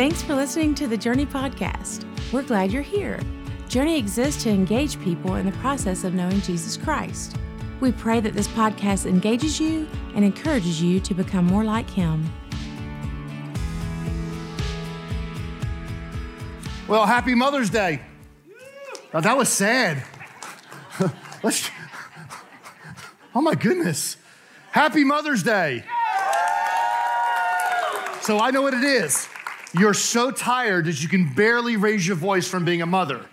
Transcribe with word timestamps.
Thanks 0.00 0.22
for 0.22 0.34
listening 0.34 0.74
to 0.76 0.86
the 0.86 0.96
Journey 0.96 1.26
Podcast. 1.26 2.06
We're 2.32 2.40
glad 2.40 2.72
you're 2.72 2.80
here. 2.80 3.20
Journey 3.68 3.98
exists 3.98 4.42
to 4.44 4.48
engage 4.48 4.98
people 5.02 5.34
in 5.34 5.44
the 5.44 5.52
process 5.58 6.04
of 6.04 6.14
knowing 6.14 6.40
Jesus 6.40 6.74
Christ. 6.78 7.36
We 7.80 7.92
pray 7.92 8.20
that 8.20 8.32
this 8.32 8.48
podcast 8.48 9.04
engages 9.04 9.60
you 9.60 9.86
and 10.14 10.24
encourages 10.24 10.80
you 10.80 11.00
to 11.00 11.12
become 11.12 11.44
more 11.44 11.64
like 11.64 11.90
Him. 11.90 12.24
Well, 16.88 17.04
happy 17.04 17.34
Mother's 17.34 17.68
Day. 17.68 18.00
Oh, 19.12 19.20
that 19.20 19.36
was 19.36 19.50
sad. 19.50 20.02
Let's, 21.42 21.70
oh 23.34 23.42
my 23.42 23.54
goodness. 23.54 24.16
Happy 24.70 25.04
Mother's 25.04 25.42
Day. 25.42 25.84
So 28.22 28.38
I 28.38 28.50
know 28.50 28.62
what 28.62 28.72
it 28.72 28.82
is. 28.82 29.28
You're 29.78 29.94
so 29.94 30.30
tired 30.30 30.86
that 30.86 31.00
you 31.00 31.08
can 31.08 31.32
barely 31.32 31.76
raise 31.76 32.06
your 32.06 32.16
voice 32.16 32.48
from 32.48 32.64
being 32.64 32.82
a 32.82 32.86
mother. 32.86 33.24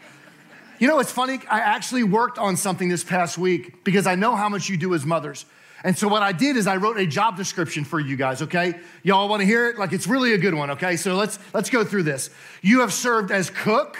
You 0.79 0.87
know, 0.87 0.99
it's 0.99 1.11
funny. 1.11 1.39
I 1.49 1.61
actually 1.61 2.03
worked 2.03 2.37
on 2.37 2.55
something 2.55 2.89
this 2.89 3.03
past 3.03 3.37
week 3.37 3.83
because 3.83 4.05
I 4.05 4.15
know 4.15 4.35
how 4.35 4.47
much 4.47 4.69
you 4.69 4.77
do 4.77 4.93
as 4.93 5.05
mothers. 5.05 5.45
And 5.83 5.97
so 5.97 6.07
what 6.07 6.21
I 6.21 6.31
did 6.31 6.57
is 6.57 6.67
I 6.67 6.77
wrote 6.77 6.97
a 6.97 7.05
job 7.05 7.37
description 7.37 7.83
for 7.83 7.99
you 7.99 8.15
guys, 8.15 8.41
okay? 8.43 8.79
Y'all 9.03 9.29
want 9.29 9.41
to 9.41 9.45
hear 9.45 9.69
it? 9.69 9.77
Like 9.77 9.93
it's 9.93 10.07
really 10.07 10.33
a 10.33 10.37
good 10.37 10.53
one, 10.53 10.71
okay? 10.71 10.95
So 10.95 11.15
let's 11.15 11.39
let's 11.53 11.69
go 11.69 11.83
through 11.83 12.03
this. 12.03 12.29
You 12.61 12.81
have 12.81 12.93
served 12.93 13.31
as 13.31 13.49
cook, 13.49 13.97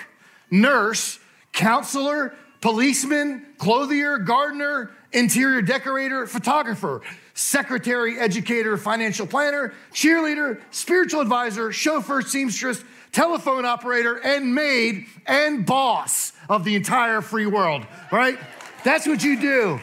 nurse, 0.52 1.20
counselor, 1.54 2.36
policeman, 2.62 3.46
clothier, 3.58 4.18
gardener, 4.20 4.92
interior 5.12 5.62
decorator, 5.62 6.28
photographer, 6.28 7.02
secretary, 7.38 8.20
educator, 8.20 8.78
financial 8.78 9.28
planner, 9.28 9.72
cheerleader, 9.94 10.60
spiritual 10.72 11.22
advisor, 11.22 11.72
chauffeur, 11.72 12.22
seamstress, 12.22 12.84
telephone 13.12 13.64
operator, 13.64 14.16
and 14.16 14.56
maid 14.56 15.06
and 15.28 15.64
boss 15.66 16.34
of 16.50 16.64
the 16.64 16.76
entire 16.76 17.22
free 17.22 17.46
world, 17.46 17.86
right? 18.12 18.40
That's 18.84 19.08
what 19.08 19.24
you 19.24 19.40
do. 19.40 19.80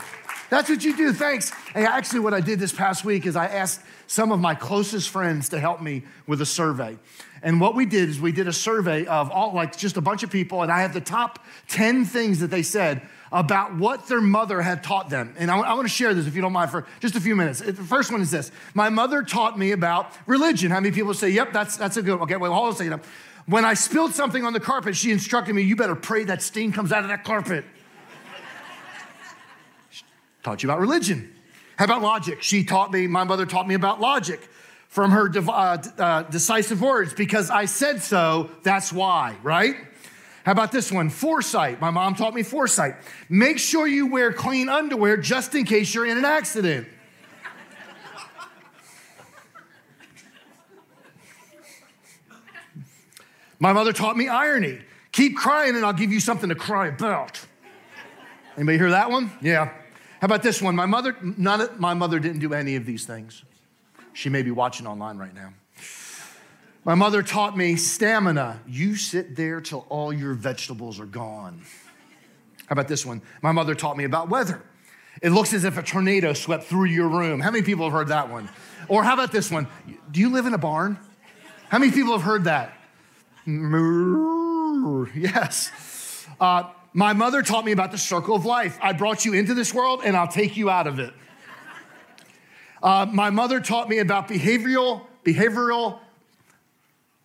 That's 0.51 0.69
what 0.69 0.85
you 0.85 0.97
do. 0.97 1.13
Thanks. 1.13 1.51
Hey, 1.73 1.87
actually, 1.87 2.21
what 2.21 2.35
I 2.35 2.41
did 2.41 2.59
this 2.59 2.73
past 2.73 3.05
week 3.05 3.25
is 3.25 3.37
I 3.37 3.47
asked 3.47 3.81
some 4.15 4.31
of 4.31 4.39
my 4.39 4.55
closest 4.55 5.11
friends 5.11 5.49
to 5.49 5.59
help 5.59 5.83
me 5.83 6.05
with 6.29 6.41
a 6.41 6.47
survey. 6.47 6.97
And 7.43 7.61
what 7.61 7.75
we 7.75 7.85
did 7.85 8.09
is 8.09 8.21
we 8.21 8.31
did 8.31 8.47
a 8.47 8.53
survey 8.53 9.07
of 9.07 9.29
all, 9.33 9.53
like 9.53 9.77
just 9.77 9.97
a 9.97 10.01
bunch 10.01 10.23
of 10.23 10.31
people, 10.31 10.63
and 10.63 10.71
I 10.71 10.83
have 10.83 10.95
the 10.95 11.01
top 11.01 11.45
10 11.67 12.05
things 12.05 12.39
that 12.39 12.47
they 12.47 12.63
said 12.63 13.03
about 13.33 13.75
what 13.75 14.07
their 14.07 14.21
mother 14.21 14.63
had 14.63 14.85
taught 14.85 15.11
them. 15.11 15.35
And 15.37 15.51
I, 15.51 15.59
I 15.59 15.75
want 15.75 15.87
to 15.87 15.93
share 15.93 16.15
this, 16.15 16.29
if 16.29 16.37
you 16.37 16.43
don't 16.43 16.53
mind, 16.53 16.71
for 16.71 16.87
just 17.01 17.17
a 17.17 17.21
few 17.21 17.35
minutes. 17.35 17.61
Uh, 17.61 17.67
the 17.67 17.83
first 17.83 18.13
one 18.13 18.21
is 18.21 18.31
this 18.31 18.53
My 18.73 18.89
mother 18.89 19.21
taught 19.25 19.59
me 19.59 19.73
about 19.73 20.13
religion. 20.27 20.71
How 20.71 20.79
many 20.79 20.95
people 20.95 21.13
say, 21.13 21.31
Yep, 21.31 21.53
that's, 21.53 21.77
that's 21.77 21.97
a 21.97 22.03
good 22.03 22.21
one? 22.21 22.23
Okay, 22.23 22.37
well, 22.37 22.53
hold 22.55 22.67
on 22.69 22.73
a 22.73 22.77
second. 22.77 23.01
When 23.47 23.65
I 23.65 23.75
spilled 23.75 24.15
something 24.15 24.45
on 24.45 24.53
the 24.53 24.61
carpet, 24.61 24.95
she 24.95 25.11
instructed 25.11 25.57
me, 25.57 25.63
You 25.63 25.75
better 25.75 25.97
pray 25.97 26.23
that 26.25 26.41
stain 26.41 26.71
comes 26.71 26.93
out 26.93 27.03
of 27.03 27.09
that 27.09 27.25
carpet. 27.25 27.65
taught 30.45 30.63
you 30.63 30.69
about 30.69 30.79
religion. 30.79 31.35
How 31.77 31.87
about 31.87 32.03
logic? 32.03 32.43
She 32.43 32.65
taught 32.65 32.93
me, 32.93 33.07
my 33.07 33.25
mother 33.25 33.47
taught 33.47 33.67
me 33.67 33.75
about 33.75 34.01
logic 34.01 34.49
from 34.89 35.11
her 35.11 35.29
uh, 35.37 35.79
uh, 35.99 36.23
decisive 36.23 36.81
words 36.81 37.13
because 37.13 37.51
I 37.51 37.65
said 37.65 38.01
so, 38.01 38.51
that's 38.63 38.93
why, 38.93 39.37
right? 39.43 39.77
How 40.45 40.53
about 40.53 40.73
this 40.73 40.93
one? 40.93 41.11
Foresight. 41.11 41.81
My 41.81 41.91
mom 41.91 42.15
taught 42.15 42.35
me 42.35 42.43
foresight. 42.43 42.97
Make 43.29 43.59
sure 43.59 43.87
you 43.87 44.07
wear 44.07 44.33
clean 44.33 44.69
underwear 44.69 45.17
just 45.17 45.55
in 45.55 45.65
case 45.65 45.95
you're 45.95 46.07
in 46.07 46.19
an 46.19 46.25
accident. 46.25 46.87
My 53.59 53.73
mother 53.73 53.95
taught 53.95 54.17
me 54.17 54.29
irony. 54.29 54.81
Keep 55.11 55.37
crying 55.37 55.75
and 55.75 55.87
I'll 55.87 55.93
give 55.95 56.13
you 56.13 56.21
something 56.21 56.51
to 56.51 56.55
cry 56.55 56.89
about. 56.89 57.41
Anybody 58.57 58.77
hear 58.77 58.91
that 58.91 59.11
one? 59.11 59.33
Yeah. 59.41 59.73
How 60.25 60.27
about 60.27 60.43
this 60.43 60.63
one? 60.63 60.75
My 60.75 60.87
mother, 60.87 61.15
none 61.21 61.69
my 61.77 61.93
mother 61.93 62.19
didn't 62.19 62.39
do 62.39 62.55
any 62.55 62.77
of 62.77 62.87
these 62.87 63.05
things. 63.05 63.45
She 64.15 64.31
may 64.31 64.41
be 64.41 64.51
watching 64.51 64.87
online 64.87 65.19
right 65.19 65.35
now. 65.35 65.53
My 66.83 66.95
mother 66.95 67.23
taught 67.23 67.55
me 67.59 67.77
stamina. 67.77 68.63
You 68.67 68.97
sit 68.97 69.37
there 69.37 69.61
till 69.61 69.85
all 69.91 70.15
your 70.15 70.33
vegetables 70.33 70.99
are 70.99 71.05
gone. 71.05 71.61
How 72.61 72.73
about 72.73 72.89
this 72.89 73.05
one? 73.05 73.21
My 73.43 73.53
mother 73.53 73.75
taught 73.75 73.99
me 73.99 74.05
about 74.05 74.31
weather. 74.31 74.63
It 75.21 75.29
looks 75.29 75.53
as 75.53 75.65
if 75.65 75.77
a 75.77 75.83
tornado 75.83 76.33
swept 76.33 76.65
through 76.65 76.87
your 76.87 77.09
room. 77.09 77.41
How 77.41 77.51
many 77.51 77.63
people 77.63 77.85
have 77.85 77.93
heard 77.93 78.09
that 78.09 78.31
one? 78.31 78.49
Or 78.89 79.05
how 79.05 79.13
about 79.13 79.31
this 79.31 79.51
one? 79.51 79.69
Do 80.11 80.21
you 80.21 80.31
live 80.31 80.47
in 80.47 80.55
a 80.55 80.59
barn? 80.59 80.99
How 81.69 81.79
many 81.79 81.93
people 81.93 82.13
have 82.13 82.23
heard 82.23 82.45
that? 82.45 82.73
Yes. 85.15 86.27
Uh, 86.41 86.71
my 86.95 87.13
mother 87.13 87.43
taught 87.43 87.65
me 87.65 87.73
about 87.73 87.93
the 87.93 87.99
circle 87.99 88.35
of 88.35 88.47
life. 88.47 88.79
I 88.81 88.93
brought 88.93 89.25
you 89.25 89.35
into 89.35 89.53
this 89.53 89.75
world 89.75 90.01
and 90.05 90.17
I'll 90.17 90.29
take 90.29 90.57
you 90.57 90.71
out 90.71 90.87
of 90.87 90.99
it. 91.01 91.13
Uh, 92.83 93.07
my 93.13 93.31
mother 93.31 93.61
taught 93.61 93.89
me 93.89 93.99
about 93.99 94.29
behavioral, 94.29 95.03
behavioral 95.25 95.99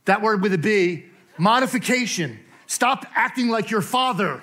that 0.05 0.23
word 0.23 0.41
with 0.41 0.53
a 0.53 0.57
B, 0.57 1.05
modification. 1.37 2.39
Stop 2.65 3.05
acting 3.13 3.49
like 3.49 3.69
your 3.69 3.83
father. 3.83 4.41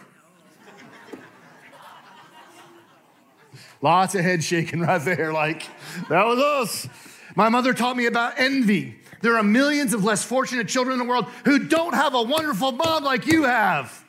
Lots 3.83 4.15
of 4.15 4.21
head 4.21 4.45
shaking 4.45 4.81
right 4.81 5.05
there, 5.05 5.33
like, 5.33 5.69
that 6.09 6.25
was 6.25 6.39
us. 6.39 6.89
My 7.35 7.49
mother 7.49 7.75
taught 7.75 7.97
me 7.97 8.07
about 8.07 8.35
envy. 8.39 8.95
There 9.23 9.37
are 9.37 9.43
millions 9.43 9.93
of 9.93 10.05
less 10.05 10.23
fortunate 10.23 10.69
children 10.69 10.93
in 10.93 10.99
the 11.05 11.11
world 11.11 11.27
who 11.45 11.67
don't 11.67 11.95
have 11.95 12.15
a 12.15 12.23
wonderful 12.23 12.71
mom 12.71 13.03
like 13.03 13.27
you 13.27 13.43
have. 13.43 14.05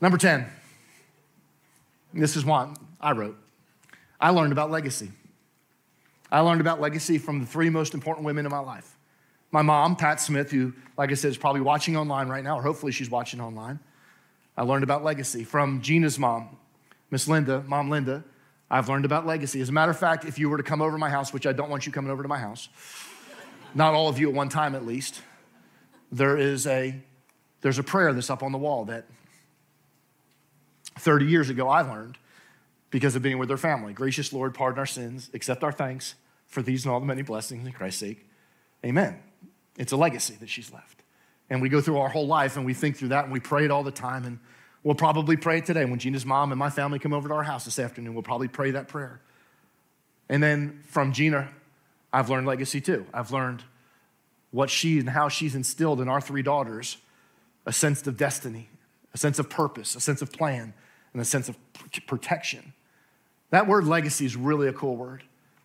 Number 0.00 0.18
10. 0.18 0.46
This 2.12 2.36
is 2.36 2.44
one 2.44 2.76
I 3.00 3.12
wrote. 3.12 3.38
I 4.20 4.30
learned 4.30 4.52
about 4.52 4.70
legacy. 4.70 5.10
I 6.30 6.40
learned 6.40 6.60
about 6.60 6.80
legacy 6.80 7.18
from 7.18 7.40
the 7.40 7.46
three 7.46 7.70
most 7.70 7.94
important 7.94 8.26
women 8.26 8.44
in 8.46 8.50
my 8.50 8.58
life. 8.58 8.96
My 9.52 9.62
mom, 9.62 9.96
Pat 9.96 10.20
Smith, 10.20 10.50
who, 10.50 10.72
like 10.98 11.10
I 11.10 11.14
said, 11.14 11.30
is 11.30 11.38
probably 11.38 11.60
watching 11.60 11.96
online 11.96 12.28
right 12.28 12.42
now, 12.42 12.58
or 12.58 12.62
hopefully 12.62 12.92
she's 12.92 13.10
watching 13.10 13.40
online. 13.40 13.78
I 14.56 14.62
learned 14.62 14.84
about 14.84 15.04
legacy 15.04 15.44
from 15.44 15.80
Gina's 15.82 16.18
mom, 16.18 16.56
Miss 17.10 17.28
Linda, 17.28 17.62
Mom 17.66 17.90
Linda. 17.90 18.24
I've 18.70 18.88
learned 18.88 19.04
about 19.04 19.26
legacy. 19.26 19.60
As 19.60 19.68
a 19.68 19.72
matter 19.72 19.90
of 19.90 19.98
fact, 19.98 20.24
if 20.24 20.38
you 20.38 20.50
were 20.50 20.56
to 20.56 20.62
come 20.62 20.82
over 20.82 20.92
to 20.92 20.98
my 20.98 21.10
house, 21.10 21.32
which 21.32 21.46
I 21.46 21.52
don't 21.52 21.70
want 21.70 21.86
you 21.86 21.92
coming 21.92 22.10
over 22.10 22.22
to 22.22 22.28
my 22.28 22.38
house, 22.38 22.68
not 23.74 23.94
all 23.94 24.08
of 24.08 24.18
you 24.18 24.28
at 24.28 24.34
one 24.34 24.48
time 24.48 24.74
at 24.74 24.84
least, 24.84 25.22
there 26.10 26.36
is 26.36 26.66
a 26.66 26.94
there's 27.60 27.78
a 27.78 27.82
prayer 27.82 28.12
that's 28.12 28.30
up 28.30 28.42
on 28.42 28.52
the 28.52 28.58
wall 28.58 28.84
that 28.86 29.06
30 30.98 31.26
years 31.26 31.50
ago 31.50 31.68
I 31.68 31.82
learned 31.82 32.18
because 32.90 33.16
of 33.16 33.22
being 33.22 33.38
with 33.38 33.48
their 33.48 33.56
family. 33.56 33.92
Gracious 33.92 34.32
Lord, 34.32 34.54
pardon 34.54 34.78
our 34.78 34.86
sins, 34.86 35.30
accept 35.34 35.62
our 35.62 35.72
thanks 35.72 36.14
for 36.46 36.62
these 36.62 36.84
and 36.84 36.92
all 36.92 37.00
the 37.00 37.06
many 37.06 37.22
blessings 37.22 37.66
in 37.66 37.72
Christ's 37.72 38.00
sake. 38.00 38.26
Amen. 38.84 39.18
It's 39.76 39.92
a 39.92 39.96
legacy 39.96 40.36
that 40.40 40.48
she's 40.48 40.72
left. 40.72 41.02
And 41.50 41.62
we 41.62 41.68
go 41.68 41.80
through 41.80 41.98
our 41.98 42.08
whole 42.08 42.26
life 42.26 42.56
and 42.56 42.64
we 42.64 42.74
think 42.74 42.96
through 42.96 43.08
that 43.08 43.24
and 43.24 43.32
we 43.32 43.40
pray 43.40 43.64
it 43.64 43.70
all 43.70 43.82
the 43.82 43.90
time. 43.90 44.24
And 44.24 44.38
we'll 44.82 44.94
probably 44.94 45.36
pray 45.36 45.58
it 45.58 45.66
today. 45.66 45.84
When 45.84 45.98
Gina's 45.98 46.26
mom 46.26 46.52
and 46.52 46.58
my 46.58 46.70
family 46.70 46.98
come 46.98 47.12
over 47.12 47.28
to 47.28 47.34
our 47.34 47.42
house 47.42 47.64
this 47.64 47.78
afternoon, 47.78 48.14
we'll 48.14 48.22
probably 48.22 48.48
pray 48.48 48.72
that 48.72 48.88
prayer. 48.88 49.20
And 50.28 50.42
then 50.42 50.82
from 50.86 51.12
Gina, 51.12 51.48
I've 52.12 52.30
learned 52.30 52.46
legacy 52.46 52.80
too. 52.80 53.06
I've 53.12 53.30
learned 53.30 53.62
what 54.50 54.70
she 54.70 54.98
and 54.98 55.10
how 55.10 55.28
she's 55.28 55.54
instilled 55.54 56.00
in 56.00 56.08
our 56.08 56.20
three 56.20 56.42
daughters 56.42 56.96
a 57.66 57.72
sense 57.72 58.06
of 58.06 58.16
destiny, 58.16 58.68
a 59.12 59.18
sense 59.18 59.38
of 59.38 59.50
purpose, 59.50 59.96
a 59.96 60.00
sense 60.00 60.22
of 60.22 60.32
plan, 60.32 60.72
and 61.16 61.22
a 61.22 61.24
sense 61.24 61.48
of 61.48 61.56
protection. 62.06 62.74
That 63.48 63.66
word 63.66 63.86
legacy 63.86 64.26
is 64.26 64.36
really 64.36 64.68
a 64.68 64.72
cool 64.74 64.96
word. 64.96 65.22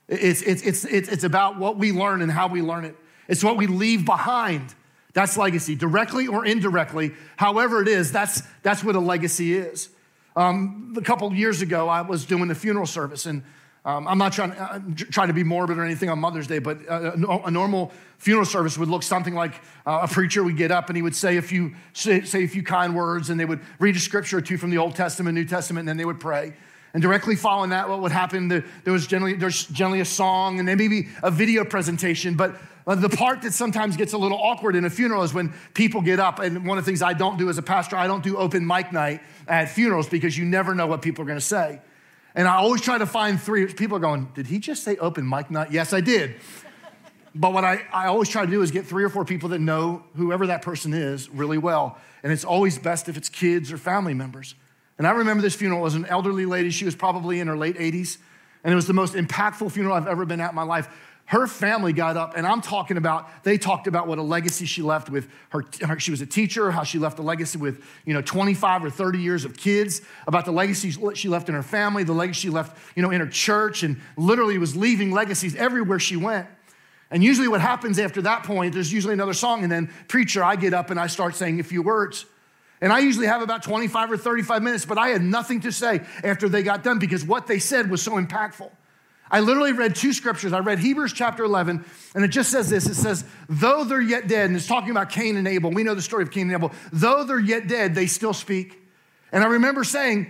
It's, 0.08 0.42
it's, 0.44 0.86
it's, 0.86 0.86
it's, 0.86 1.26
about 1.26 1.60
what 1.60 1.78
we 1.78 1.92
learn 1.92 2.22
and 2.22 2.32
how 2.32 2.48
we 2.48 2.62
learn 2.62 2.86
it. 2.86 2.96
It's 3.28 3.44
what 3.44 3.58
we 3.58 3.68
leave 3.68 4.06
behind. 4.06 4.74
That's 5.12 5.36
legacy, 5.36 5.76
directly 5.76 6.26
or 6.28 6.46
indirectly. 6.46 7.12
However, 7.36 7.82
it 7.82 7.90
is, 7.90 8.14
that's, 8.14 8.44
that's 8.64 8.82
what 8.82 8.96
a 8.96 9.02
legacy 9.02 9.58
is. 9.58 9.90
Um, 10.38 10.94
a 10.98 11.02
couple 11.02 11.34
years 11.34 11.62
ago, 11.62 11.90
I 11.90 12.00
was 12.00 12.24
doing 12.24 12.50
a 12.50 12.56
funeral 12.56 12.86
service, 12.86 13.26
and 13.26 13.44
um, 13.84 14.08
I'm 14.08 14.20
not 14.20 14.34
trying, 14.34 14.52
uh, 14.52 14.80
trying 14.96 15.30
to 15.30 15.34
be 15.34 15.44
morbid 15.44 15.80
or 15.80 15.84
anything 15.84 16.10
on 16.10 16.20
Mother's 16.20 16.46
Day, 16.46 16.60
but 16.60 16.82
a, 16.88 17.46
a 17.46 17.52
normal 17.52 17.92
funeral 18.20 18.46
service 18.46 18.78
would 18.78 18.90
look 18.90 19.02
something 19.02 19.34
like 19.34 19.56
uh, 19.88 20.02
a 20.04 20.08
preacher 20.08 20.44
would 20.44 20.58
get 20.58 20.70
up 20.70 20.90
and 20.90 20.96
he 20.96 21.02
would 21.02 21.16
say 21.16 21.38
a 21.38 21.42
few 21.42 21.74
say, 21.94 22.22
say, 22.22 22.44
a 22.44 22.48
few 22.48 22.62
kind 22.62 22.96
words, 22.96 23.32
and 23.32 23.40
they 23.40 23.46
would 23.46 23.60
read 23.80 23.96
a 23.96 24.00
scripture 24.00 24.38
or 24.38 24.42
two 24.42 24.58
from 24.58 24.70
the 24.70 24.78
Old 24.78 24.96
Testament, 24.96 25.34
New 25.34 25.46
Testament, 25.46 25.82
and 25.82 25.90
then 25.90 25.98
they 25.98 26.06
would 26.06 26.20
pray. 26.20 26.54
And 26.94 27.02
directly 27.02 27.36
following 27.36 27.72
that, 27.72 27.90
what 27.90 28.02
would 28.02 28.12
happen? 28.12 28.50
There, 28.50 28.64
there 28.84 28.94
was 28.94 29.08
generally 29.08 29.34
there's 29.34 29.66
generally 29.66 30.02
a 30.02 30.06
song 30.06 30.60
and 30.60 30.68
then 30.68 30.78
maybe 30.78 31.08
a 31.24 31.32
video 31.32 31.66
presentation. 31.66 32.36
But 32.36 32.56
uh, 32.86 32.94
the 32.96 33.10
part 33.10 33.42
that 33.44 33.54
sometimes 33.54 33.98
gets 33.98 34.14
a 34.14 34.18
little 34.18 34.38
awkward 34.38 34.76
in 34.76 34.86
a 34.86 34.92
funeral 34.92 35.24
is 35.24 35.34
when 35.34 35.54
people 35.74 36.02
get 36.02 36.20
up. 36.20 36.38
And 36.38 36.68
one 36.68 36.78
of 36.78 36.86
the 36.86 36.90
things 36.90 37.02
I 37.02 37.14
don't 37.14 37.38
do 37.38 37.50
as 37.50 37.58
a 37.58 37.64
pastor, 37.64 37.96
I 37.96 38.06
don't 38.06 38.24
do 38.24 38.38
open 38.38 38.68
mic 38.68 38.92
night 38.92 39.22
at 39.48 39.70
funerals 39.70 40.08
because 40.08 40.38
you 40.38 40.46
never 40.46 40.76
know 40.76 40.86
what 40.86 41.02
people 41.02 41.24
are 41.24 41.26
going 41.26 41.40
to 41.40 41.46
say. 41.46 41.82
And 42.36 42.48
I 42.48 42.56
always 42.56 42.82
try 42.82 42.98
to 42.98 43.06
find 43.06 43.42
three 43.42 43.66
people 43.74 43.98
are 43.98 44.02
going, 44.02 44.30
Did 44.34 44.48
he 44.48 44.60
just 44.60 44.84
say 44.84 44.98
open 44.98 45.28
mic 45.28 45.52
night? 45.52 45.72
Yes, 45.72 45.94
I 45.94 46.02
did. 46.02 46.36
but 47.36 47.54
what 47.54 47.64
I, 47.64 47.82
I 47.94 48.08
always 48.08 48.30
try 48.30 48.46
to 48.46 48.52
do 48.52 48.62
is 48.62 48.72
get 48.72 48.86
three 48.86 49.04
or 49.04 49.10
four 49.10 49.26
people 49.26 49.50
that 49.50 49.60
know 49.60 50.04
whoever 50.16 50.48
that 50.48 50.62
person 50.62 50.94
is 50.94 51.30
really 51.30 51.58
well. 51.58 51.98
And 52.24 52.32
it's 52.32 52.46
always 52.46 52.78
best 52.78 53.10
if 53.10 53.18
it's 53.18 53.30
kids 53.30 53.72
or 53.72 53.78
family 53.78 54.14
members. 54.14 54.56
And 54.98 55.08
I 55.08 55.12
remember 55.12 55.42
this 55.42 55.56
funeral 55.56 55.82
was 55.82 55.96
an 55.96 56.06
elderly 56.06 56.46
lady. 56.46 56.70
She 56.70 56.86
was 56.86 56.96
probably 56.96 57.40
in 57.40 57.48
her 57.48 57.58
late 57.58 57.78
80s. 57.78 58.18
And 58.64 58.72
it 58.72 58.76
was 58.76 58.86
the 58.86 58.94
most 58.94 59.16
impactful 59.16 59.72
funeral 59.72 59.96
I've 59.96 60.08
ever 60.08 60.26
been 60.26 60.40
at 60.40 60.52
in 60.52 60.56
my 60.56 60.64
life. 60.64 60.88
Her 61.32 61.48
family 61.48 61.94
got 61.94 62.18
up, 62.18 62.36
and 62.36 62.46
I'm 62.46 62.60
talking 62.60 62.98
about, 62.98 63.46
they 63.46 63.58
talked 63.58 63.88
about 63.88 64.06
what 64.06 64.18
a 64.18 64.22
legacy 64.22 64.66
she 64.66 64.82
left 64.82 65.10
with 65.10 65.30
her, 65.52 65.64
her, 65.88 65.98
She 65.98 66.12
was 66.12 66.20
a 66.20 66.26
teacher, 66.26 66.72
how 66.72 66.84
she 66.84 67.00
left 67.00 67.20
a 67.20 67.22
legacy 67.22 67.58
with, 67.58 67.82
you 68.04 68.14
know, 68.14 68.22
25 68.22 68.84
or 68.84 68.90
30 68.90 69.20
years 69.20 69.46
of 69.46 69.56
kids, 69.56 70.02
about 70.28 70.44
the 70.44 70.52
legacy 70.52 70.92
she 70.92 71.30
left 71.30 71.48
in 71.48 71.56
her 71.56 71.64
family, 71.64 72.04
the 72.04 72.12
legacy 72.12 72.42
she 72.42 72.50
left, 72.50 72.78
you 72.98 73.02
know, 73.02 73.12
in 73.12 73.22
her 73.22 73.30
church, 73.30 73.82
and 73.82 74.02
literally 74.18 74.58
was 74.58 74.76
leaving 74.76 75.12
legacies 75.12 75.56
everywhere 75.56 76.00
she 76.00 76.18
went. 76.18 76.50
And 77.10 77.24
usually, 77.24 77.48
what 77.48 77.62
happens 77.62 77.98
after 77.98 78.22
that 78.24 78.44
point, 78.44 78.74
there's 78.74 78.92
usually 78.92 79.14
another 79.14 79.32
song, 79.34 79.64
and 79.64 79.72
then, 79.72 79.90
preacher, 80.10 80.44
I 80.44 80.58
get 80.58 80.74
up 80.74 80.90
and 80.90 81.00
I 81.00 81.08
start 81.08 81.38
saying 81.38 81.62
a 81.62 81.64
few 81.64 81.82
words. 81.82 82.26
And 82.82 82.92
I 82.92 83.00
usually 83.00 83.28
have 83.28 83.42
about 83.42 83.64
25 83.64 84.12
or 84.12 84.18
35 84.18 84.62
minutes, 84.62 84.86
but 84.86 84.98
I 84.98 85.08
had 85.08 85.22
nothing 85.22 85.62
to 85.62 85.72
say 85.72 86.02
after 86.26 86.50
they 86.50 86.62
got 86.62 86.84
done 86.84 87.00
because 87.00 87.24
what 87.24 87.48
they 87.48 87.60
said 87.60 87.90
was 87.90 88.02
so 88.02 88.22
impactful. 88.22 88.70
I 89.32 89.40
literally 89.40 89.72
read 89.72 89.96
two 89.96 90.12
scriptures. 90.12 90.52
I 90.52 90.60
read 90.60 90.80
Hebrews 90.80 91.14
chapter 91.14 91.46
11, 91.46 91.86
and 92.14 92.24
it 92.24 92.28
just 92.28 92.52
says 92.52 92.70
this 92.70 92.86
it 92.86 92.96
says, 92.96 93.24
Though 93.48 93.86
they're 93.86 94.02
yet 94.02 94.28
dead, 94.28 94.48
and 94.48 94.56
it's 94.56 94.68
talking 94.68 94.92
about 94.92 95.10
Cain 95.10 95.38
and 95.38 95.48
Abel. 95.48 95.72
We 95.72 95.84
know 95.84 95.96
the 95.96 96.02
story 96.02 96.24
of 96.24 96.32
Cain 96.32 96.44
and 96.44 96.54
Abel. 96.54 96.74
Though 96.92 97.24
they're 97.24 97.40
yet 97.40 97.68
dead, 97.68 97.96
they 97.96 98.08
still 98.08 98.34
speak. 98.34 98.78
And 99.32 99.44
I 99.44 99.48
remember 99.48 99.86
saying, 99.86 100.30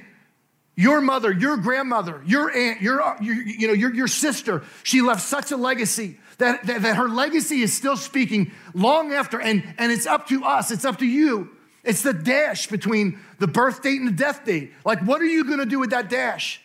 your 0.75 1.01
mother, 1.01 1.31
your 1.31 1.57
grandmother, 1.57 2.21
your 2.25 2.55
aunt, 2.55 2.81
your, 2.81 3.17
your, 3.21 3.35
you 3.41 3.67
know, 3.67 3.73
your, 3.73 3.93
your 3.93 4.07
sister, 4.07 4.63
she 4.83 5.01
left 5.01 5.21
such 5.21 5.51
a 5.51 5.57
legacy 5.57 6.17
that, 6.37 6.65
that, 6.67 6.83
that 6.83 6.95
her 6.95 7.09
legacy 7.09 7.61
is 7.61 7.73
still 7.73 7.97
speaking 7.97 8.51
long 8.73 9.13
after, 9.13 9.41
and, 9.41 9.63
and 9.77 9.91
it's 9.91 10.05
up 10.05 10.27
to 10.27 10.45
us, 10.45 10.71
it's 10.71 10.85
up 10.85 10.99
to 10.99 11.05
you. 11.05 11.49
It's 11.83 12.03
the 12.03 12.13
dash 12.13 12.67
between 12.67 13.19
the 13.39 13.47
birth 13.47 13.81
date 13.81 13.99
and 13.99 14.07
the 14.07 14.13
death 14.13 14.45
date. 14.45 14.71
Like, 14.85 15.01
what 15.01 15.19
are 15.19 15.25
you 15.25 15.43
gonna 15.43 15.65
do 15.65 15.79
with 15.79 15.89
that 15.89 16.09
dash? 16.09 16.61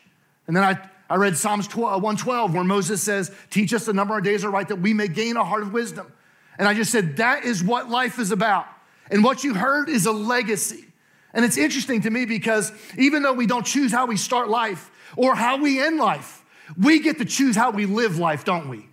And 0.46 0.54
then 0.54 0.62
I 0.62 0.78
I 1.08 1.16
read 1.16 1.36
Psalms 1.36 1.68
uh, 1.68 1.78
112 1.78 2.54
where 2.54 2.64
Moses 2.64 3.02
says, 3.02 3.30
Teach 3.50 3.72
us 3.72 3.86
the 3.86 3.92
number 3.92 4.16
of 4.18 4.24
days 4.24 4.44
are 4.44 4.50
right 4.50 4.66
that 4.68 4.80
we 4.80 4.92
may 4.92 5.08
gain 5.08 5.36
a 5.36 5.44
heart 5.44 5.62
of 5.62 5.72
wisdom. 5.72 6.12
And 6.58 6.66
I 6.66 6.74
just 6.74 6.90
said, 6.90 7.18
That 7.18 7.44
is 7.44 7.62
what 7.62 7.88
life 7.88 8.18
is 8.18 8.32
about. 8.32 8.66
And 9.10 9.22
what 9.22 9.44
you 9.44 9.54
heard 9.54 9.88
is 9.88 10.06
a 10.06 10.12
legacy. 10.12 10.84
And 11.32 11.44
it's 11.44 11.56
interesting 11.56 12.00
to 12.02 12.10
me 12.10 12.24
because 12.24 12.72
even 12.98 13.22
though 13.22 13.34
we 13.34 13.46
don't 13.46 13.64
choose 13.64 13.92
how 13.92 14.06
we 14.06 14.16
start 14.16 14.48
life 14.48 14.90
or 15.16 15.34
how 15.34 15.58
we 15.58 15.80
end 15.80 15.98
life, 15.98 16.42
we 16.80 16.98
get 16.98 17.18
to 17.18 17.24
choose 17.24 17.54
how 17.54 17.70
we 17.70 17.86
live 17.86 18.18
life, 18.18 18.44
don't 18.44 18.68
we? 18.68 18.88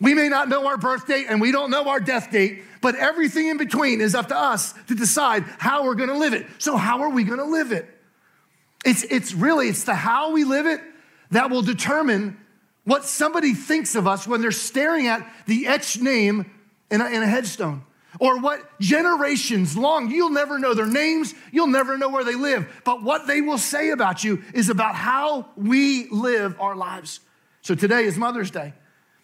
We 0.00 0.14
may 0.14 0.28
not 0.28 0.48
know 0.48 0.66
our 0.66 0.78
birth 0.78 1.06
date 1.06 1.26
and 1.28 1.40
we 1.40 1.52
don't 1.52 1.70
know 1.70 1.88
our 1.88 2.00
death 2.00 2.32
date, 2.32 2.64
but 2.80 2.96
everything 2.96 3.46
in 3.46 3.56
between 3.56 4.00
is 4.00 4.16
up 4.16 4.28
to 4.28 4.36
us 4.36 4.74
to 4.88 4.96
decide 4.96 5.44
how 5.58 5.84
we're 5.84 5.94
gonna 5.94 6.18
live 6.18 6.32
it. 6.32 6.46
So, 6.58 6.76
how 6.76 7.02
are 7.02 7.10
we 7.10 7.22
gonna 7.22 7.44
live 7.44 7.70
it? 7.70 7.86
It's, 8.84 9.04
it's 9.04 9.32
really, 9.32 9.68
it's 9.68 9.84
the 9.84 9.94
how 9.94 10.32
we 10.32 10.42
live 10.42 10.66
it 10.66 10.80
that 11.32 11.50
will 11.50 11.62
determine 11.62 12.38
what 12.84 13.04
somebody 13.04 13.54
thinks 13.54 13.94
of 13.94 14.06
us 14.06 14.26
when 14.26 14.40
they're 14.40 14.52
staring 14.52 15.06
at 15.06 15.26
the 15.46 15.66
etched 15.66 16.00
name 16.00 16.50
in 16.90 17.00
a, 17.00 17.06
in 17.06 17.22
a 17.22 17.26
headstone. 17.26 17.84
Or 18.20 18.40
what 18.40 18.60
generations 18.78 19.76
long, 19.76 20.10
you'll 20.10 20.30
never 20.30 20.58
know 20.58 20.74
their 20.74 20.86
names, 20.86 21.34
you'll 21.50 21.68
never 21.68 21.96
know 21.96 22.10
where 22.10 22.24
they 22.24 22.34
live, 22.34 22.82
but 22.84 23.02
what 23.02 23.26
they 23.26 23.40
will 23.40 23.56
say 23.56 23.90
about 23.90 24.22
you 24.22 24.42
is 24.52 24.68
about 24.68 24.94
how 24.94 25.48
we 25.56 26.08
live 26.10 26.60
our 26.60 26.76
lives. 26.76 27.20
So 27.62 27.74
today 27.74 28.04
is 28.04 28.18
Mother's 28.18 28.50
Day. 28.50 28.74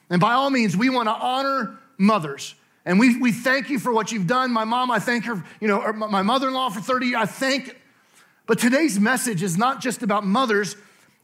And 0.09 0.21
by 0.21 0.33
all 0.33 0.49
means, 0.49 0.75
we 0.75 0.89
want 0.89 1.09
to 1.09 1.15
honor 1.15 1.79
mothers. 1.99 2.55
And 2.87 2.99
we, 2.99 3.19
we 3.19 3.33
thank 3.33 3.69
you 3.69 3.79
for 3.79 3.93
what 3.93 4.11
you've 4.11 4.27
done. 4.27 4.51
My 4.51 4.65
mom, 4.65 4.91
I 4.91 4.99
thank 5.01 5.27
her, 5.27 5.45
you 5.61 5.69
know, 5.69 5.83
er, 5.83 5.93
my 5.93 6.23
mother 6.23 6.49
in 6.49 6.55
law 6.55 6.71
for 6.71 6.81
30 6.81 7.07
years, 7.09 7.17
I 7.21 7.27
thank. 7.27 7.77
But 8.47 8.59
today's 8.59 8.99
message 8.99 9.43
is 9.43 9.59
not 9.59 9.83
just 9.83 10.03
about 10.03 10.25
mothers, 10.25 10.75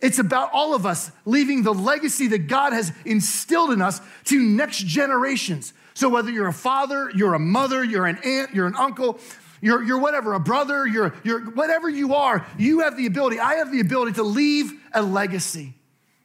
it's 0.01 0.19
about 0.19 0.51
all 0.53 0.75
of 0.75 0.85
us 0.85 1.11
leaving 1.25 1.63
the 1.63 1.73
legacy 1.73 2.29
that 2.29 2.47
God 2.47 2.73
has 2.73 2.93
instilled 3.05 3.71
in 3.71 3.81
us 3.81 4.01
to 4.25 4.39
next 4.39 4.79
generations. 4.85 5.73
So, 5.95 6.09
whether 6.09 6.31
you're 6.31 6.49
a 6.49 6.53
father, 6.53 7.11
you're 7.15 7.35
a 7.35 7.39
mother, 7.39 7.85
you're 7.85 8.07
an 8.07 8.19
aunt, 8.25 8.53
you're 8.53 8.67
an 8.67 8.75
uncle, 8.77 9.19
you're, 9.61 9.83
you're 9.83 9.99
whatever, 9.99 10.35
a 10.35 10.41
brother, 10.41 10.87
you're, 10.87 11.15
you're 11.23 11.51
whatever 11.53 11.89
you 11.89 12.15
are, 12.15 12.45
you 12.59 12.81
have 12.81 12.97
the 12.97 13.07
ability, 13.07 13.39
I 13.39 13.55
have 13.55 13.73
the 13.73 13.81
ability 13.81 14.13
to 14.15 14.23
leave 14.23 14.73
a 14.93 15.01
legacy. 15.01 15.73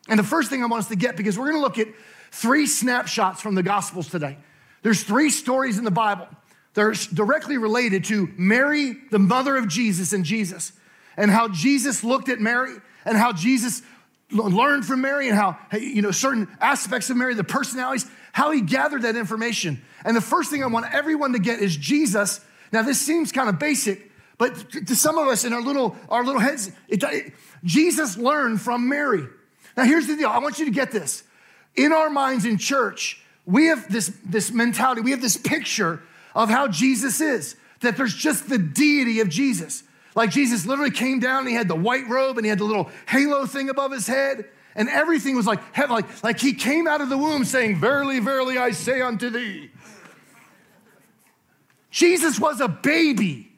And 0.10 0.20
the 0.20 0.24
first 0.24 0.50
thing 0.50 0.64
I 0.64 0.66
want 0.66 0.82
us 0.82 0.90
to 0.90 0.96
get, 0.96 1.16
because 1.16 1.38
we're 1.38 1.52
gonna 1.52 1.62
look 1.62 1.78
at 1.78 1.88
three 2.32 2.66
snapshots 2.66 3.42
from 3.42 3.56
the 3.56 3.64
Gospels 3.64 4.10
today. 4.10 4.38
There's 4.82 5.04
three 5.04 5.30
stories 5.30 5.78
in 5.78 5.84
the 5.84 5.92
Bible. 5.92 6.28
They're 6.74 6.94
directly 7.14 7.58
related 7.58 8.06
to 8.06 8.30
Mary, 8.38 8.98
the 9.12 9.20
mother 9.20 9.56
of 9.58 9.68
Jesus, 9.68 10.14
and 10.14 10.24
Jesus, 10.24 10.74
and 11.20 11.30
how 11.30 11.50
Jesus 11.50 12.02
looked 12.04 12.30
at 12.30 12.40
Mary 12.40 12.76
and 13.04 13.18
how 13.18 13.34
Jesus 13.34 13.82
learned 14.32 14.86
from 14.86 15.02
Mary 15.02 15.28
and 15.28 15.38
how, 15.38 15.58
you 15.78 16.02
know, 16.02 16.12
certain 16.12 16.48
aspects 16.62 17.10
of 17.10 17.18
Mary, 17.18 17.34
the 17.34 17.44
personalities, 17.44 18.10
how 18.32 18.52
he 18.52 18.62
gathered 18.62 19.02
that 19.02 19.18
information. 19.18 19.82
And 20.06 20.16
the 20.16 20.22
first 20.22 20.50
thing 20.50 20.64
I 20.64 20.68
want 20.68 20.92
everyone 20.94 21.34
to 21.34 21.40
get 21.40 21.60
is 21.60 21.76
Jesus. 21.76 22.40
Now, 22.72 22.84
this 22.84 23.02
seems 23.02 23.34
kind 23.34 23.50
of 23.50 23.60
basic, 23.60 24.10
but 24.38 24.72
to 24.72 24.96
some 24.96 25.18
of 25.18 25.28
us 25.28 25.44
in 25.44 25.52
our 25.52 25.62
little, 25.62 25.98
our 26.08 26.24
little 26.24 26.40
heads, 26.40 26.72
it, 26.88 27.04
it, 27.04 27.34
Jesus 27.66 28.16
learned 28.16 28.62
from 28.62 28.88
Mary. 28.88 29.28
Now, 29.76 29.84
here's 29.84 30.08
the 30.08 30.16
deal 30.16 30.30
I 30.30 30.40
want 30.40 30.58
you 30.58 30.66
to 30.66 30.72
get 30.72 30.92
this. 30.92 31.24
In 31.76 31.92
our 31.92 32.10
minds 32.10 32.46
in 32.46 32.58
church, 32.58 33.22
we 33.46 33.66
have 33.66 33.92
this, 33.92 34.16
this 34.24 34.52
mentality, 34.52 35.02
we 35.02 35.12
have 35.12 35.22
this 35.22 35.36
picture 35.36 36.02
of 36.34 36.50
how 36.50 36.70
Jesus 36.70 37.20
is, 37.20 37.58
that 37.82 37.98
there's 37.98 38.16
just 38.16 38.48
the 38.48 38.58
deity 38.58 39.20
of 39.20 39.28
Jesus. 39.28 39.84
Like 40.16 40.32
Jesus 40.32 40.66
literally 40.66 40.92
came 40.92 41.20
down 41.20 41.40
and 41.40 41.50
he 41.50 41.56
had 41.56 41.68
the 41.68 41.76
white 41.76 42.08
robe 42.08 42.38
and 42.38 42.46
he 42.46 42.50
had 42.50 42.60
the 42.60 42.66
little 42.66 42.90
halo 43.08 43.46
thing 43.46 43.70
above 43.70 43.92
his 43.92 44.08
head. 44.08 44.46
And 44.76 44.90
everything 44.90 45.36
was 45.36 45.46
like 45.46 45.60
like, 45.78 46.24
like 46.24 46.40
he 46.40 46.54
came 46.54 46.88
out 46.88 47.02
of 47.02 47.10
the 47.10 47.18
womb 47.18 47.46
saying, 47.46 47.78
Verily, 47.78 48.20
verily, 48.20 48.58
I 48.58 48.72
say 48.72 49.02
unto 49.02 49.30
thee. 49.30 49.72
Jesus 51.92 52.40
was 52.40 52.62
a 52.62 52.68
baby. 52.68 53.52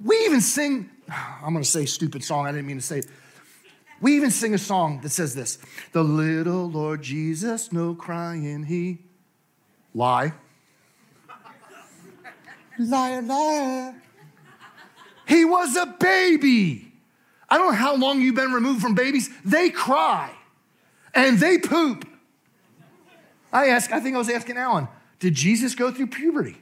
We 0.00 0.16
even 0.24 0.40
sing, 0.40 0.90
I'm 1.08 1.52
gonna 1.52 1.64
say 1.64 1.86
stupid 1.86 2.24
song, 2.24 2.46
I 2.46 2.52
didn't 2.52 2.66
mean 2.66 2.78
to 2.78 2.82
say 2.82 3.00
it. 3.00 3.06
We 4.00 4.16
even 4.16 4.32
sing 4.32 4.52
a 4.52 4.58
song 4.58 5.00
that 5.02 5.10
says 5.10 5.34
this 5.34 5.58
The 5.92 6.02
little 6.02 6.68
Lord 6.68 7.02
Jesus, 7.02 7.72
no 7.72 7.94
crying 7.94 8.64
he. 8.64 8.98
Lie. 9.94 10.32
liar, 12.78 13.22
liar. 13.22 14.01
He 15.26 15.44
was 15.44 15.76
a 15.76 15.86
baby. 15.86 16.92
I 17.48 17.58
don't 17.58 17.72
know 17.72 17.76
how 17.76 17.96
long 17.96 18.20
you've 18.20 18.34
been 18.34 18.52
removed 18.52 18.80
from 18.80 18.94
babies. 18.94 19.28
They 19.44 19.70
cry 19.70 20.30
and 21.14 21.38
they 21.38 21.58
poop. 21.58 22.08
I 23.52 23.68
asked, 23.68 23.92
I 23.92 24.00
think 24.00 24.14
I 24.14 24.18
was 24.18 24.30
asking 24.30 24.56
Alan, 24.56 24.88
did 25.18 25.34
Jesus 25.34 25.74
go 25.74 25.90
through 25.90 26.06
puberty? 26.08 26.56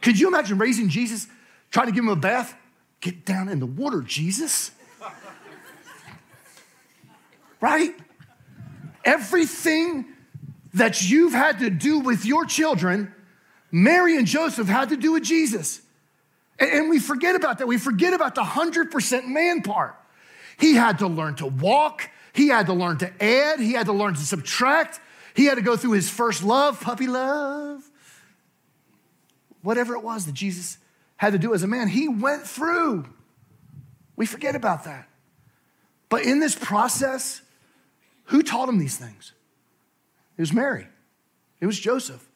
Could 0.00 0.18
you 0.18 0.28
imagine 0.28 0.56
raising 0.56 0.88
Jesus, 0.88 1.26
trying 1.70 1.86
to 1.86 1.92
give 1.92 2.02
him 2.02 2.10
a 2.10 2.16
bath? 2.16 2.54
Get 3.00 3.24
down 3.24 3.48
in 3.48 3.60
the 3.60 3.66
water, 3.66 4.00
Jesus. 4.00 4.70
Right? 7.60 7.94
Everything 9.04 10.06
that 10.74 11.02
you've 11.10 11.32
had 11.32 11.58
to 11.58 11.68
do 11.68 11.98
with 11.98 12.24
your 12.24 12.46
children 12.46 13.14
Mary 13.72 14.16
and 14.16 14.26
Joseph 14.26 14.68
had 14.68 14.88
to 14.88 14.96
do 14.96 15.12
with 15.12 15.22
Jesus. 15.22 15.80
And 16.58 16.90
we 16.90 16.98
forget 16.98 17.36
about 17.36 17.58
that. 17.58 17.68
We 17.68 17.78
forget 17.78 18.12
about 18.12 18.34
the 18.34 18.42
100% 18.42 19.26
man 19.26 19.62
part. 19.62 19.96
He 20.58 20.74
had 20.74 20.98
to 20.98 21.06
learn 21.06 21.36
to 21.36 21.46
walk, 21.46 22.10
he 22.34 22.48
had 22.48 22.66
to 22.66 22.74
learn 22.74 22.98
to 22.98 23.10
add, 23.22 23.60
he 23.60 23.72
had 23.72 23.86
to 23.86 23.92
learn 23.92 24.14
to 24.14 24.20
subtract, 24.20 25.00
he 25.34 25.46
had 25.46 25.54
to 25.54 25.62
go 25.62 25.76
through 25.76 25.92
his 25.92 26.10
first 26.10 26.42
love, 26.42 26.80
puppy 26.80 27.06
love. 27.06 27.82
Whatever 29.62 29.94
it 29.94 30.02
was 30.02 30.26
that 30.26 30.34
Jesus 30.34 30.78
had 31.16 31.32
to 31.32 31.38
do 31.38 31.54
as 31.54 31.62
a 31.62 31.66
man, 31.66 31.88
he 31.88 32.08
went 32.08 32.42
through. 32.42 33.06
We 34.16 34.26
forget 34.26 34.54
about 34.54 34.84
that. 34.84 35.08
But 36.10 36.24
in 36.24 36.40
this 36.40 36.54
process, 36.54 37.40
who 38.24 38.42
taught 38.42 38.68
him 38.68 38.78
these 38.78 38.96
things? 38.96 39.32
It 40.36 40.42
was 40.42 40.52
Mary, 40.52 40.86
it 41.60 41.66
was 41.66 41.80
Joseph. 41.80 42.29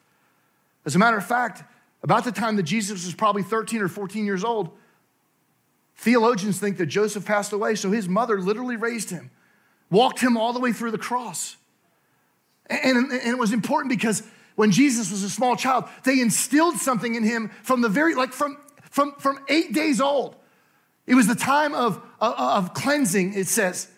As 0.84 0.94
a 0.94 0.98
matter 0.98 1.16
of 1.16 1.26
fact, 1.26 1.62
about 2.02 2.24
the 2.24 2.32
time 2.32 2.56
that 2.56 2.64
Jesus 2.64 3.04
was 3.04 3.14
probably 3.14 3.42
13 3.42 3.80
or 3.80 3.88
14 3.88 4.26
years 4.26 4.44
old, 4.44 4.70
theologians 5.96 6.58
think 6.58 6.76
that 6.76 6.86
Joseph 6.86 7.24
passed 7.24 7.52
away, 7.52 7.74
so 7.74 7.90
his 7.90 8.08
mother 8.08 8.40
literally 8.40 8.76
raised 8.76 9.10
him, 9.10 9.30
walked 9.90 10.20
him 10.20 10.36
all 10.36 10.52
the 10.52 10.60
way 10.60 10.72
through 10.72 10.90
the 10.90 10.98
cross. 10.98 11.56
And, 12.66 12.96
and, 12.96 13.12
it 13.12 13.38
was 13.38 13.52
important 13.52 13.90
because 13.90 14.22
when 14.54 14.70
Jesus 14.70 15.10
was 15.10 15.22
a 15.22 15.30
small 15.30 15.56
child, 15.56 15.84
they 16.04 16.20
instilled 16.20 16.76
something 16.76 17.14
in 17.14 17.22
him 17.22 17.50
from 17.62 17.80
the 17.80 17.88
very, 17.88 18.14
like 18.14 18.32
from, 18.32 18.58
from, 18.90 19.14
from 19.18 19.38
eight 19.48 19.72
days 19.72 20.00
old. 20.00 20.36
It 21.06 21.14
was 21.14 21.26
the 21.26 21.34
time 21.34 21.74
of, 21.74 22.00
of, 22.20 22.34
of 22.34 22.74
cleansing, 22.74 23.34
it 23.34 23.48
says. 23.48 23.88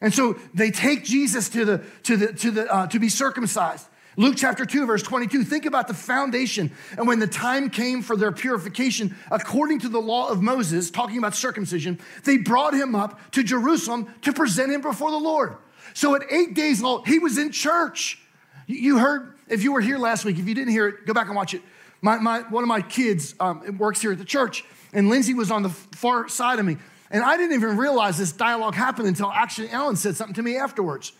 And 0.00 0.12
so 0.12 0.38
they 0.52 0.70
take 0.70 1.04
Jesus 1.04 1.48
to, 1.50 1.64
the, 1.64 1.84
to, 2.04 2.16
the, 2.16 2.32
to, 2.32 2.50
the, 2.50 2.72
uh, 2.72 2.86
to 2.88 2.98
be 2.98 3.08
circumcised. 3.08 3.86
Luke 4.18 4.34
chapter 4.36 4.64
2, 4.64 4.86
verse 4.86 5.02
22. 5.02 5.44
Think 5.44 5.66
about 5.66 5.88
the 5.88 5.94
foundation. 5.94 6.72
And 6.96 7.06
when 7.06 7.18
the 7.18 7.26
time 7.26 7.68
came 7.68 8.00
for 8.00 8.16
their 8.16 8.32
purification, 8.32 9.14
according 9.30 9.80
to 9.80 9.90
the 9.90 10.00
law 10.00 10.30
of 10.30 10.40
Moses, 10.40 10.90
talking 10.90 11.18
about 11.18 11.34
circumcision, 11.34 12.00
they 12.24 12.38
brought 12.38 12.72
him 12.72 12.94
up 12.94 13.32
to 13.32 13.42
Jerusalem 13.42 14.12
to 14.22 14.32
present 14.32 14.72
him 14.72 14.80
before 14.80 15.10
the 15.10 15.18
Lord. 15.18 15.56
So 15.92 16.14
at 16.14 16.22
eight 16.30 16.54
days 16.54 16.82
old, 16.82 17.06
he 17.06 17.18
was 17.18 17.36
in 17.36 17.52
church. 17.52 18.18
You 18.66 18.98
heard, 18.98 19.34
if 19.48 19.62
you 19.62 19.72
were 19.72 19.82
here 19.82 19.98
last 19.98 20.24
week, 20.24 20.38
if 20.38 20.48
you 20.48 20.54
didn't 20.54 20.72
hear 20.72 20.88
it, 20.88 21.06
go 21.06 21.12
back 21.12 21.26
and 21.26 21.36
watch 21.36 21.52
it. 21.52 21.62
My, 22.00 22.18
my, 22.18 22.40
one 22.40 22.64
of 22.64 22.68
my 22.68 22.80
kids 22.80 23.34
um, 23.38 23.76
works 23.78 24.00
here 24.00 24.12
at 24.12 24.18
the 24.18 24.24
church, 24.24 24.64
and 24.94 25.10
Lindsay 25.10 25.34
was 25.34 25.50
on 25.50 25.62
the 25.62 25.70
far 25.70 26.28
side 26.28 26.58
of 26.58 26.64
me. 26.64 26.78
And 27.10 27.22
I 27.22 27.36
didn't 27.36 27.54
even 27.54 27.76
realize 27.76 28.18
this 28.18 28.32
dialogue 28.32 28.74
happened 28.74 29.08
until 29.08 29.30
actually 29.30 29.70
Ellen 29.70 29.96
said 29.96 30.16
something 30.16 30.34
to 30.34 30.42
me 30.42 30.56
afterwards. 30.56 31.12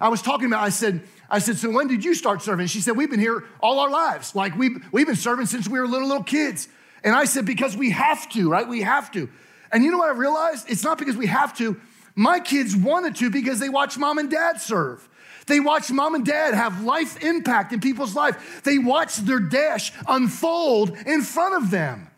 I 0.00 0.08
was 0.08 0.22
talking 0.22 0.46
about, 0.46 0.62
I 0.62 0.70
said, 0.70 1.02
I 1.30 1.38
said, 1.38 1.56
so 1.56 1.70
when 1.70 1.88
did 1.88 2.04
you 2.04 2.14
start 2.14 2.42
serving? 2.42 2.66
She 2.66 2.80
said, 2.80 2.96
we've 2.96 3.10
been 3.10 3.20
here 3.20 3.44
all 3.60 3.80
our 3.80 3.90
lives. 3.90 4.34
Like 4.34 4.56
we've, 4.56 4.84
we've 4.92 5.06
been 5.06 5.16
serving 5.16 5.46
since 5.46 5.68
we 5.68 5.78
were 5.80 5.86
little, 5.86 6.08
little 6.08 6.24
kids. 6.24 6.68
And 7.02 7.14
I 7.14 7.24
said, 7.24 7.44
because 7.44 7.76
we 7.76 7.90
have 7.90 8.28
to, 8.30 8.50
right? 8.50 8.68
We 8.68 8.82
have 8.82 9.10
to. 9.12 9.28
And 9.72 9.82
you 9.84 9.90
know 9.90 9.98
what 9.98 10.08
I 10.08 10.18
realized? 10.18 10.70
It's 10.70 10.84
not 10.84 10.98
because 10.98 11.16
we 11.16 11.26
have 11.26 11.56
to. 11.58 11.80
My 12.14 12.40
kids 12.40 12.76
wanted 12.76 13.16
to 13.16 13.30
because 13.30 13.58
they 13.58 13.68
watched 13.68 13.98
mom 13.98 14.18
and 14.18 14.30
dad 14.30 14.60
serve. 14.60 15.08
They 15.46 15.60
watched 15.60 15.90
mom 15.90 16.14
and 16.14 16.24
dad 16.24 16.54
have 16.54 16.82
life 16.84 17.22
impact 17.22 17.72
in 17.72 17.80
people's 17.80 18.14
life. 18.14 18.62
They 18.64 18.78
watched 18.78 19.26
their 19.26 19.40
dash 19.40 19.92
unfold 20.06 20.96
in 21.06 21.22
front 21.22 21.62
of 21.62 21.70
them. 21.70 22.10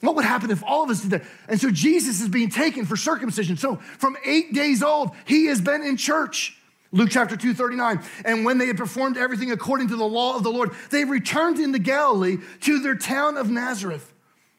What 0.00 0.16
would 0.16 0.24
happen 0.24 0.50
if 0.50 0.62
all 0.64 0.84
of 0.84 0.90
us 0.90 1.02
did 1.02 1.10
that? 1.10 1.24
And 1.48 1.60
so 1.60 1.70
Jesus 1.70 2.20
is 2.20 2.28
being 2.28 2.50
taken 2.50 2.86
for 2.86 2.96
circumcision. 2.96 3.56
So 3.56 3.76
from 3.76 4.16
eight 4.24 4.52
days 4.54 4.82
old, 4.82 5.10
he 5.24 5.46
has 5.46 5.60
been 5.60 5.82
in 5.82 5.96
church. 5.96 6.56
Luke 6.92 7.10
chapter 7.10 7.36
2, 7.36 7.54
39. 7.54 8.02
And 8.24 8.44
when 8.44 8.58
they 8.58 8.66
had 8.66 8.76
performed 8.76 9.16
everything 9.16 9.52
according 9.52 9.88
to 9.88 9.96
the 9.96 10.04
law 10.04 10.36
of 10.36 10.42
the 10.42 10.50
Lord, 10.50 10.72
they 10.90 11.04
returned 11.04 11.58
into 11.58 11.78
Galilee 11.78 12.38
to 12.62 12.80
their 12.80 12.96
town 12.96 13.36
of 13.36 13.48
Nazareth. 13.48 14.12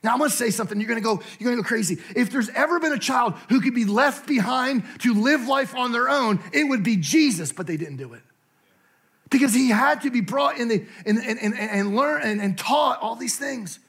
Now, 0.04 0.14
I'm 0.14 0.18
gonna 0.18 0.32
say 0.32 0.50
something, 0.50 0.80
you're 0.80 0.88
gonna 0.88 1.02
go, 1.02 1.22
you're 1.38 1.52
gonna 1.52 1.62
go 1.62 1.68
crazy. 1.68 2.00
If 2.16 2.32
there's 2.32 2.50
ever 2.50 2.80
been 2.80 2.94
a 2.94 3.00
child 3.00 3.36
who 3.50 3.62
could 3.62 3.76
be 3.76 3.86
left 3.86 4.28
behind 4.28 4.84
to 5.00 5.14
live 5.14 5.48
life 5.48 5.76
on 5.76 5.92
their 5.92 6.10
own, 6.10 6.40
it 6.54 6.64
would 6.64 6.84
be 6.84 6.96
Jesus, 6.96 7.52
but 7.52 7.68
they 7.68 7.78
didn't 7.78 7.98
do 7.98 8.14
it. 8.14 8.22
Because 9.30 9.54
he 9.54 9.70
had 9.70 10.02
to 10.02 10.10
be 10.10 10.22
brought 10.22 10.58
in 10.58 10.70
the, 10.70 10.86
and, 11.06 11.20
and, 11.20 11.40
and, 11.40 11.54
and 11.54 11.96
learn 11.96 12.22
and, 12.24 12.42
and 12.42 12.58
taught 12.58 13.00
all 13.02 13.16
these 13.16 13.38
things. 13.38 13.80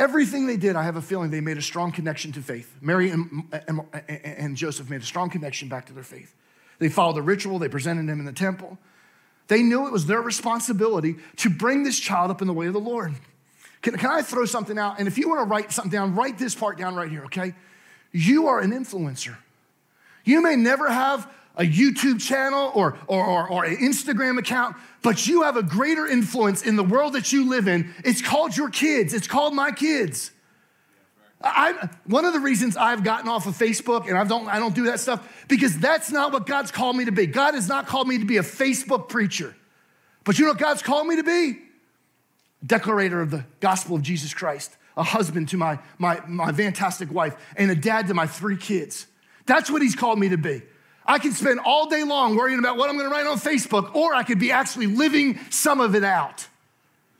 Everything 0.00 0.46
they 0.46 0.56
did, 0.56 0.76
I 0.76 0.84
have 0.84 0.96
a 0.96 1.02
feeling 1.02 1.30
they 1.30 1.42
made 1.42 1.58
a 1.58 1.62
strong 1.62 1.92
connection 1.92 2.32
to 2.32 2.40
faith. 2.40 2.74
Mary 2.80 3.10
and, 3.10 3.44
and, 3.52 3.82
and, 4.08 4.56
Joseph 4.56 4.88
made 4.88 5.02
a 5.02 5.04
strong 5.04 5.28
connection 5.28 5.68
back 5.68 5.84
to 5.88 5.92
their 5.92 6.02
faith. 6.02 6.34
They 6.78 6.88
followed 6.88 7.16
the 7.16 7.22
ritual, 7.22 7.58
they 7.58 7.68
presented 7.68 8.10
him 8.10 8.18
in 8.18 8.24
the 8.24 8.32
temple. 8.32 8.78
They 9.48 9.62
knew 9.62 9.86
it 9.86 9.92
was 9.92 10.06
their 10.06 10.22
responsibility 10.22 11.16
to 11.36 11.50
bring 11.50 11.82
this 11.82 12.00
child 12.00 12.30
up 12.30 12.40
in 12.40 12.46
the 12.46 12.54
way 12.54 12.66
of 12.66 12.72
the 12.72 12.80
Lord. 12.80 13.14
Can, 13.82 13.94
can 13.98 14.10
I 14.10 14.22
throw 14.22 14.46
something 14.46 14.78
out? 14.78 14.98
And 14.98 15.06
if 15.06 15.18
you 15.18 15.28
want 15.28 15.46
to 15.46 15.52
write 15.52 15.70
something 15.70 15.92
down, 15.92 16.14
write 16.14 16.38
this 16.38 16.54
part 16.54 16.78
down 16.78 16.94
right 16.94 17.10
here, 17.10 17.26
okay? 17.26 17.54
You 18.10 18.46
are 18.46 18.60
an 18.60 18.70
influencer. 18.70 19.36
You 20.24 20.40
may 20.40 20.56
never 20.56 20.88
have 20.90 21.30
a 21.56 21.62
YouTube 21.62 22.20
channel 22.20 22.70
or, 22.74 22.96
or, 23.06 23.24
or, 23.24 23.50
or, 23.50 23.64
an 23.64 23.76
Instagram 23.76 24.38
account, 24.38 24.76
but 25.02 25.26
you 25.26 25.42
have 25.42 25.56
a 25.56 25.62
greater 25.62 26.06
influence 26.06 26.62
in 26.62 26.76
the 26.76 26.84
world 26.84 27.14
that 27.14 27.32
you 27.32 27.48
live 27.48 27.68
in. 27.68 27.92
It's 28.04 28.22
called 28.22 28.56
your 28.56 28.70
kids, 28.70 29.12
it's 29.12 29.26
called 29.26 29.54
my 29.54 29.70
kids. 29.70 30.30
I, 31.42 31.88
one 32.04 32.26
of 32.26 32.34
the 32.34 32.40
reasons 32.40 32.76
I've 32.76 33.02
gotten 33.02 33.28
off 33.28 33.46
of 33.46 33.56
Facebook 33.56 34.08
and 34.08 34.18
I 34.18 34.24
don't, 34.24 34.46
I 34.46 34.58
don't 34.58 34.74
do 34.74 34.84
that 34.86 35.00
stuff 35.00 35.26
because 35.48 35.78
that's 35.78 36.10
not 36.10 36.32
what 36.32 36.46
God's 36.46 36.70
called 36.70 36.96
me 36.96 37.06
to 37.06 37.12
be. 37.12 37.26
God 37.26 37.54
has 37.54 37.66
not 37.66 37.86
called 37.86 38.08
me 38.08 38.18
to 38.18 38.26
be 38.26 38.36
a 38.36 38.42
Facebook 38.42 39.08
preacher. 39.08 39.56
But 40.24 40.38
you 40.38 40.44
know 40.44 40.50
what 40.50 40.60
God's 40.60 40.82
called 40.82 41.06
me 41.06 41.16
to 41.16 41.22
be? 41.22 41.58
A 42.62 42.66
Declarator 42.66 43.22
of 43.22 43.30
the 43.30 43.46
gospel 43.60 43.96
of 43.96 44.02
Jesus 44.02 44.34
Christ, 44.34 44.76
a 44.98 45.02
husband 45.02 45.48
to 45.48 45.56
my, 45.56 45.78
my, 45.98 46.20
my 46.26 46.52
fantastic 46.52 47.10
wife, 47.10 47.34
and 47.56 47.70
a 47.70 47.74
dad 47.74 48.08
to 48.08 48.14
my 48.14 48.26
three 48.26 48.58
kids. 48.58 49.06
That's 49.46 49.70
what 49.70 49.80
He's 49.80 49.96
called 49.96 50.18
me 50.18 50.28
to 50.28 50.36
be. 50.36 50.60
I 51.10 51.18
could 51.18 51.34
spend 51.34 51.58
all 51.58 51.88
day 51.88 52.04
long 52.04 52.36
worrying 52.36 52.60
about 52.60 52.76
what 52.76 52.88
I'm 52.88 52.96
gonna 52.96 53.08
write 53.08 53.26
on 53.26 53.36
Facebook, 53.36 53.96
or 53.96 54.14
I 54.14 54.22
could 54.22 54.38
be 54.38 54.52
actually 54.52 54.86
living 54.86 55.40
some 55.50 55.80
of 55.80 55.96
it 55.96 56.04
out. 56.04 56.46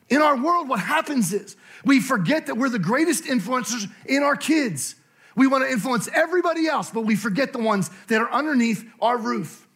In 0.09 0.23
our 0.23 0.41
world, 0.41 0.69
what 0.69 0.79
happens 0.79 1.33
is 1.33 1.57
we 1.85 1.99
forget 1.99 2.47
that 2.47 2.57
we're 2.57 2.69
the 2.69 2.79
greatest 2.79 3.25
influencers 3.25 3.91
in 4.07 4.23
our 4.23 4.37
kids. 4.37 4.95
We 5.35 5.49
wanna 5.49 5.65
influence 5.65 6.09
everybody 6.15 6.69
else, 6.69 6.91
but 6.91 7.01
we 7.01 7.17
forget 7.17 7.53
the 7.53 7.59
ones 7.59 7.91
that 8.07 8.21
are 8.21 8.31
underneath 8.31 8.89
our 9.03 9.19
roof. 9.19 9.67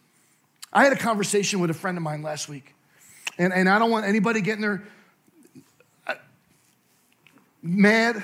I 0.71 0.85
had 0.85 0.93
a 0.93 0.97
conversation 0.97 1.59
with 1.59 1.69
a 1.69 1.73
friend 1.73 1.97
of 1.97 2.03
mine 2.03 2.21
last 2.21 2.47
week, 2.47 2.73
and, 3.37 3.51
and 3.51 3.67
I 3.67 3.79
don't 3.79 3.91
want 3.91 4.05
anybody 4.05 4.39
getting 4.39 4.61
their 4.61 4.81
uh, 6.07 6.13
mad. 7.61 8.23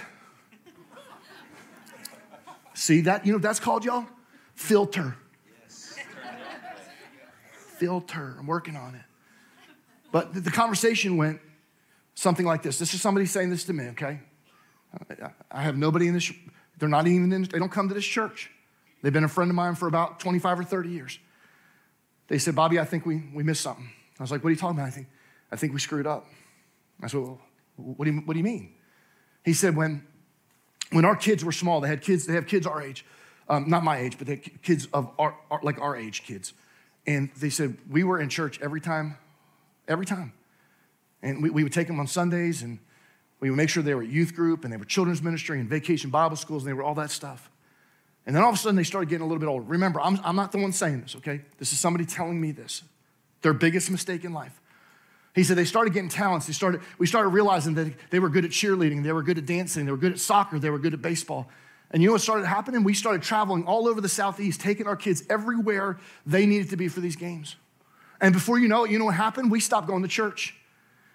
See 2.75 3.01
that? 3.01 3.25
You 3.25 3.33
know 3.33 3.39
that's 3.39 3.59
called, 3.59 3.83
y'all? 3.83 4.05
Filter 4.55 5.17
filter. 7.81 8.35
I'm 8.37 8.45
working 8.45 8.75
on 8.75 8.93
it. 8.93 9.01
But 10.11 10.35
the 10.35 10.51
conversation 10.51 11.17
went 11.17 11.41
something 12.13 12.45
like 12.45 12.61
this. 12.61 12.77
This 12.77 12.93
is 12.93 13.01
somebody 13.01 13.25
saying 13.25 13.49
this 13.49 13.63
to 13.65 13.73
me, 13.73 13.85
okay? 13.89 14.19
I 15.51 15.61
have 15.63 15.77
nobody 15.77 16.07
in 16.07 16.13
this, 16.13 16.31
they're 16.77 16.87
not 16.87 17.07
even 17.07 17.33
in, 17.33 17.43
they 17.43 17.57
don't 17.57 17.71
come 17.71 17.87
to 17.87 17.95
this 17.95 18.05
church. 18.05 18.51
They've 19.01 19.11
been 19.11 19.23
a 19.23 19.29
friend 19.29 19.49
of 19.49 19.55
mine 19.55 19.73
for 19.73 19.87
about 19.87 20.19
25 20.19 20.59
or 20.59 20.63
30 20.63 20.89
years. 20.89 21.17
They 22.27 22.37
said, 22.37 22.55
Bobby, 22.55 22.79
I 22.79 22.85
think 22.85 23.05
we, 23.05 23.23
we 23.33 23.41
missed 23.41 23.61
something. 23.61 23.89
I 24.19 24.23
was 24.23 24.31
like, 24.31 24.43
what 24.43 24.49
are 24.49 24.51
you 24.51 24.59
talking 24.59 24.77
about? 24.77 24.87
I 24.87 24.91
think, 24.91 25.07
I 25.51 25.55
think 25.55 25.73
we 25.73 25.79
screwed 25.79 26.05
up. 26.05 26.27
I 27.01 27.07
said, 27.07 27.21
well, 27.21 27.41
what 27.77 28.05
do 28.05 28.11
you, 28.11 28.19
what 28.19 28.33
do 28.33 28.37
you 28.37 28.43
mean? 28.43 28.75
He 29.43 29.53
said, 29.53 29.75
when, 29.75 30.05
when 30.91 31.03
our 31.03 31.15
kids 31.15 31.43
were 31.43 31.51
small, 31.51 31.81
they 31.81 31.87
had 31.87 32.01
kids, 32.01 32.27
they 32.27 32.33
have 32.33 32.45
kids 32.45 32.67
our 32.67 32.79
age, 32.79 33.05
um, 33.49 33.67
not 33.67 33.83
my 33.83 33.97
age, 33.97 34.19
but 34.19 34.27
they 34.27 34.37
kids 34.37 34.87
of 34.93 35.09
our, 35.17 35.35
our, 35.49 35.59
like 35.63 35.81
our 35.81 35.95
age 35.95 36.23
kids. 36.23 36.53
And 37.07 37.31
they 37.37 37.49
said, 37.49 37.77
we 37.89 38.03
were 38.03 38.19
in 38.19 38.29
church 38.29 38.59
every 38.61 38.81
time, 38.81 39.17
every 39.87 40.05
time. 40.05 40.33
And 41.21 41.41
we, 41.41 41.49
we 41.49 41.63
would 41.63 41.73
take 41.73 41.87
them 41.87 41.99
on 41.99 42.07
Sundays 42.07 42.61
and 42.61 42.79
we 43.39 43.49
would 43.49 43.57
make 43.57 43.69
sure 43.69 43.81
they 43.81 43.95
were 43.95 44.03
youth 44.03 44.35
group 44.35 44.63
and 44.63 44.71
they 44.71 44.77
were 44.77 44.85
children's 44.85 45.21
ministry 45.21 45.59
and 45.59 45.69
vacation 45.69 46.09
Bible 46.09 46.35
schools 46.35 46.63
and 46.63 46.69
they 46.69 46.73
were 46.73 46.83
all 46.83 46.95
that 46.95 47.11
stuff. 47.11 47.49
And 48.25 48.35
then 48.35 48.43
all 48.43 48.49
of 48.49 48.55
a 48.55 48.57
sudden 48.57 48.75
they 48.75 48.83
started 48.83 49.09
getting 49.09 49.23
a 49.23 49.25
little 49.25 49.39
bit 49.39 49.47
older. 49.47 49.65
Remember, 49.65 49.99
I'm, 49.99 50.19
I'm 50.23 50.35
not 50.35 50.51
the 50.51 50.59
one 50.59 50.71
saying 50.71 51.01
this, 51.01 51.15
okay? 51.17 51.41
This 51.57 51.73
is 51.73 51.79
somebody 51.79 52.05
telling 52.05 52.39
me 52.39 52.51
this. 52.51 52.83
Their 53.41 53.53
biggest 53.53 53.89
mistake 53.89 54.23
in 54.23 54.33
life. 54.33 54.61
He 55.33 55.43
said 55.43 55.57
they 55.57 55.65
started 55.65 55.93
getting 55.93 56.09
talents. 56.09 56.45
They 56.45 56.53
started, 56.53 56.81
we 56.99 57.07
started 57.07 57.29
realizing 57.29 57.73
that 57.75 57.93
they 58.11 58.19
were 58.19 58.29
good 58.29 58.45
at 58.45 58.51
cheerleading, 58.51 59.03
they 59.03 59.13
were 59.13 59.23
good 59.23 59.37
at 59.37 59.45
dancing, 59.45 59.85
they 59.85 59.91
were 59.91 59.97
good 59.97 60.11
at 60.11 60.19
soccer, 60.19 60.59
they 60.59 60.69
were 60.69 60.79
good 60.79 60.93
at 60.93 61.01
baseball. 61.01 61.49
And 61.91 62.01
you 62.01 62.07
know 62.07 62.13
what 62.13 62.21
started 62.21 62.47
happening? 62.47 62.83
We 62.83 62.93
started 62.93 63.21
traveling 63.21 63.65
all 63.65 63.87
over 63.87 63.99
the 64.01 64.09
Southeast, 64.09 64.61
taking 64.61 64.87
our 64.87 64.95
kids 64.95 65.23
everywhere 65.29 65.97
they 66.25 66.45
needed 66.45 66.69
to 66.69 66.77
be 66.77 66.87
for 66.87 67.01
these 67.01 67.17
games. 67.17 67.57
And 68.21 68.33
before 68.33 68.59
you 68.59 68.67
know 68.67 68.85
it, 68.85 68.91
you 68.91 68.99
know 68.99 69.05
what 69.05 69.15
happened? 69.15 69.51
We 69.51 69.59
stopped 69.59 69.87
going 69.87 70.01
to 70.03 70.07
church. 70.07 70.55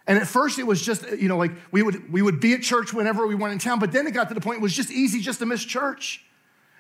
And 0.06 0.18
at 0.18 0.26
first 0.26 0.58
it 0.58 0.64
was 0.64 0.82
just, 0.82 1.10
you 1.12 1.28
know, 1.28 1.38
like 1.38 1.52
we 1.72 1.82
would, 1.82 2.12
we 2.12 2.22
would 2.22 2.40
be 2.40 2.52
at 2.52 2.62
church 2.62 2.92
whenever 2.92 3.26
we 3.26 3.34
went 3.34 3.52
in 3.52 3.58
town, 3.58 3.78
but 3.78 3.90
then 3.90 4.06
it 4.06 4.12
got 4.12 4.28
to 4.28 4.34
the 4.34 4.40
point 4.40 4.58
it 4.58 4.62
was 4.62 4.74
just 4.74 4.90
easy 4.90 5.20
just 5.20 5.38
to 5.40 5.46
miss 5.46 5.64
church. 5.64 6.22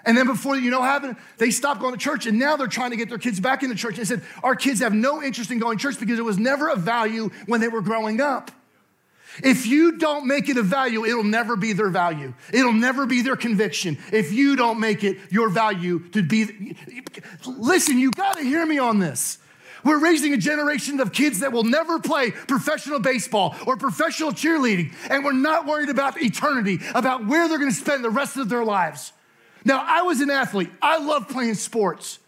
And 0.04 0.16
then 0.16 0.26
before 0.26 0.56
you 0.56 0.70
know 0.70 0.80
what 0.80 0.88
happened, 0.88 1.16
they 1.38 1.50
stopped 1.50 1.80
going 1.80 1.92
to 1.92 1.98
church 1.98 2.26
and 2.26 2.38
now 2.38 2.56
they're 2.56 2.68
trying 2.68 2.90
to 2.90 2.96
get 2.96 3.08
their 3.08 3.18
kids 3.18 3.40
back 3.40 3.64
into 3.64 3.74
church. 3.74 3.98
And 3.98 4.06
said, 4.06 4.22
our 4.44 4.54
kids 4.54 4.80
have 4.80 4.94
no 4.94 5.22
interest 5.22 5.50
in 5.50 5.58
going 5.58 5.78
to 5.78 5.82
church 5.82 5.98
because 5.98 6.18
it 6.18 6.24
was 6.24 6.38
never 6.38 6.68
a 6.68 6.76
value 6.76 7.30
when 7.46 7.60
they 7.60 7.68
were 7.68 7.80
growing 7.80 8.20
up. 8.20 8.52
If 9.42 9.66
you 9.66 9.98
don't 9.98 10.26
make 10.26 10.48
it 10.48 10.56
a 10.56 10.62
value, 10.62 11.04
it'll 11.04 11.24
never 11.24 11.56
be 11.56 11.72
their 11.72 11.90
value. 11.90 12.34
It'll 12.52 12.72
never 12.72 13.06
be 13.06 13.22
their 13.22 13.36
conviction. 13.36 13.98
If 14.12 14.32
you 14.32 14.56
don't 14.56 14.80
make 14.80 15.04
it 15.04 15.18
your 15.30 15.48
value 15.48 16.00
to 16.10 16.22
be, 16.22 16.76
listen, 17.46 17.98
you 17.98 18.10
gotta 18.10 18.42
hear 18.42 18.64
me 18.64 18.78
on 18.78 18.98
this. 18.98 19.38
We're 19.84 20.00
raising 20.00 20.32
a 20.32 20.36
generation 20.36 20.98
of 21.00 21.12
kids 21.12 21.40
that 21.40 21.52
will 21.52 21.62
never 21.62 22.00
play 22.00 22.32
professional 22.32 22.98
baseball 22.98 23.54
or 23.66 23.76
professional 23.76 24.32
cheerleading, 24.32 24.92
and 25.08 25.24
we're 25.24 25.32
not 25.32 25.66
worried 25.66 25.90
about 25.90 26.20
eternity, 26.20 26.80
about 26.94 27.26
where 27.26 27.48
they're 27.48 27.58
gonna 27.58 27.70
spend 27.70 28.02
the 28.02 28.10
rest 28.10 28.36
of 28.36 28.48
their 28.48 28.64
lives. 28.64 29.12
Now, 29.64 29.84
I 29.86 30.02
was 30.02 30.20
an 30.20 30.30
athlete, 30.30 30.70
I 30.80 30.98
love 30.98 31.28
playing 31.28 31.54
sports. 31.54 32.18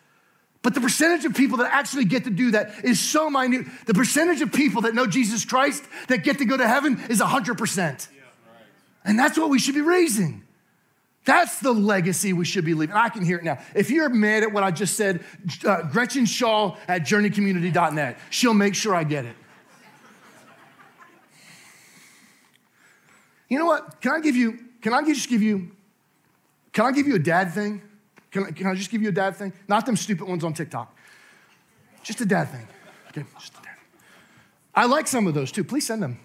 But 0.62 0.74
the 0.74 0.80
percentage 0.80 1.24
of 1.24 1.34
people 1.34 1.58
that 1.58 1.72
actually 1.72 2.04
get 2.04 2.24
to 2.24 2.30
do 2.30 2.50
that 2.50 2.84
is 2.84 2.98
so 2.98 3.30
minute. 3.30 3.66
The 3.86 3.94
percentage 3.94 4.40
of 4.40 4.52
people 4.52 4.82
that 4.82 4.94
know 4.94 5.06
Jesus 5.06 5.44
Christ 5.44 5.84
that 6.08 6.24
get 6.24 6.38
to 6.38 6.44
go 6.44 6.56
to 6.56 6.66
heaven 6.66 7.00
is 7.08 7.20
100%. 7.20 8.08
And 9.04 9.18
that's 9.18 9.38
what 9.38 9.50
we 9.50 9.58
should 9.58 9.74
be 9.74 9.80
raising. 9.80 10.42
That's 11.24 11.60
the 11.60 11.72
legacy 11.72 12.32
we 12.32 12.44
should 12.44 12.64
be 12.64 12.74
leaving. 12.74 12.96
I 12.96 13.08
can 13.10 13.24
hear 13.24 13.38
it 13.38 13.44
now. 13.44 13.58
If 13.74 13.90
you're 13.90 14.08
mad 14.08 14.42
at 14.42 14.52
what 14.52 14.62
I 14.64 14.70
just 14.70 14.96
said, 14.96 15.22
uh, 15.64 15.82
Gretchen 15.82 16.24
Shaw 16.24 16.76
at 16.88 17.02
journeycommunity.net, 17.02 18.18
she'll 18.30 18.54
make 18.54 18.74
sure 18.74 18.94
I 18.94 19.04
get 19.04 19.26
it. 19.26 19.36
You 23.48 23.58
know 23.58 23.66
what? 23.66 24.00
Can 24.00 24.12
I 24.12 24.20
give 24.20 24.36
you, 24.36 24.58
can 24.82 24.92
I 24.92 25.02
just 25.02 25.28
give 25.28 25.42
you, 25.42 25.70
can 26.72 26.86
I 26.86 26.92
give 26.92 27.06
you 27.06 27.14
a 27.14 27.20
dad 27.20 27.52
thing? 27.52 27.82
Can 28.30 28.44
I, 28.44 28.50
can 28.50 28.66
I 28.66 28.74
just 28.74 28.90
give 28.90 29.02
you 29.02 29.08
a 29.08 29.12
dad 29.12 29.36
thing? 29.36 29.52
Not 29.68 29.86
them 29.86 29.96
stupid 29.96 30.28
ones 30.28 30.44
on 30.44 30.52
TikTok. 30.52 30.94
Just 32.02 32.20
a 32.20 32.26
dad 32.26 32.50
thing. 32.50 32.66
Okay, 33.08 33.24
just 33.38 33.52
a 33.54 33.62
dad. 33.62 33.76
I 34.74 34.86
like 34.86 35.06
some 35.06 35.26
of 35.26 35.34
those 35.34 35.50
too. 35.50 35.64
Please 35.64 35.86
send 35.86 36.02
them. 36.02 36.20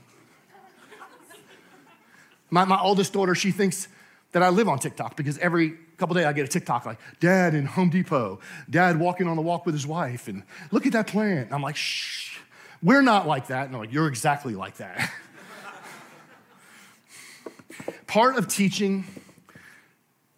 My, 2.49 2.65
my 2.65 2.79
oldest 2.79 3.13
daughter, 3.13 3.33
she 3.33 3.51
thinks 3.51 3.87
that 4.31 4.43
I 4.43 4.49
live 4.49 4.69
on 4.69 4.77
TikTok 4.77 5.15
because 5.15 5.37
every 5.39 5.73
couple 5.97 6.15
days 6.15 6.25
I 6.25 6.33
get 6.33 6.45
a 6.45 6.47
TikTok 6.47 6.85
like, 6.85 6.99
Dad 7.19 7.55
in 7.55 7.65
Home 7.65 7.89
Depot, 7.89 8.39
Dad 8.69 8.99
walking 8.99 9.27
on 9.27 9.37
the 9.37 9.41
walk 9.41 9.65
with 9.65 9.73
his 9.73 9.87
wife, 9.87 10.27
and 10.27 10.43
look 10.71 10.85
at 10.85 10.93
that 10.93 11.07
plant. 11.07 11.47
And 11.47 11.55
I'm 11.55 11.61
like, 11.61 11.75
shh, 11.75 12.37
we're 12.83 13.01
not 13.01 13.27
like 13.27 13.47
that. 13.47 13.67
And 13.67 13.75
I'm 13.75 13.81
like, 13.81 13.93
you're 13.93 14.07
exactly 14.07 14.53
like 14.53 14.77
that. 14.77 15.11
Part 18.07 18.37
of 18.37 18.47
teaching 18.47 19.05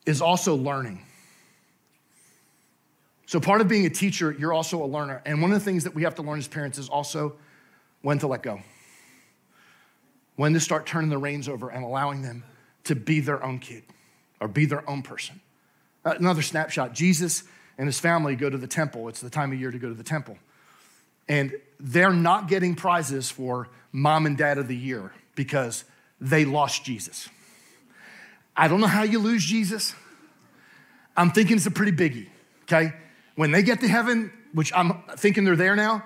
is 0.05 0.21
also 0.21 0.55
learning. 0.55 1.04
So, 3.35 3.41
part 3.41 3.59
of 3.59 3.67
being 3.67 3.85
a 3.85 3.89
teacher, 3.89 4.31
you're 4.31 4.53
also 4.53 4.81
a 4.81 4.87
learner. 4.87 5.21
And 5.25 5.41
one 5.41 5.51
of 5.51 5.59
the 5.59 5.65
things 5.65 5.83
that 5.83 5.93
we 5.93 6.03
have 6.03 6.15
to 6.15 6.21
learn 6.21 6.39
as 6.39 6.47
parents 6.47 6.77
is 6.77 6.87
also 6.87 7.35
when 8.01 8.17
to 8.19 8.27
let 8.27 8.41
go, 8.41 8.61
when 10.37 10.53
to 10.53 10.61
start 10.61 10.85
turning 10.85 11.09
the 11.09 11.17
reins 11.17 11.49
over 11.49 11.67
and 11.67 11.83
allowing 11.83 12.21
them 12.21 12.45
to 12.85 12.95
be 12.95 13.19
their 13.19 13.43
own 13.43 13.59
kid 13.59 13.83
or 14.39 14.47
be 14.47 14.65
their 14.65 14.89
own 14.89 15.01
person. 15.01 15.41
Uh, 16.05 16.13
another 16.17 16.41
snapshot 16.41 16.93
Jesus 16.93 17.43
and 17.77 17.89
his 17.89 17.99
family 17.99 18.37
go 18.37 18.49
to 18.49 18.57
the 18.57 18.67
temple. 18.67 19.09
It's 19.09 19.19
the 19.19 19.29
time 19.29 19.51
of 19.51 19.59
year 19.59 19.69
to 19.69 19.79
go 19.79 19.89
to 19.89 19.93
the 19.93 20.01
temple. 20.01 20.37
And 21.27 21.57
they're 21.77 22.13
not 22.13 22.47
getting 22.47 22.73
prizes 22.73 23.29
for 23.29 23.67
mom 23.91 24.27
and 24.27 24.37
dad 24.37 24.59
of 24.59 24.69
the 24.69 24.77
year 24.77 25.11
because 25.35 25.83
they 26.21 26.45
lost 26.45 26.85
Jesus. 26.85 27.27
I 28.55 28.69
don't 28.69 28.79
know 28.79 28.87
how 28.87 29.03
you 29.03 29.19
lose 29.19 29.43
Jesus. 29.43 29.93
I'm 31.17 31.31
thinking 31.31 31.57
it's 31.57 31.65
a 31.65 31.71
pretty 31.71 31.91
biggie, 31.91 32.29
okay? 32.63 32.93
When 33.35 33.51
they 33.51 33.63
get 33.63 33.81
to 33.81 33.87
heaven, 33.87 34.31
which 34.53 34.71
I'm 34.73 35.03
thinking 35.17 35.43
they're 35.43 35.55
there 35.55 35.75
now, 35.75 36.03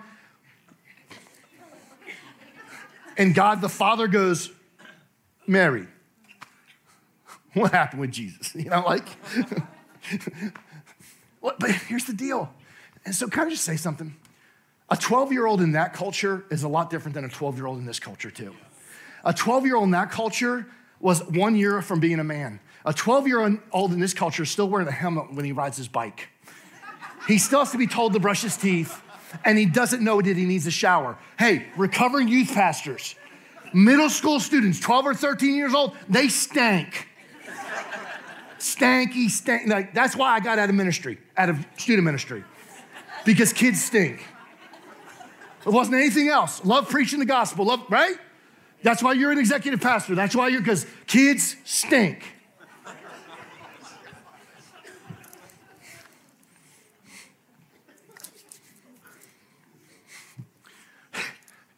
and 3.17 3.35
God 3.35 3.61
the 3.61 3.69
Father 3.69 4.07
goes, 4.07 4.51
Mary, 5.45 5.87
what 7.53 7.71
happened 7.71 8.01
with 8.01 8.11
Jesus? 8.11 8.55
You 8.59 8.69
know, 8.69 8.83
like, 8.85 9.07
but 11.41 11.71
here's 11.71 12.05
the 12.05 12.13
deal. 12.13 12.51
And 13.05 13.15
so, 13.15 13.27
can 13.27 13.47
I 13.47 13.49
just 13.49 13.63
say 13.63 13.75
something? 13.75 14.15
A 14.89 14.97
12 14.97 15.31
year 15.31 15.45
old 15.45 15.61
in 15.61 15.73
that 15.73 15.93
culture 15.93 16.45
is 16.49 16.63
a 16.63 16.67
lot 16.67 16.89
different 16.89 17.13
than 17.13 17.25
a 17.25 17.29
12 17.29 17.57
year 17.57 17.67
old 17.67 17.77
in 17.77 17.85
this 17.85 17.99
culture, 17.99 18.31
too. 18.31 18.55
A 19.23 19.33
12 19.33 19.65
year 19.65 19.75
old 19.75 19.85
in 19.85 19.91
that 19.91 20.11
culture 20.11 20.65
was 20.99 21.23
one 21.25 21.55
year 21.55 21.81
from 21.81 21.99
being 21.99 22.19
a 22.19 22.23
man. 22.23 22.59
A 22.85 22.93
12 22.93 23.27
year 23.27 23.59
old 23.71 23.93
in 23.93 23.99
this 23.99 24.13
culture 24.13 24.43
is 24.43 24.49
still 24.49 24.69
wearing 24.69 24.87
a 24.87 24.91
helmet 24.91 25.33
when 25.33 25.45
he 25.45 25.51
rides 25.51 25.77
his 25.77 25.87
bike. 25.87 26.29
He 27.29 27.37
still 27.37 27.59
has 27.59 27.71
to 27.73 27.77
be 27.77 27.85
told 27.85 28.13
to 28.13 28.19
brush 28.19 28.41
his 28.41 28.57
teeth, 28.57 29.03
and 29.45 29.55
he 29.55 29.67
doesn't 29.67 30.03
know 30.03 30.19
that 30.19 30.35
he 30.35 30.45
needs 30.45 30.65
a 30.65 30.71
shower. 30.71 31.15
Hey, 31.37 31.67
recovering 31.77 32.27
youth 32.27 32.51
pastors, 32.55 33.13
middle 33.71 34.09
school 34.09 34.39
students, 34.39 34.79
12 34.79 35.05
or 35.05 35.13
13 35.13 35.53
years 35.53 35.75
old, 35.75 35.95
they 36.09 36.27
stank. 36.27 37.07
Stanky, 38.57 39.29
stank. 39.29 39.67
Like, 39.67 39.93
that's 39.93 40.15
why 40.15 40.33
I 40.33 40.39
got 40.39 40.57
out 40.57 40.69
of 40.69 40.75
ministry, 40.75 41.19
out 41.37 41.49
of 41.49 41.63
student 41.77 42.03
ministry, 42.03 42.43
because 43.25 43.53
kids 43.53 43.83
stink. 43.83 44.25
It 45.67 45.69
wasn't 45.69 45.97
anything 45.97 46.29
else. 46.29 46.65
Love 46.65 46.89
preaching 46.89 47.19
the 47.19 47.25
gospel, 47.25 47.65
love, 47.65 47.85
right? 47.91 48.17
That's 48.81 49.03
why 49.03 49.13
you're 49.13 49.31
an 49.31 49.37
executive 49.37 49.81
pastor. 49.81 50.15
That's 50.15 50.35
why 50.35 50.47
you're, 50.47 50.61
because 50.61 50.87
kids 51.05 51.57
stink. 51.63 52.23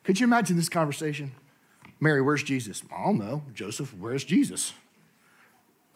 Could 0.04 0.20
you 0.20 0.26
imagine 0.26 0.56
this 0.56 0.70
conversation? 0.70 1.32
Mary, 2.00 2.22
where's 2.22 2.44
Jesus? 2.44 2.82
I 2.96 3.04
don't 3.04 3.20
know. 3.20 3.44
Joseph, 3.54 3.94
where's 3.98 4.24
Jesus? 4.24 4.74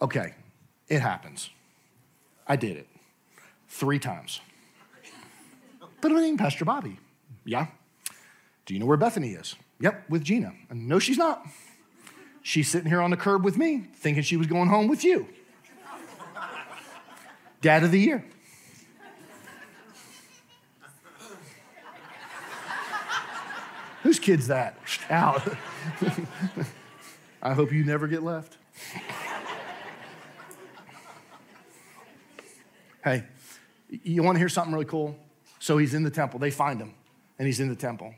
Okay, 0.00 0.34
it 0.88 1.00
happens. 1.00 1.50
I 2.46 2.56
did 2.56 2.76
it 2.76 2.86
three 3.68 3.98
times. 3.98 4.40
But 6.00 6.12
I 6.12 6.14
mean, 6.14 6.36
Pastor 6.36 6.64
Bobby, 6.64 6.98
yeah. 7.44 7.66
Do 8.66 8.74
you 8.74 8.80
know 8.80 8.86
where 8.86 8.96
Bethany 8.96 9.30
is? 9.30 9.56
Yep, 9.80 10.08
with 10.08 10.22
Gina. 10.22 10.52
And 10.70 10.88
no, 10.88 10.98
she's 10.98 11.18
not. 11.18 11.46
She's 12.42 12.68
sitting 12.68 12.88
here 12.88 13.00
on 13.00 13.10
the 13.10 13.16
curb 13.16 13.44
with 13.44 13.58
me, 13.58 13.86
thinking 13.94 14.22
she 14.22 14.36
was 14.36 14.46
going 14.46 14.68
home 14.68 14.86
with 14.86 15.02
you. 15.02 15.26
Dad 17.60 17.82
of 17.82 17.90
the 17.90 17.98
year. 17.98 18.24
Whose 24.06 24.20
kid's 24.20 24.46
that? 24.46 24.78
Out. 25.10 25.42
I 27.42 27.54
hope 27.54 27.72
you 27.72 27.84
never 27.84 28.06
get 28.06 28.22
left. 28.22 28.56
hey, 33.02 33.24
you 34.04 34.22
want 34.22 34.36
to 34.36 34.38
hear 34.38 34.48
something 34.48 34.72
really 34.72 34.86
cool? 34.86 35.18
So 35.58 35.76
he's 35.76 35.92
in 35.92 36.04
the 36.04 36.10
temple. 36.10 36.38
They 36.38 36.52
find 36.52 36.80
him, 36.80 36.94
and 37.40 37.46
he's 37.46 37.58
in 37.58 37.68
the 37.68 37.74
temple. 37.74 38.14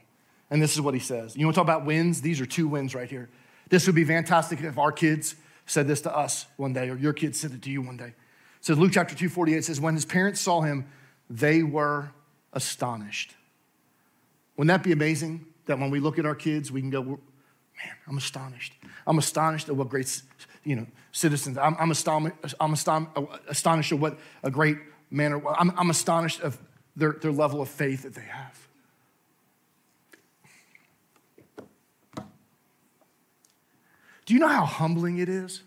And 0.50 0.60
this 0.60 0.74
is 0.74 0.82
what 0.82 0.92
he 0.92 1.00
says. 1.00 1.34
You 1.34 1.46
want 1.46 1.54
to 1.54 1.60
talk 1.60 1.64
about 1.66 1.86
wins? 1.86 2.20
These 2.20 2.42
are 2.42 2.46
two 2.46 2.68
wins 2.68 2.94
right 2.94 3.08
here. 3.08 3.30
This 3.70 3.86
would 3.86 3.96
be 3.96 4.04
fantastic 4.04 4.60
if 4.60 4.76
our 4.76 4.92
kids 4.92 5.36
said 5.64 5.88
this 5.88 6.02
to 6.02 6.14
us 6.14 6.44
one 6.58 6.74
day, 6.74 6.90
or 6.90 6.98
your 6.98 7.14
kids 7.14 7.40
said 7.40 7.52
it 7.52 7.62
to 7.62 7.70
you 7.70 7.80
one 7.80 7.96
day. 7.96 8.12
So 8.60 8.74
Luke 8.74 8.92
chapter 8.92 9.14
2, 9.14 9.30
48 9.30 9.64
says, 9.64 9.80
When 9.80 9.94
his 9.94 10.04
parents 10.04 10.42
saw 10.42 10.60
him, 10.60 10.86
they 11.30 11.62
were 11.62 12.10
astonished. 12.52 13.36
Wouldn't 14.58 14.68
that 14.68 14.82
be 14.82 14.92
amazing? 14.92 15.46
That 15.68 15.78
when 15.78 15.90
we 15.90 16.00
look 16.00 16.18
at 16.18 16.26
our 16.26 16.34
kids, 16.34 16.72
we 16.72 16.80
can 16.80 16.90
go, 16.90 17.02
man, 17.02 17.18
I'm 18.06 18.16
astonished. 18.16 18.72
I'm 19.06 19.18
astonished 19.18 19.68
at 19.68 19.76
what 19.76 19.90
great, 19.90 20.22
you 20.64 20.76
know, 20.76 20.86
citizens. 21.12 21.58
I'm, 21.58 21.76
I'm, 21.78 21.90
astonished, 21.90 22.54
I'm 22.58 22.72
astonished 22.72 23.92
at 23.92 23.98
what 23.98 24.18
a 24.42 24.50
great 24.50 24.78
man. 25.10 25.42
I'm, 25.56 25.72
I'm 25.76 25.90
astonished 25.90 26.40
of 26.40 26.58
their, 26.96 27.12
their 27.12 27.32
level 27.32 27.60
of 27.60 27.68
faith 27.68 28.02
that 28.02 28.14
they 28.14 28.22
have. 28.22 28.68
Do 34.24 34.34
you 34.34 34.40
know 34.40 34.48
how 34.48 34.64
humbling 34.64 35.18
it 35.18 35.28
is 35.28 35.62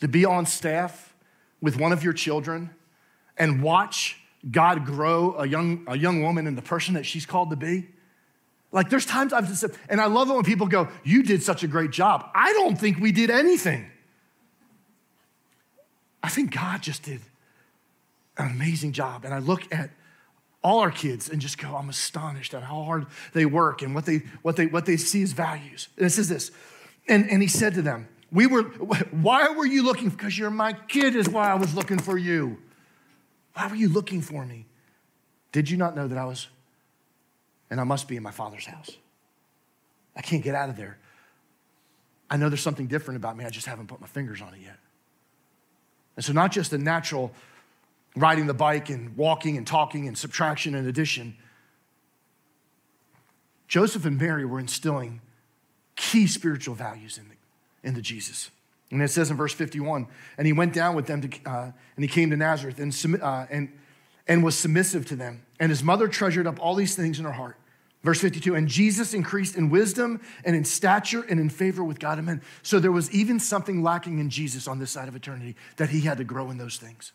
to 0.00 0.08
be 0.08 0.24
on 0.24 0.46
staff 0.46 1.14
with 1.60 1.78
one 1.78 1.92
of 1.92 2.04
your 2.04 2.12
children 2.12 2.70
and 3.36 3.62
watch 3.62 4.20
God 4.50 4.84
grow 4.84 5.34
a 5.38 5.46
young, 5.46 5.84
a 5.86 5.96
young 5.96 6.22
woman 6.22 6.46
in 6.46 6.56
the 6.56 6.62
person 6.62 6.94
that 6.94 7.04
she's 7.04 7.24
called 7.24 7.50
to 7.50 7.56
be? 7.56 7.88
Like 8.74 8.90
there's 8.90 9.06
times 9.06 9.32
I've 9.32 9.46
just, 9.46 9.64
and 9.88 10.00
I 10.00 10.06
love 10.06 10.28
it 10.28 10.34
when 10.34 10.42
people 10.42 10.66
go, 10.66 10.88
You 11.04 11.22
did 11.22 11.44
such 11.44 11.62
a 11.62 11.68
great 11.68 11.92
job. 11.92 12.28
I 12.34 12.52
don't 12.54 12.76
think 12.76 12.98
we 12.98 13.12
did 13.12 13.30
anything. 13.30 13.88
I 16.24 16.28
think 16.28 16.52
God 16.52 16.82
just 16.82 17.04
did 17.04 17.20
an 18.36 18.50
amazing 18.50 18.92
job. 18.92 19.24
And 19.24 19.32
I 19.32 19.38
look 19.38 19.72
at 19.72 19.90
all 20.60 20.80
our 20.80 20.90
kids 20.90 21.30
and 21.30 21.40
just 21.40 21.56
go, 21.56 21.76
I'm 21.76 21.88
astonished 21.88 22.52
at 22.52 22.64
how 22.64 22.82
hard 22.82 23.06
they 23.32 23.46
work 23.46 23.82
and 23.82 23.94
what 23.94 24.06
they, 24.06 24.22
what 24.42 24.56
they, 24.56 24.66
what 24.66 24.86
they 24.86 24.96
see 24.96 25.22
as 25.22 25.32
values. 25.32 25.88
And 25.96 26.06
it 26.06 26.10
says 26.10 26.28
this, 26.28 26.50
and, 27.06 27.30
and 27.30 27.42
he 27.42 27.48
said 27.48 27.74
to 27.74 27.82
them, 27.82 28.08
we 28.32 28.48
were, 28.48 28.62
why 28.62 29.50
were 29.50 29.66
you 29.66 29.84
looking? 29.84 30.08
Because 30.08 30.36
you're 30.36 30.50
my 30.50 30.72
kid 30.72 31.14
is 31.14 31.28
why 31.28 31.48
I 31.48 31.54
was 31.54 31.74
looking 31.74 32.00
for 32.00 32.18
you. 32.18 32.58
Why 33.52 33.68
were 33.68 33.76
you 33.76 33.88
looking 33.88 34.20
for 34.20 34.44
me? 34.44 34.66
Did 35.52 35.70
you 35.70 35.76
not 35.76 35.94
know 35.94 36.08
that 36.08 36.18
I 36.18 36.24
was 36.24 36.48
and 37.74 37.80
I 37.80 37.84
must 37.84 38.06
be 38.06 38.14
in 38.14 38.22
my 38.22 38.30
father's 38.30 38.66
house. 38.66 38.88
I 40.14 40.22
can't 40.22 40.44
get 40.44 40.54
out 40.54 40.70
of 40.70 40.76
there. 40.76 40.96
I 42.30 42.36
know 42.36 42.48
there's 42.48 42.62
something 42.62 42.86
different 42.86 43.16
about 43.16 43.36
me, 43.36 43.44
I 43.44 43.50
just 43.50 43.66
haven't 43.66 43.88
put 43.88 44.00
my 44.00 44.06
fingers 44.06 44.40
on 44.40 44.54
it 44.54 44.60
yet. 44.62 44.76
And 46.14 46.24
so, 46.24 46.32
not 46.32 46.52
just 46.52 46.70
the 46.70 46.78
natural 46.78 47.32
riding 48.14 48.46
the 48.46 48.54
bike 48.54 48.90
and 48.90 49.16
walking 49.16 49.56
and 49.56 49.66
talking 49.66 50.06
and 50.06 50.16
subtraction 50.16 50.76
and 50.76 50.86
addition, 50.86 51.36
Joseph 53.66 54.04
and 54.04 54.20
Mary 54.20 54.44
were 54.44 54.60
instilling 54.60 55.20
key 55.96 56.28
spiritual 56.28 56.76
values 56.76 57.18
in 57.18 57.28
the, 57.28 57.88
in 57.88 57.94
the 57.94 58.02
Jesus. 58.02 58.52
And 58.92 59.02
it 59.02 59.08
says 59.08 59.32
in 59.32 59.36
verse 59.36 59.52
51 59.52 60.06
and 60.38 60.46
he 60.46 60.52
went 60.52 60.74
down 60.74 60.94
with 60.94 61.08
them 61.08 61.22
to, 61.22 61.50
uh, 61.50 61.72
and 61.96 62.04
he 62.04 62.06
came 62.06 62.30
to 62.30 62.36
Nazareth 62.36 62.78
and, 62.78 63.20
uh, 63.20 63.46
and 63.50 63.72
and 64.26 64.44
was 64.44 64.56
submissive 64.56 65.06
to 65.06 65.16
them. 65.16 65.42
And 65.60 65.70
his 65.70 65.82
mother 65.82 66.08
treasured 66.08 66.46
up 66.46 66.58
all 66.60 66.74
these 66.74 66.94
things 66.94 67.18
in 67.18 67.24
her 67.24 67.32
heart. 67.32 67.56
Verse 68.04 68.20
52 68.20 68.54
And 68.54 68.68
Jesus 68.68 69.14
increased 69.14 69.56
in 69.56 69.70
wisdom 69.70 70.20
and 70.44 70.54
in 70.54 70.64
stature 70.64 71.24
and 71.28 71.40
in 71.40 71.48
favor 71.48 71.82
with 71.82 71.98
God 71.98 72.18
and 72.18 72.26
men. 72.26 72.42
So 72.62 72.78
there 72.78 72.92
was 72.92 73.10
even 73.10 73.40
something 73.40 73.82
lacking 73.82 74.18
in 74.18 74.30
Jesus 74.30 74.68
on 74.68 74.78
this 74.78 74.90
side 74.90 75.08
of 75.08 75.16
eternity 75.16 75.56
that 75.78 75.88
he 75.88 76.02
had 76.02 76.18
to 76.18 76.24
grow 76.24 76.50
in 76.50 76.58
those 76.58 76.76
things. 76.76 77.12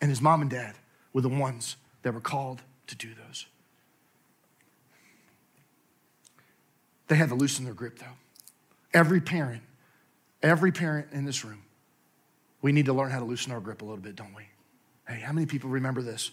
And 0.00 0.10
his 0.10 0.20
mom 0.20 0.42
and 0.42 0.50
dad 0.50 0.76
were 1.12 1.22
the 1.22 1.28
ones 1.28 1.76
that 2.02 2.12
were 2.12 2.20
called 2.20 2.60
to 2.86 2.94
do 2.94 3.08
those. 3.26 3.46
They 7.08 7.16
had 7.16 7.30
to 7.30 7.34
loosen 7.34 7.64
their 7.64 7.74
grip, 7.74 7.98
though. 7.98 8.06
Every 8.92 9.20
parent, 9.20 9.62
every 10.42 10.72
parent 10.72 11.08
in 11.12 11.24
this 11.24 11.44
room, 11.44 11.62
we 12.62 12.72
need 12.72 12.86
to 12.86 12.92
learn 12.92 13.10
how 13.10 13.18
to 13.18 13.24
loosen 13.24 13.52
our 13.52 13.60
grip 13.60 13.82
a 13.82 13.84
little 13.84 14.00
bit, 14.00 14.16
don't 14.16 14.34
we? 14.34 14.44
Hey, 15.06 15.20
how 15.20 15.32
many 15.32 15.46
people 15.46 15.70
remember 15.70 16.02
this? 16.02 16.30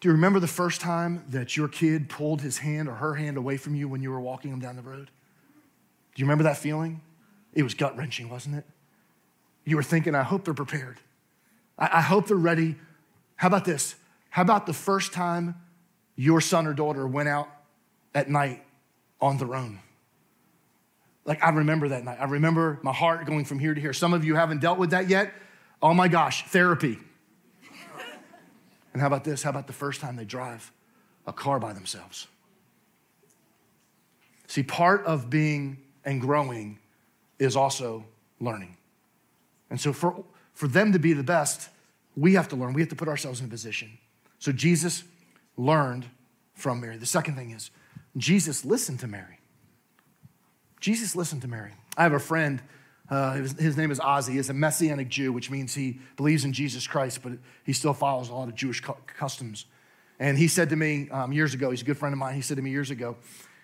Do 0.00 0.08
you 0.08 0.12
remember 0.12 0.38
the 0.38 0.46
first 0.46 0.80
time 0.80 1.24
that 1.28 1.56
your 1.56 1.66
kid 1.66 2.08
pulled 2.08 2.40
his 2.40 2.58
hand 2.58 2.88
or 2.88 2.94
her 2.94 3.14
hand 3.14 3.36
away 3.36 3.56
from 3.56 3.74
you 3.74 3.88
when 3.88 4.00
you 4.00 4.10
were 4.10 4.20
walking 4.20 4.50
them 4.50 4.60
down 4.60 4.76
the 4.76 4.82
road? 4.82 5.10
Do 6.14 6.22
you 6.22 6.24
remember 6.24 6.44
that 6.44 6.56
feeling? 6.56 7.00
It 7.52 7.64
was 7.64 7.74
gut 7.74 7.96
wrenching, 7.96 8.28
wasn't 8.28 8.56
it? 8.56 8.64
You 9.64 9.76
were 9.76 9.82
thinking, 9.82 10.14
I 10.14 10.22
hope 10.22 10.44
they're 10.44 10.54
prepared. 10.54 11.00
I, 11.76 11.98
I 11.98 12.00
hope 12.00 12.28
they're 12.28 12.36
ready. 12.36 12.76
How 13.36 13.48
about 13.48 13.64
this? 13.64 13.96
How 14.30 14.42
about 14.42 14.66
the 14.66 14.72
first 14.72 15.12
time 15.12 15.56
your 16.14 16.40
son 16.40 16.66
or 16.66 16.74
daughter 16.74 17.06
went 17.06 17.28
out 17.28 17.48
at 18.14 18.28
night 18.28 18.62
on 19.20 19.38
their 19.38 19.54
own? 19.54 19.80
Like, 21.24 21.42
I 21.42 21.50
remember 21.50 21.88
that 21.88 22.04
night. 22.04 22.18
I 22.20 22.24
remember 22.24 22.78
my 22.82 22.92
heart 22.92 23.26
going 23.26 23.44
from 23.44 23.58
here 23.58 23.74
to 23.74 23.80
here. 23.80 23.92
Some 23.92 24.14
of 24.14 24.24
you 24.24 24.36
haven't 24.36 24.60
dealt 24.60 24.78
with 24.78 24.90
that 24.90 25.08
yet. 25.08 25.32
Oh 25.82 25.92
my 25.92 26.08
gosh, 26.08 26.44
therapy. 26.46 26.98
And 28.98 29.02
how 29.02 29.06
about 29.06 29.22
this? 29.22 29.44
How 29.44 29.50
about 29.50 29.68
the 29.68 29.72
first 29.72 30.00
time 30.00 30.16
they 30.16 30.24
drive 30.24 30.72
a 31.24 31.32
car 31.32 31.60
by 31.60 31.72
themselves? 31.72 32.26
See, 34.48 34.64
part 34.64 35.04
of 35.04 35.30
being 35.30 35.78
and 36.04 36.20
growing 36.20 36.80
is 37.38 37.54
also 37.54 38.04
learning. 38.40 38.76
And 39.70 39.80
so, 39.80 39.92
for, 39.92 40.24
for 40.52 40.66
them 40.66 40.90
to 40.94 40.98
be 40.98 41.12
the 41.12 41.22
best, 41.22 41.68
we 42.16 42.34
have 42.34 42.48
to 42.48 42.56
learn. 42.56 42.72
We 42.72 42.80
have 42.80 42.88
to 42.88 42.96
put 42.96 43.06
ourselves 43.06 43.38
in 43.38 43.46
a 43.46 43.48
position. 43.48 43.98
So, 44.40 44.50
Jesus 44.50 45.04
learned 45.56 46.06
from 46.54 46.80
Mary. 46.80 46.96
The 46.96 47.06
second 47.06 47.36
thing 47.36 47.52
is, 47.52 47.70
Jesus 48.16 48.64
listened 48.64 48.98
to 48.98 49.06
Mary. 49.06 49.38
Jesus 50.80 51.14
listened 51.14 51.42
to 51.42 51.48
Mary. 51.48 51.70
I 51.96 52.02
have 52.02 52.14
a 52.14 52.18
friend, 52.18 52.60
uh, 53.10 53.34
his, 53.34 53.58
his, 53.58 53.76
name 53.76 53.90
is 53.90 54.00
Ozzy. 54.00 54.34
He's 54.34 54.50
a 54.50 54.54
Messianic 54.54 55.08
Jew, 55.08 55.32
which 55.32 55.50
means 55.50 55.74
he 55.74 56.00
believes 56.16 56.44
in 56.44 56.52
Jesus 56.52 56.86
Christ, 56.86 57.22
but 57.22 57.32
he 57.64 57.72
still 57.72 57.94
follows 57.94 58.28
a 58.28 58.34
lot 58.34 58.48
of 58.48 58.54
Jewish 58.54 58.80
cu- 58.80 58.94
customs. 59.06 59.66
And 60.20 60.36
he 60.36 60.48
said 60.48 60.70
to 60.70 60.76
me 60.76 61.08
um, 61.10 61.32
years 61.32 61.54
ago, 61.54 61.70
he's 61.70 61.82
a 61.82 61.84
good 61.84 61.96
friend 61.96 62.12
of 62.12 62.18
mine, 62.18 62.34
he 62.34 62.42
said 62.42 62.56
to 62.56 62.62
me 62.62 62.70
years 62.70 62.90
ago, 62.90 63.16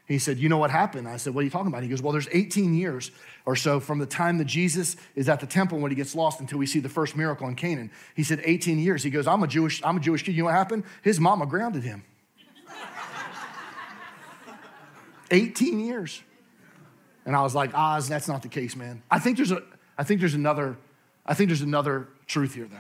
he 0.07 0.19
said, 0.19 0.39
You 0.39 0.49
know 0.49 0.59
what 0.59 0.71
happened? 0.71 1.09
I 1.09 1.17
said, 1.17 1.35
What 1.35 1.41
are 1.41 1.45
you 1.45 1.51
talking 1.51 1.69
about? 1.69 1.83
He 1.83 1.89
goes, 1.89 2.03
Well, 2.03 2.13
there's 2.13 2.29
18 2.31 2.75
years 2.75 3.11
or 3.47 3.57
so 3.57 3.81
from 3.81 3.99
the 3.99 4.07
time 4.07 4.39
that 4.39 4.45
Jesus 4.45 4.97
is 5.15 5.29
at 5.29 5.41
the 5.41 5.47
temple 5.47 5.79
when 5.79 5.91
he 5.91 5.95
gets 5.95 6.15
lost 6.15 6.41
until 6.41 6.59
we 6.59 6.67
see 6.67 6.81
the 6.81 6.89
first 6.89 7.17
miracle 7.17 7.49
in 7.49 7.55
Canaan. 7.55 7.91
He 8.15 8.23
said, 8.23 8.41
18 8.45 8.79
years. 8.79 9.03
He 9.03 9.11
goes, 9.11 9.27
I'm 9.27 9.43
a 9.43 9.47
Jewish, 9.47 9.83
I'm 9.83 9.97
a 9.97 10.01
Jewish 10.01 10.23
kid. 10.23 10.33
You 10.33 10.43
know 10.43 10.47
what 10.47 10.55
happened? 10.55 10.85
His 11.03 11.19
mama 11.19 11.47
grounded 11.47 11.85
him. 11.85 12.05
18 15.31 15.81
years. 15.81 16.23
And 17.27 17.35
I 17.35 17.43
was 17.43 17.55
like, 17.55 17.73
Oz, 17.75 18.09
that's 18.09 18.29
not 18.29 18.43
the 18.43 18.49
case, 18.49 18.77
man. 18.77 19.03
I 19.11 19.19
think 19.19 19.37
there's 19.37 19.53
a, 19.53 19.63
I 19.97 20.05
think 20.05 20.21
there's 20.21 20.35
another, 20.35 20.77
I 21.25 21.35
think 21.35 21.49
there's 21.49 21.63
another 21.63 22.09
truth 22.27 22.55
here, 22.55 22.69
though. 22.71 22.77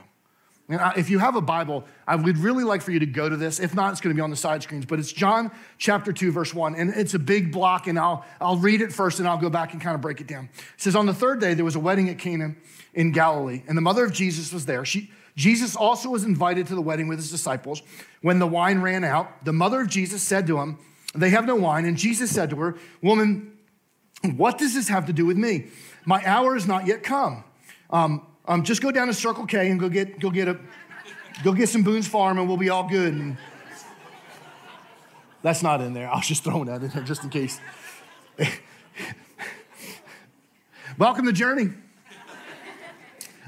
And 0.68 0.80
if 0.96 1.11
you 1.11 1.18
have 1.18 1.37
a 1.37 1.42
Bible, 1.42 1.85
I 2.07 2.16
would 2.16 2.38
really 2.38 2.64
like 2.64 2.80
for 2.80 2.90
you 2.90 2.98
to 3.00 3.07
go 3.07 3.28
to 3.28 3.37
this. 3.37 3.61
If 3.61 3.74
not, 3.74 3.92
it's 3.92 4.00
going 4.00 4.14
to 4.14 4.18
be 4.18 4.22
on 4.22 4.30
the 4.30 4.37
side 4.37 4.62
screens. 4.62 4.87
But 4.87 4.98
it's 4.98 5.12
John 5.12 5.50
chapter 5.76 6.11
2, 6.11 6.33
verse 6.33 6.54
1. 6.54 6.74
And 6.74 6.90
it's 6.90 7.12
a 7.12 7.18
big 7.18 7.52
block, 7.52 7.87
and 7.87 7.98
I'll, 7.98 8.24
I'll 8.40 8.57
read 8.57 8.80
it 8.80 8.90
first 8.90 9.18
and 9.18 9.28
I'll 9.28 9.38
go 9.38 9.50
back 9.50 9.74
and 9.74 9.83
kind 9.83 9.94
of 9.94 10.00
break 10.00 10.22
it 10.22 10.26
down. 10.26 10.48
It 10.54 10.80
says, 10.80 10.96
On 10.96 11.04
the 11.04 11.12
third 11.12 11.40
day, 11.40 11.52
there 11.52 11.66
was 11.66 11.76
a 11.76 11.80
wedding 11.80 12.09
at 12.09 12.18
Cana 12.18 12.54
in 12.94 13.12
Galilee, 13.12 13.62
and 13.68 13.76
the 13.76 13.83
mother 13.83 14.04
of 14.04 14.12
Jesus 14.12 14.54
was 14.54 14.64
there. 14.64 14.87
She, 14.87 15.11
Jesus 15.37 15.76
also 15.76 16.09
was 16.09 16.24
invited 16.24 16.66
to 16.68 16.74
the 16.74 16.80
wedding 16.80 17.09
with 17.09 17.18
his 17.18 17.30
disciples. 17.30 17.83
When 18.22 18.38
the 18.38 18.46
wine 18.46 18.80
ran 18.80 19.04
out, 19.04 19.44
the 19.44 19.52
mother 19.52 19.83
of 19.83 19.88
Jesus 19.88 20.22
said 20.22 20.46
to 20.46 20.59
him, 20.61 20.78
They 21.14 21.30
have 21.30 21.44
no 21.44 21.57
wine. 21.57 21.85
And 21.85 21.98
Jesus 21.98 22.30
said 22.30 22.48
to 22.50 22.57
her, 22.57 22.76
Woman, 23.02 23.54
what 24.37 24.59
does 24.59 24.74
this 24.74 24.88
have 24.88 25.07
to 25.07 25.12
do 25.12 25.27
with 25.27 25.37
me? 25.37 25.66
My 26.05 26.22
hour 26.24 26.55
has 26.55 26.66
not 26.66 26.87
yet 26.87 27.03
come. 27.03 27.44
Um, 27.90 28.27
um, 28.46 28.62
just 28.62 28.83
go 28.83 28.90
down 28.90 29.07
to 29.07 29.14
Circle 29.14 29.46
K 29.46 29.70
and 29.70 29.81
go 29.81 29.88
get, 29.88 30.20
go 30.20 30.31
get 30.31 30.48
a, 30.48 30.59
go 31.42 31.53
get 31.53 31.68
some 31.68 31.83
Boone's 31.83 32.07
Farm 32.07 32.38
and 32.38 32.46
we'll 32.48 32.57
be 32.57 32.70
all 32.70 32.88
good. 32.88 33.14
And 33.14 33.37
that's 35.42 35.62
not 35.62 35.81
in 35.81 35.92
there. 35.92 36.11
I 36.11 36.16
was 36.16 36.27
just 36.27 36.44
throwing 36.44 36.66
that 36.66 36.83
in 36.83 36.88
there 36.88 37.03
just 37.03 37.24
in 37.24 37.31
case. 37.31 37.61
Welcome 40.98 41.27
to 41.27 41.33
Journey. 41.33 41.70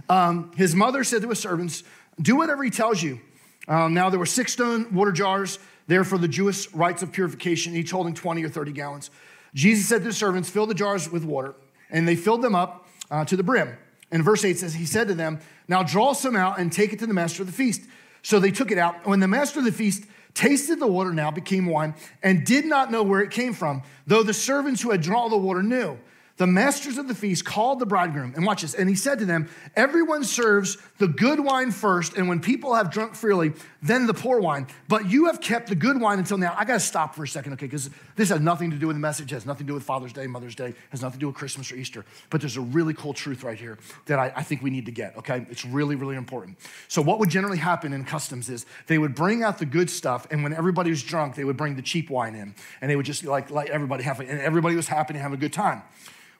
Um, 0.08 0.52
his 0.56 0.74
mother 0.74 1.04
said 1.04 1.22
to 1.22 1.28
his 1.28 1.38
servants, 1.38 1.82
Do 2.20 2.36
whatever 2.36 2.62
he 2.62 2.70
tells 2.70 3.02
you. 3.02 3.20
Um, 3.68 3.94
now, 3.94 4.10
there 4.10 4.18
were 4.18 4.26
six 4.26 4.52
stone 4.52 4.94
water 4.94 5.12
jars 5.12 5.58
there 5.86 6.04
for 6.04 6.18
the 6.18 6.28
Jewish 6.28 6.72
rites 6.72 7.02
of 7.02 7.12
purification, 7.12 7.74
each 7.74 7.90
holding 7.90 8.14
20 8.14 8.44
or 8.44 8.48
30 8.48 8.72
gallons. 8.72 9.10
Jesus 9.54 9.88
said 9.88 10.02
to 10.02 10.08
the 10.08 10.14
servants, 10.14 10.50
Fill 10.50 10.66
the 10.66 10.74
jars 10.74 11.10
with 11.10 11.24
water. 11.24 11.54
And 11.90 12.06
they 12.06 12.16
filled 12.16 12.42
them 12.42 12.54
up 12.54 12.88
uh, 13.10 13.24
to 13.26 13.36
the 13.36 13.42
brim. 13.42 13.76
And 14.10 14.24
verse 14.24 14.44
8 14.44 14.58
says, 14.58 14.74
He 14.74 14.86
said 14.86 15.08
to 15.08 15.14
them, 15.14 15.40
Now 15.68 15.82
draw 15.82 16.12
some 16.12 16.36
out 16.36 16.58
and 16.58 16.72
take 16.72 16.92
it 16.92 16.98
to 17.00 17.06
the 17.06 17.14
master 17.14 17.42
of 17.42 17.46
the 17.46 17.52
feast. 17.52 17.82
So 18.22 18.38
they 18.38 18.50
took 18.50 18.70
it 18.70 18.78
out. 18.78 18.96
And 18.96 19.06
when 19.06 19.20
the 19.20 19.28
master 19.28 19.60
of 19.60 19.64
the 19.64 19.72
feast 19.72 20.04
tasted 20.34 20.80
the 20.80 20.86
water 20.86 21.12
now 21.12 21.30
became 21.30 21.66
wine 21.66 21.94
and 22.22 22.44
did 22.44 22.66
not 22.66 22.90
know 22.90 23.02
where 23.02 23.22
it 23.22 23.30
came 23.30 23.52
from, 23.52 23.82
though 24.06 24.22
the 24.22 24.34
servants 24.34 24.82
who 24.82 24.90
had 24.90 25.00
drawn 25.00 25.30
the 25.30 25.36
water 25.36 25.62
knew 25.62 25.98
the 26.36 26.46
masters 26.46 26.98
of 26.98 27.08
the 27.08 27.14
feast 27.14 27.44
called 27.44 27.78
the 27.78 27.86
bridegroom, 27.86 28.34
and 28.36 28.44
watch 28.44 28.62
this, 28.62 28.74
and 28.74 28.88
he 28.88 28.94
said 28.94 29.18
to 29.20 29.24
them, 29.24 29.48
Everyone 29.74 30.22
serves 30.22 30.76
the 30.98 31.08
good 31.08 31.40
wine 31.40 31.70
first, 31.70 32.16
and 32.16 32.28
when 32.28 32.40
people 32.40 32.74
have 32.74 32.90
drunk 32.90 33.14
freely, 33.14 33.52
then 33.80 34.06
the 34.06 34.12
poor 34.12 34.38
wine. 34.38 34.66
But 34.88 35.10
you 35.10 35.26
have 35.26 35.40
kept 35.40 35.68
the 35.68 35.74
good 35.74 35.98
wine 35.98 36.18
until 36.18 36.36
now. 36.36 36.54
I 36.56 36.64
gotta 36.64 36.80
stop 36.80 37.14
for 37.14 37.24
a 37.24 37.28
second, 37.28 37.54
okay, 37.54 37.66
because 37.66 37.88
this 38.16 38.28
has 38.28 38.40
nothing 38.40 38.70
to 38.70 38.76
do 38.76 38.86
with 38.86 38.96
the 38.96 39.00
message, 39.00 39.30
has 39.30 39.46
nothing 39.46 39.66
to 39.66 39.70
do 39.70 39.74
with 39.74 39.82
Father's 39.82 40.12
Day, 40.12 40.26
Mother's 40.26 40.54
Day, 40.54 40.74
has 40.90 41.00
nothing 41.00 41.18
to 41.18 41.20
do 41.20 41.26
with 41.28 41.36
Christmas 41.36 41.72
or 41.72 41.76
Easter. 41.76 42.04
But 42.28 42.42
there's 42.42 42.58
a 42.58 42.60
really 42.60 42.92
cool 42.92 43.14
truth 43.14 43.42
right 43.42 43.58
here 43.58 43.78
that 44.04 44.18
I, 44.18 44.32
I 44.36 44.42
think 44.42 44.62
we 44.62 44.70
need 44.70 44.86
to 44.86 44.92
get, 44.92 45.16
okay? 45.16 45.46
It's 45.48 45.64
really, 45.64 45.96
really 45.96 46.16
important. 46.16 46.58
So, 46.88 47.00
what 47.00 47.18
would 47.18 47.30
generally 47.30 47.58
happen 47.58 47.94
in 47.94 48.04
customs 48.04 48.50
is 48.50 48.66
they 48.88 48.98
would 48.98 49.14
bring 49.14 49.42
out 49.42 49.58
the 49.58 49.66
good 49.66 49.88
stuff, 49.88 50.26
and 50.30 50.42
when 50.42 50.52
everybody 50.52 50.90
was 50.90 51.02
drunk, 51.02 51.34
they 51.34 51.44
would 51.44 51.56
bring 51.56 51.76
the 51.76 51.82
cheap 51.82 52.10
wine 52.10 52.34
in, 52.34 52.54
and 52.82 52.90
they 52.90 52.96
would 52.96 53.06
just 53.06 53.24
like 53.24 53.50
let 53.50 53.68
everybody 53.70 54.02
have 54.04 54.20
it, 54.20 54.28
and 54.28 54.38
everybody 54.38 54.76
was 54.76 54.88
happy 54.88 55.14
to 55.14 55.18
have 55.18 55.32
a 55.32 55.38
good 55.38 55.52
time. 55.54 55.82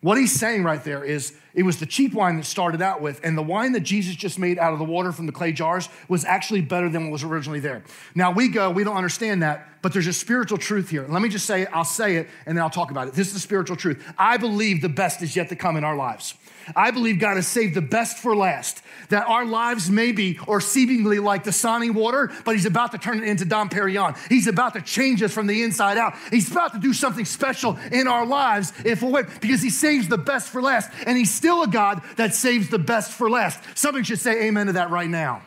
What 0.07 0.19
he's 0.19 0.31
saying 0.31 0.63
right 0.63 0.85
there 0.85 1.03
is 1.03 1.33
it 1.53 1.65
was 1.65 1.81
the 1.81 1.85
cheap 1.85 2.15
wine 2.15 2.37
that 2.37 2.45
started 2.45 2.81
out 2.81 3.03
with, 3.03 3.21
and 3.25 3.37
the 3.37 3.43
wine 3.43 3.73
that 3.73 3.81
Jesus 3.81 4.15
just 4.15 4.39
made 4.39 4.57
out 4.57 4.73
of 4.73 4.79
the 4.79 4.85
water 4.85 5.11
from 5.11 5.27
the 5.27 5.33
clay 5.33 5.51
jars 5.51 5.89
was 6.07 6.25
actually 6.25 6.61
better 6.61 6.89
than 6.89 7.07
what 7.07 7.11
was 7.11 7.25
originally 7.25 7.59
there. 7.59 7.83
Now 8.15 8.31
we 8.31 8.47
go, 8.47 8.71
we 8.71 8.85
don't 8.85 8.95
understand 8.95 9.43
that, 9.43 9.69
but 9.83 9.93
there's 9.93 10.07
a 10.07 10.13
spiritual 10.13 10.59
truth 10.59 10.91
here. 10.91 11.05
Let 11.09 11.23
me 11.23 11.29
just 11.29 11.45
say 11.45 11.67
I'll 11.67 11.83
say 11.83 12.19
it, 12.19 12.29
and 12.47 12.57
then 12.57 12.63
I'll 12.63 12.71
talk 12.71 12.93
about 12.93 13.09
it. 13.09 13.15
This 13.15 13.27
is 13.27 13.33
the 13.33 13.41
spiritual 13.41 13.75
truth. 13.75 14.01
I 14.17 14.37
believe 14.37 14.81
the 14.81 14.89
best 14.89 15.23
is 15.23 15.35
yet 15.35 15.49
to 15.49 15.57
come 15.57 15.77
in 15.77 15.83
our 15.83 15.97
lives. 15.97 16.35
I 16.75 16.91
believe 16.91 17.21
God 17.21 17.37
has 17.37 17.47
saved 17.47 17.75
the 17.75 17.83
best 17.83 18.19
for 18.19 18.35
last. 18.35 18.83
That 19.11 19.29
our 19.29 19.45
lives 19.45 19.89
may 19.89 20.11
be 20.11 20.39
or 20.47 20.61
seemingly 20.61 21.21
like 21.21 21.45
the 21.45 21.51
Dasani 21.51 21.95
water, 21.95 22.33
but 22.45 22.57
He's 22.57 22.67
about 22.67 22.93
to 22.93 22.99
turn 22.99 23.23
it 23.23 23.29
into 23.29 23.45
Dom 23.45 23.69
Perignon. 23.69 24.17
He's 24.29 24.49
about 24.49 24.75
to 24.75 24.81
change 24.81 25.23
us 25.23 25.33
from 25.33 25.47
the 25.47 25.63
inside 25.63 25.99
out. 25.99 26.15
He's 26.31 26.51
about 26.51 26.73
to 26.73 26.81
do 26.81 26.93
something 26.93 27.25
special 27.25 27.79
in 27.93 28.09
our 28.09 28.27
lives 28.27 28.73
if 28.85 29.03
wait, 29.03 29.27
because 29.41 29.63
He 29.63 29.71
saves 29.71 30.09
the 30.09 30.19
best 30.19 30.49
for 30.49 30.61
last. 30.61 30.91
And 31.07 31.17
He's 31.17 31.33
still 31.33 31.63
a 31.63 31.69
God 31.69 32.03
that 32.17 32.35
saves 32.35 32.69
the 32.69 32.79
best 32.79 33.13
for 33.13 33.31
last. 33.31 33.61
Somebody 33.77 34.05
should 34.05 34.19
say 34.19 34.47
amen 34.47 34.67
to 34.67 34.73
that 34.73 34.91
right 34.91 35.09
now. 35.09 35.43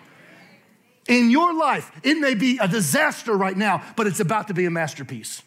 In 1.07 1.31
your 1.31 1.53
life, 1.55 1.91
it 2.03 2.19
may 2.19 2.35
be 2.35 2.59
a 2.59 2.67
disaster 2.67 3.35
right 3.35 3.57
now, 3.57 3.83
but 3.95 4.05
it's 4.05 4.19
about 4.19 4.47
to 4.47 4.53
be 4.53 4.65
a 4.65 4.71
masterpiece. 4.71 5.41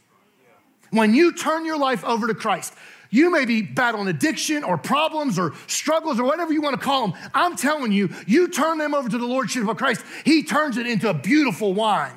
When 0.90 1.14
you 1.14 1.32
turn 1.32 1.64
your 1.64 1.78
life 1.78 2.04
over 2.04 2.26
to 2.26 2.34
Christ, 2.34 2.74
you 3.12 3.30
may 3.30 3.44
be 3.44 3.60
battling 3.62 4.08
addiction 4.08 4.64
or 4.64 4.78
problems 4.78 5.38
or 5.38 5.52
struggles 5.66 6.18
or 6.18 6.24
whatever 6.24 6.52
you 6.52 6.62
want 6.62 6.80
to 6.80 6.84
call 6.84 7.06
them. 7.06 7.30
I'm 7.34 7.56
telling 7.56 7.92
you, 7.92 8.08
you 8.26 8.48
turn 8.48 8.78
them 8.78 8.94
over 8.94 9.08
to 9.08 9.18
the 9.18 9.26
Lordship 9.26 9.68
of 9.68 9.76
Christ, 9.76 10.02
He 10.24 10.42
turns 10.42 10.78
it 10.78 10.86
into 10.86 11.08
a 11.08 11.14
beautiful 11.14 11.74
wine. 11.74 12.16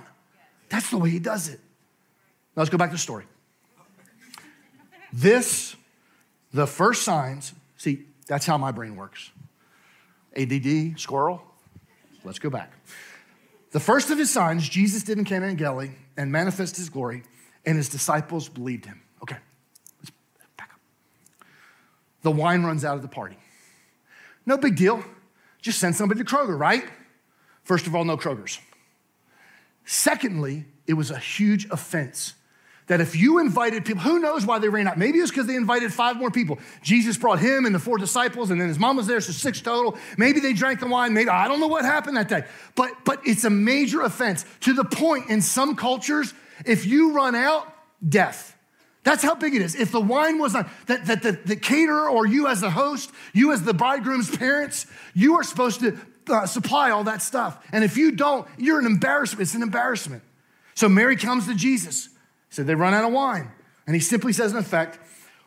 That's 0.69 0.89
the 0.89 0.97
way 0.97 1.09
He 1.09 1.19
does 1.19 1.49
it. 1.49 1.59
Now 2.55 2.61
let's 2.61 2.69
go 2.69 2.77
back 2.77 2.89
to 2.89 2.95
the 2.95 2.99
story. 2.99 3.25
This, 5.11 5.75
the 6.53 6.65
first 6.65 7.03
signs, 7.03 7.53
see, 7.77 8.05
that's 8.27 8.45
how 8.45 8.57
my 8.57 8.71
brain 8.71 8.95
works. 8.95 9.31
ADD, 10.35 10.99
squirrel. 10.99 11.41
Let's 12.23 12.39
go 12.39 12.49
back. 12.49 12.71
The 13.71 13.79
first 13.81 14.09
of 14.09 14.17
his 14.17 14.31
signs, 14.31 14.67
Jesus 14.67 15.03
did 15.03 15.17
in 15.17 15.25
Cana 15.25 15.47
and 15.47 15.57
Galilee 15.57 15.91
and 16.15 16.31
manifest 16.31 16.77
his 16.77 16.89
glory, 16.89 17.23
and 17.65 17.75
his 17.75 17.89
disciples 17.89 18.47
believed 18.47 18.85
him. 18.85 19.01
Okay. 19.21 19.37
The 22.25 22.31
wine 22.31 22.63
runs 22.63 22.83
out 22.83 22.95
of 22.95 23.03
the 23.03 23.07
party. 23.07 23.37
No 24.47 24.57
big 24.57 24.75
deal. 24.75 25.03
Just 25.61 25.77
send 25.77 25.95
somebody 25.95 26.23
to 26.23 26.25
Kroger, 26.25 26.57
right? 26.57 26.83
First 27.61 27.85
of 27.85 27.93
all, 27.93 28.03
no 28.03 28.17
Krogers. 28.17 28.57
Secondly, 29.85 30.65
it 30.87 30.93
was 30.93 31.11
a 31.11 31.19
huge 31.19 31.67
offense 31.69 32.33
that 32.87 32.99
if 32.99 33.15
you 33.15 33.37
invited 33.37 33.85
people, 33.85 34.01
who 34.01 34.17
knows 34.17 34.43
why 34.43 34.57
they 34.57 34.69
ran 34.69 34.87
out? 34.87 34.97
Maybe 34.97 35.19
it's 35.19 35.29
because 35.29 35.45
they 35.45 35.55
invited 35.55 35.93
five 35.93 36.17
more 36.17 36.31
people. 36.31 36.57
Jesus 36.81 37.15
brought 37.15 37.37
him 37.37 37.67
and 37.67 37.75
the 37.75 37.79
four 37.79 37.99
disciples, 37.99 38.49
and 38.49 38.59
then 38.59 38.69
his 38.69 38.79
mom 38.79 38.97
was 38.97 39.05
there, 39.05 39.21
so 39.21 39.31
six 39.31 39.61
total. 39.61 39.95
Maybe 40.17 40.39
they 40.39 40.53
drank 40.53 40.79
the 40.79 40.87
wine. 40.87 41.13
Maybe 41.13 41.29
I 41.29 41.47
don't 41.47 41.59
know 41.59 41.67
what 41.67 41.85
happened 41.85 42.17
that 42.17 42.27
day. 42.27 42.45
But 42.73 43.05
but 43.05 43.19
it's 43.23 43.43
a 43.43 43.51
major 43.51 44.01
offense 44.01 44.45
to 44.61 44.73
the 44.73 44.83
point 44.83 45.29
in 45.29 45.43
some 45.43 45.75
cultures, 45.75 46.33
if 46.65 46.87
you 46.87 47.13
run 47.13 47.35
out, 47.35 47.71
death. 48.09 48.54
That's 49.05 49.21
how 49.21 49.35
big 49.35 49.53
it 49.53 49.61
is. 49.61 49.75
If 49.75 49.91
the 49.91 50.01
wine 50.01 50.39
was 50.39 50.53
not, 50.53 50.67
that, 50.87 51.05
that 51.05 51.21
the, 51.21 51.33
the 51.33 51.55
caterer 51.55 52.09
or 52.09 52.25
you 52.25 52.47
as 52.47 52.59
the 52.59 52.71
host, 52.71 53.11
you 53.33 53.53
as 53.53 53.61
the 53.61 53.73
bridegroom's 53.73 54.35
parents, 54.35 54.87
you 55.13 55.35
are 55.35 55.43
supposed 55.43 55.79
to 55.81 55.97
uh, 56.27 56.47
supply 56.47 56.89
all 56.89 57.03
that 57.03 57.21
stuff. 57.21 57.63
And 57.71 57.83
if 57.83 57.97
you 57.97 58.13
don't, 58.13 58.47
you're 58.57 58.79
an 58.79 58.87
embarrassment. 58.87 59.41
It's 59.43 59.53
an 59.53 59.61
embarrassment. 59.61 60.23
So 60.73 60.89
Mary 60.89 61.15
comes 61.17 61.45
to 61.45 61.53
Jesus. 61.53 62.09
Said 62.49 62.65
they 62.65 62.73
run 62.73 62.95
out 62.95 63.05
of 63.05 63.13
wine. 63.13 63.51
And 63.85 63.95
he 63.95 64.01
simply 64.01 64.33
says, 64.33 64.53
in 64.53 64.57
effect, 64.57 64.97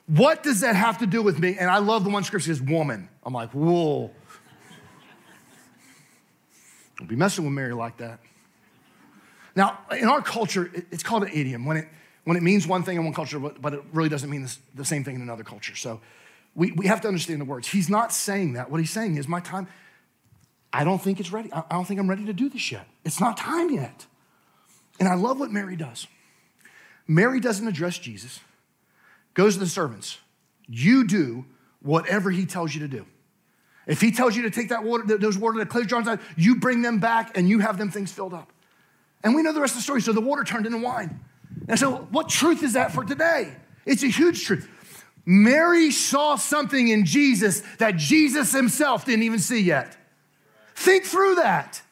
what 0.07 0.45
does 0.45 0.61
that 0.61 0.77
have 0.77 0.99
to 0.99 1.07
do 1.07 1.21
with 1.21 1.41
me? 1.41 1.57
And 1.59 1.69
I 1.69 1.79
love 1.79 2.05
the 2.05 2.11
one 2.11 2.23
scripture 2.23 2.55
says, 2.55 2.63
woman. 2.63 3.09
I'm 3.25 3.33
like, 3.33 3.51
whoa. 3.51 4.13
Don't 6.97 7.09
be 7.09 7.17
messing 7.17 7.45
with 7.45 7.53
Mary 7.53 7.75
like 7.75 7.97
that. 7.97 8.21
Now, 9.57 9.81
in 9.91 10.07
our 10.07 10.23
culture, 10.23 10.71
it's 10.93 11.03
called 11.03 11.25
an 11.25 11.31
idiom 11.33 11.65
when 11.65 11.79
it, 11.79 11.89
when 12.25 12.37
it 12.37 12.43
means 12.43 12.67
one 12.67 12.83
thing 12.83 12.97
in 12.97 13.05
one 13.05 13.15
culture, 13.15 13.39
but 13.39 13.75
it 13.75 13.83
really 13.93 14.09
doesn't 14.09 14.29
mean 14.29 14.47
the 14.75 14.85
same 14.85 15.05
thing 15.05 15.17
in 15.17 15.23
another 15.23 15.45
culture. 15.45 15.75
So 15.75 16.01
we, 16.55 16.73
we 16.73 16.87
have 16.87 17.01
to 17.03 17.09
understand 17.09 17.41
the 17.41 17.45
words. 17.45 17.69
He's 17.69 17.89
not 17.89 18.13
saying 18.13 18.55
that. 18.55 18.71
What 18.71 18.81
he's 18.81 18.91
saying 18.91 19.17
is, 19.17 19.29
my 19.29 19.41
time, 19.41 19.69
I 20.73 20.85
don't 20.85 21.01
think 21.01 21.21
it's 21.21 21.33
ready. 21.33 21.53
I 21.53 21.63
don't 21.71 21.87
think 21.87 22.01
I'm 22.01 22.11
ready 22.11 22.27
to 22.27 22.33
do 22.33 22.49
this 22.49 22.71
yet. 22.71 22.87
It's 23.05 23.21
not 23.21 23.37
time 23.37 23.71
yet. 23.71 24.07
And 25.01 25.09
I 25.09 25.15
love 25.15 25.41
what 25.41 25.51
Mary 25.51 25.77
does. 25.77 26.07
Mary 27.07 27.41
doesn't 27.41 27.67
address 27.67 27.99
Jesus, 27.99 28.41
goes 29.33 29.55
to 29.55 29.61
the 29.61 29.67
servants. 29.67 30.19
You 30.67 31.07
do 31.07 31.47
whatever 31.81 32.31
he 32.31 32.45
tells 32.45 32.75
you 32.75 32.81
to 32.81 32.89
do. 32.89 33.07
If 33.87 34.03
he 34.03 34.11
tells 34.11 34.37
you 34.37 34.43
to 34.43 34.51
take 34.51 34.69
that 34.69 34.85
water, 34.85 35.17
those 35.17 35.39
water 35.39 35.59
that 35.59 35.71
cleanse 35.71 35.87
jars 35.87 36.07
you 36.37 36.57
bring 36.57 36.83
them 36.83 36.99
back 36.99 37.39
and 37.39 37.49
you 37.49 37.61
have 37.61 37.79
them 37.79 37.91
things 37.91 38.13
filled 38.13 38.35
up. 38.35 38.53
And 39.25 39.35
we 39.35 39.43
know 39.43 39.53
the 39.53 39.61
rest 39.61 39.73
of 39.73 39.79
the 39.79 39.83
story. 39.83 40.03
So 40.03 40.13
the 40.13 40.21
water 40.21 40.45
turned 40.45 40.67
into 40.67 40.79
wine. 40.79 41.21
And 41.67 41.79
so, 41.79 41.97
what 42.11 42.29
truth 42.29 42.63
is 42.63 42.75
that 42.75 42.93
for 42.93 43.05
today? 43.05 43.55
It's 43.85 44.03
a 44.03 44.09
huge 44.09 44.45
truth. 44.45 44.69
Mary 45.25 45.91
saw 45.91 46.37
something 46.37 46.89
in 46.89 47.05
Jesus 47.05 47.63
that 47.79 47.97
Jesus 47.97 48.53
himself 48.53 49.05
didn't 49.05 49.25
even 49.25 49.39
see 49.39 49.61
yet. 49.61 49.97
Think 50.75 51.05
through 51.05 51.37
that. 51.37 51.83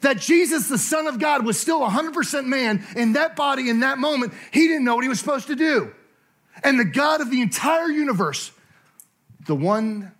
That 0.00 0.18
Jesus, 0.18 0.68
the 0.68 0.78
Son 0.78 1.06
of 1.06 1.18
God, 1.18 1.44
was 1.44 1.60
still 1.60 1.80
100% 1.80 2.46
man 2.46 2.82
in 2.96 3.12
that 3.12 3.36
body 3.36 3.68
in 3.68 3.80
that 3.80 3.98
moment. 3.98 4.32
He 4.50 4.66
didn't 4.66 4.84
know 4.84 4.94
what 4.94 5.04
he 5.04 5.08
was 5.08 5.18
supposed 5.18 5.48
to 5.48 5.56
do. 5.56 5.92
And 6.64 6.80
the 6.80 6.86
God 6.86 7.20
of 7.20 7.30
the 7.30 7.42
entire 7.42 7.88
universe, 7.88 8.50
the 9.46 9.54
one 9.54 10.12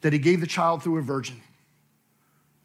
that 0.00 0.12
he 0.12 0.18
gave 0.18 0.40
the 0.40 0.46
child 0.46 0.82
through 0.82 0.98
a 0.98 1.02
virgin, 1.02 1.40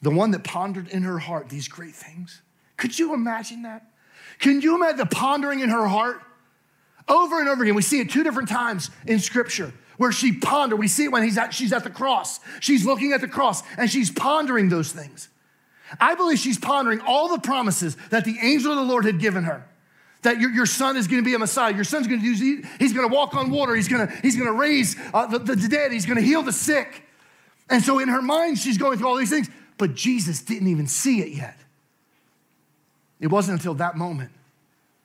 the 0.02 0.10
one 0.10 0.32
that 0.32 0.44
pondered 0.44 0.88
in 0.88 1.04
her 1.04 1.20
heart 1.20 1.50
these 1.50 1.68
great 1.68 1.96
things. 1.96 2.42
Could 2.76 2.98
you 2.98 3.14
imagine 3.14 3.64
that? 3.64 3.86
Can 4.40 4.62
you 4.62 4.76
imagine 4.76 4.98
the 4.98 5.06
pondering 5.06 5.60
in 5.60 5.70
her 5.70 5.88
heart? 5.88 6.22
Over 7.08 7.40
and 7.40 7.48
over 7.48 7.64
again, 7.64 7.76
we 7.76 7.82
see 7.82 8.00
it 8.00 8.10
two 8.10 8.24
different 8.24 8.50
times 8.50 8.92
in 9.06 9.20
scripture 9.20 9.74
where 9.98 10.12
she 10.12 10.32
pondered. 10.32 10.80
We 10.80 10.88
see 10.88 11.06
it 11.06 11.12
when 11.12 11.24
he's 11.24 11.38
at, 11.38 11.54
she's 11.54 11.74
at 11.74 11.84
the 11.84 11.90
cross. 11.90 12.40
She's 12.60 12.86
looking 12.86 13.14
at 13.14 13.22
the 13.22 13.28
cross 13.28 13.64
and 13.78 13.90
she's 13.90 14.12
pondering 14.12 14.70
those 14.70 14.92
things. 14.92 15.30
I 16.00 16.16
believe 16.16 16.38
she's 16.38 16.58
pondering 16.58 17.02
all 17.02 17.30
the 17.30 17.40
promises 17.40 17.96
that 18.10 18.26
the 18.26 18.38
angel 18.42 18.72
of 18.72 18.78
the 18.78 18.84
Lord 18.84 19.06
had 19.06 19.20
given 19.20 19.46
her. 19.46 19.66
That 20.24 20.40
your, 20.40 20.52
your 20.52 20.66
son 20.66 20.98
is 20.98 21.08
going 21.08 21.22
to 21.24 21.26
be 21.26 21.34
a 21.34 21.40
Messiah. 21.40 21.74
Your 21.74 21.84
son's 21.84 22.08
going 22.08 22.22
to 22.22 22.36
do, 22.36 22.64
he's 22.80 22.94
going 22.94 23.08
to 23.08 23.14
walk 23.14 23.36
on 23.36 23.50
water. 23.52 23.76
He's 23.76 23.88
going 23.88 24.08
to, 24.08 24.14
he's 24.22 24.36
going 24.36 24.48
to 24.48 24.58
raise 24.58 24.96
uh, 25.14 25.28
the, 25.28 25.40
the 25.40 25.56
dead. 25.56 25.92
He's 25.92 26.06
going 26.06 26.18
to 26.18 26.24
heal 26.24 26.42
the 26.42 26.52
sick. 26.52 27.04
And 27.70 27.84
so 27.84 28.00
in 28.00 28.10
her 28.10 28.22
mind, 28.22 28.58
she's 28.58 28.78
going 28.78 28.98
through 28.98 29.08
all 29.08 29.16
these 29.16 29.30
things, 29.30 29.50
but 29.78 29.94
Jesus 29.94 30.42
didn't 30.42 30.68
even 30.68 30.88
see 30.88 31.22
it 31.22 31.30
yet. 31.30 31.58
It 33.20 33.28
wasn't 33.28 33.60
until 33.60 33.74
that 33.76 33.98
moment, 33.98 34.32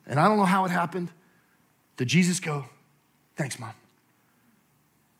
and 0.07 0.21
I 0.21 0.29
don't 0.29 0.37
know 0.37 0.45
how 0.45 0.65
it 0.65 0.71
happened, 0.71 1.11
did 1.97 2.09
Jesus 2.09 2.41
go, 2.41 2.67
Thanks, 3.37 3.59
mom. 3.59 3.73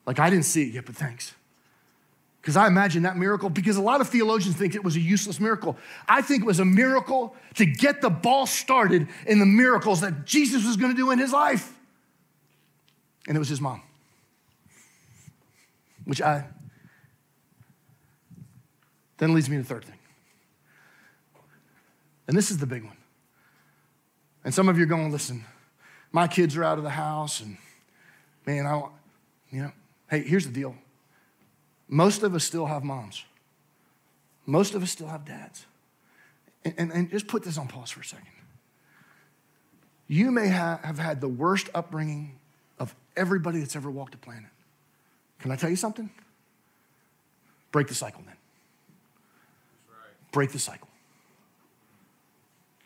Like 0.07 0.19
I 0.19 0.31
didn't 0.31 0.45
see 0.45 0.63
it 0.63 0.75
yet, 0.75 0.87
but 0.87 0.95
thanks. 0.97 1.35
Because 2.41 2.57
I 2.57 2.67
imagine 2.67 3.05
that 3.05 3.17
miracle, 3.17 3.49
because 3.49 3.77
a 3.77 3.83
lot 3.83 4.01
of 4.01 4.09
theologians 4.09 4.57
think 4.57 4.75
it 4.75 4.83
was 4.83 4.97
a 4.97 5.01
useless 5.01 5.39
miracle. 5.39 5.77
I 6.09 6.23
think 6.23 6.43
it 6.43 6.47
was 6.47 6.59
a 6.59 6.65
miracle 6.65 7.37
to 7.55 7.65
get 7.65 8.01
the 8.01 8.11
ball 8.11 8.47
started 8.47 9.07
in 9.27 9.39
the 9.39 9.47
miracles 9.47 10.01
that 10.01 10.25
Jesus 10.25 10.67
was 10.67 10.77
going 10.77 10.91
to 10.91 10.97
do 10.97 11.13
in 11.13 11.21
his 11.21 11.33
life. 11.33 11.73
And 13.29 13.37
it 13.37 13.39
was 13.39 13.49
his 13.49 13.61
mom, 13.61 13.81
which 16.05 16.21
I 16.21 16.47
then 19.19 19.35
leads 19.35 19.49
me 19.49 19.57
to 19.57 19.63
the 19.63 19.69
third 19.69 19.85
thing. 19.85 19.99
And 22.27 22.37
this 22.37 22.51
is 22.51 22.59
the 22.59 22.67
big 22.67 22.85
one. 22.85 22.97
And 24.45 24.55
some 24.55 24.69
of 24.69 24.77
you 24.77 24.85
are 24.85 24.87
going, 24.87 25.13
listen, 25.13 25.45
my 26.11 26.27
kids 26.27 26.57
are 26.57 26.65
out 26.65 26.79
of 26.79 26.85
the 26.85 26.91
house, 26.91 27.41
and 27.41 27.57
man, 28.47 28.67
I 28.67 28.77
want, 28.77 28.93
you 29.51 29.63
know, 29.63 29.73
hey, 30.11 30.23
here's 30.23 30.47
the 30.47 30.53
deal. 30.53 30.75
Most 31.89 32.23
of 32.23 32.35
us 32.35 32.45
still 32.45 32.67
have 32.67 32.85
moms. 32.85 33.25
Most 34.47 34.75
of 34.75 34.83
us 34.83 34.91
still 34.91 35.09
have 35.09 35.25
dads. 35.25 35.67
And, 36.65 36.75
and, 36.79 36.93
and 36.93 37.11
just 37.11 37.27
put 37.27 37.43
this 37.43 37.59
on 37.59 37.69
pause 37.69 37.91
for 37.91 38.01
a 38.01 38.05
second. 38.05 38.27
You 40.09 40.31
may 40.31 40.49
ha- 40.49 40.81
have 40.83 40.99
had 40.99 41.21
the 41.21 41.29
worst 41.29 41.71
upbringing 41.75 42.39
of 42.79 42.95
everybody 43.17 43.61
that's 43.61 43.77
ever 43.77 43.91
walked 43.91 44.13
the 44.13 44.19
planet. 44.19 44.51
Can 45.39 45.51
I 45.51 45.57
tell 45.57 45.71
you 45.71 45.77
something? 45.77 46.11
Break 47.71 47.89
the 47.89 47.95
cycle 47.95 48.23
then. 48.27 48.37
Break 50.31 50.53
the 50.53 50.59
cycle. 50.59 50.89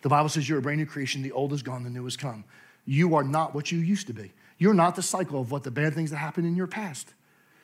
The 0.07 0.11
Bible 0.11 0.29
says 0.29 0.49
you're 0.49 0.61
a 0.61 0.63
brand 0.63 0.79
new 0.79 0.87
creation. 0.87 1.23
The 1.23 1.33
old 1.33 1.53
is 1.53 1.65
gone, 1.65 1.83
the 1.83 1.91
new 1.91 2.05
has 2.05 2.17
come. 2.17 2.45
You 2.85 3.17
are 3.17 3.25
not 3.25 3.57
what 3.57 3.73
you 3.73 3.81
used 3.81 4.07
to 4.07 4.13
be. 4.13 4.33
You're 4.57 4.73
not 4.73 4.95
the 4.95 5.03
cycle 5.03 5.41
of 5.41 5.51
what 5.51 5.65
the 5.65 5.73
bad 5.73 5.95
things 5.95 6.13
that 6.13 6.19
happened 6.19 6.47
in 6.47 6.55
your 6.55 6.69
past. 6.69 7.13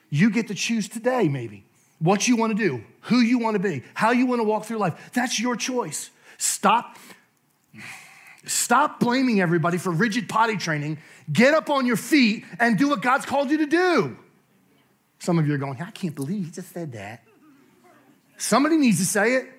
You 0.09 0.29
get 0.29 0.49
to 0.49 0.53
choose 0.53 0.89
today, 0.89 1.29
maybe, 1.29 1.63
what 1.99 2.27
you 2.27 2.35
want 2.35 2.57
to 2.57 2.61
do, 2.61 2.83
who 3.03 3.19
you 3.19 3.39
want 3.39 3.55
to 3.55 3.59
be, 3.59 3.81
how 3.93 4.11
you 4.11 4.25
want 4.25 4.41
to 4.41 4.43
walk 4.43 4.65
through 4.65 4.77
life. 4.77 5.11
That's 5.13 5.39
your 5.39 5.55
choice. 5.55 6.09
Stop. 6.37 6.97
Stop 8.43 8.99
blaming 8.99 9.39
everybody 9.39 9.77
for 9.77 9.91
rigid 9.91 10.27
potty 10.27 10.57
training. 10.57 10.97
Get 11.31 11.53
up 11.53 11.69
on 11.69 11.85
your 11.85 11.95
feet 11.95 12.43
and 12.59 12.77
do 12.77 12.89
what 12.89 13.01
God's 13.01 13.25
called 13.25 13.51
you 13.51 13.59
to 13.59 13.67
do. 13.67 14.17
Some 15.19 15.39
of 15.39 15.47
you 15.47 15.53
are 15.53 15.57
going, 15.57 15.81
I 15.81 15.91
can't 15.91 16.13
believe 16.13 16.43
he 16.43 16.51
just 16.51 16.73
said 16.73 16.91
that. 16.91 17.23
Somebody 18.35 18.75
needs 18.75 18.97
to 18.97 19.05
say 19.05 19.35
it. 19.35 19.49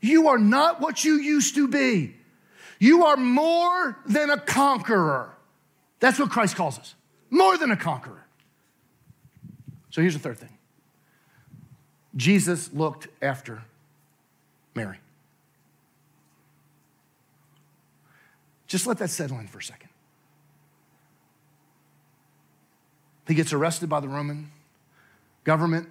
You 0.00 0.28
are 0.28 0.38
not 0.38 0.80
what 0.80 1.04
you 1.04 1.14
used 1.14 1.54
to 1.56 1.68
be. 1.68 2.14
You 2.78 3.06
are 3.06 3.16
more 3.16 3.98
than 4.06 4.30
a 4.30 4.38
conqueror. 4.38 5.34
That's 6.00 6.18
what 6.18 6.30
Christ 6.30 6.54
calls 6.54 6.78
us 6.78 6.94
more 7.30 7.56
than 7.56 7.70
a 7.70 7.76
conqueror. 7.76 8.24
So 9.90 10.00
here's 10.00 10.14
the 10.14 10.20
third 10.20 10.38
thing 10.38 10.56
Jesus 12.16 12.72
looked 12.72 13.08
after 13.22 13.62
Mary. 14.74 14.98
Just 18.66 18.86
let 18.86 18.98
that 18.98 19.10
settle 19.10 19.38
in 19.38 19.48
for 19.48 19.58
a 19.58 19.62
second. 19.62 19.88
He 23.26 23.34
gets 23.34 23.52
arrested 23.52 23.88
by 23.88 24.00
the 24.00 24.08
Roman 24.08 24.50
government. 25.44 25.90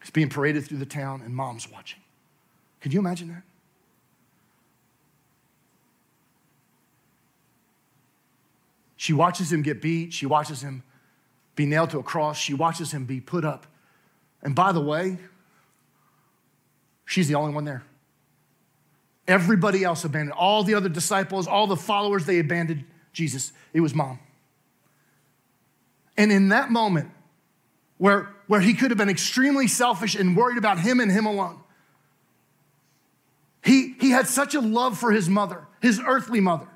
He's 0.00 0.10
being 0.10 0.28
paraded 0.28 0.64
through 0.64 0.78
the 0.78 0.86
town, 0.86 1.22
and 1.22 1.34
mom's 1.34 1.70
watching. 1.70 2.00
Could 2.80 2.92
you 2.92 3.00
imagine 3.00 3.28
that? 3.28 3.42
She 8.96 9.12
watches 9.12 9.52
him 9.52 9.62
get 9.62 9.80
beat. 9.80 10.12
She 10.12 10.26
watches 10.26 10.60
him 10.60 10.82
be 11.54 11.66
nailed 11.66 11.90
to 11.90 11.98
a 11.98 12.02
cross. 12.02 12.36
She 12.36 12.52
watches 12.52 12.92
him 12.92 13.04
be 13.04 13.20
put 13.20 13.44
up. 13.44 13.66
And 14.42 14.54
by 14.54 14.72
the 14.72 14.80
way, 14.80 15.18
she's 17.04 17.28
the 17.28 17.34
only 17.34 17.54
one 17.54 17.64
there. 17.64 17.82
Everybody 19.26 19.84
else 19.84 20.04
abandoned. 20.04 20.32
All 20.32 20.64
the 20.64 20.74
other 20.74 20.88
disciples, 20.88 21.46
all 21.46 21.66
the 21.66 21.76
followers, 21.76 22.26
they 22.26 22.38
abandoned 22.38 22.84
Jesus. 23.12 23.52
It 23.72 23.80
was 23.80 23.94
mom. 23.94 24.18
And 26.16 26.32
in 26.32 26.48
that 26.48 26.70
moment, 26.70 27.10
where, 27.98 28.28
where 28.46 28.60
he 28.60 28.74
could 28.74 28.90
have 28.90 28.98
been 28.98 29.08
extremely 29.08 29.68
selfish 29.68 30.14
and 30.14 30.36
worried 30.36 30.58
about 30.58 30.80
him 30.80 31.00
and 31.00 31.10
him 31.10 31.26
alone, 31.26 31.60
he, 33.64 33.94
he 34.00 34.10
had 34.10 34.26
such 34.26 34.54
a 34.54 34.60
love 34.60 34.98
for 34.98 35.10
his 35.10 35.28
mother, 35.28 35.66
his 35.80 36.00
earthly 36.04 36.40
mother. 36.40 36.68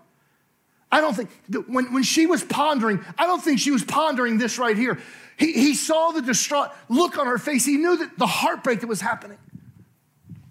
I 0.91 1.01
don't 1.01 1.15
think, 1.15 1.31
when, 1.69 1.93
when 1.95 2.03
she 2.03 2.27
was 2.27 2.45
pondering, 2.45 3.03
I 3.17 3.27
don't 3.27 3.43
think 3.43 3.59
she 3.59 3.71
was 3.71 3.83
pondering 3.83 4.37
this 4.37 4.59
right 4.59 4.77
here. 4.77 4.99
He, 5.39 5.53
he 5.53 5.75
saw 5.75 6.11
the 6.11 6.21
distraught 6.21 6.71
look 6.91 7.17
on 7.17 7.27
her 7.27 7.39
face. 7.39 7.65
He 7.65 7.79
knew 7.79 7.97
that 7.97 8.19
the 8.19 8.27
heartbreak 8.27 8.81
that 8.81 8.89
was 8.89 9.01
happening. 9.01 9.39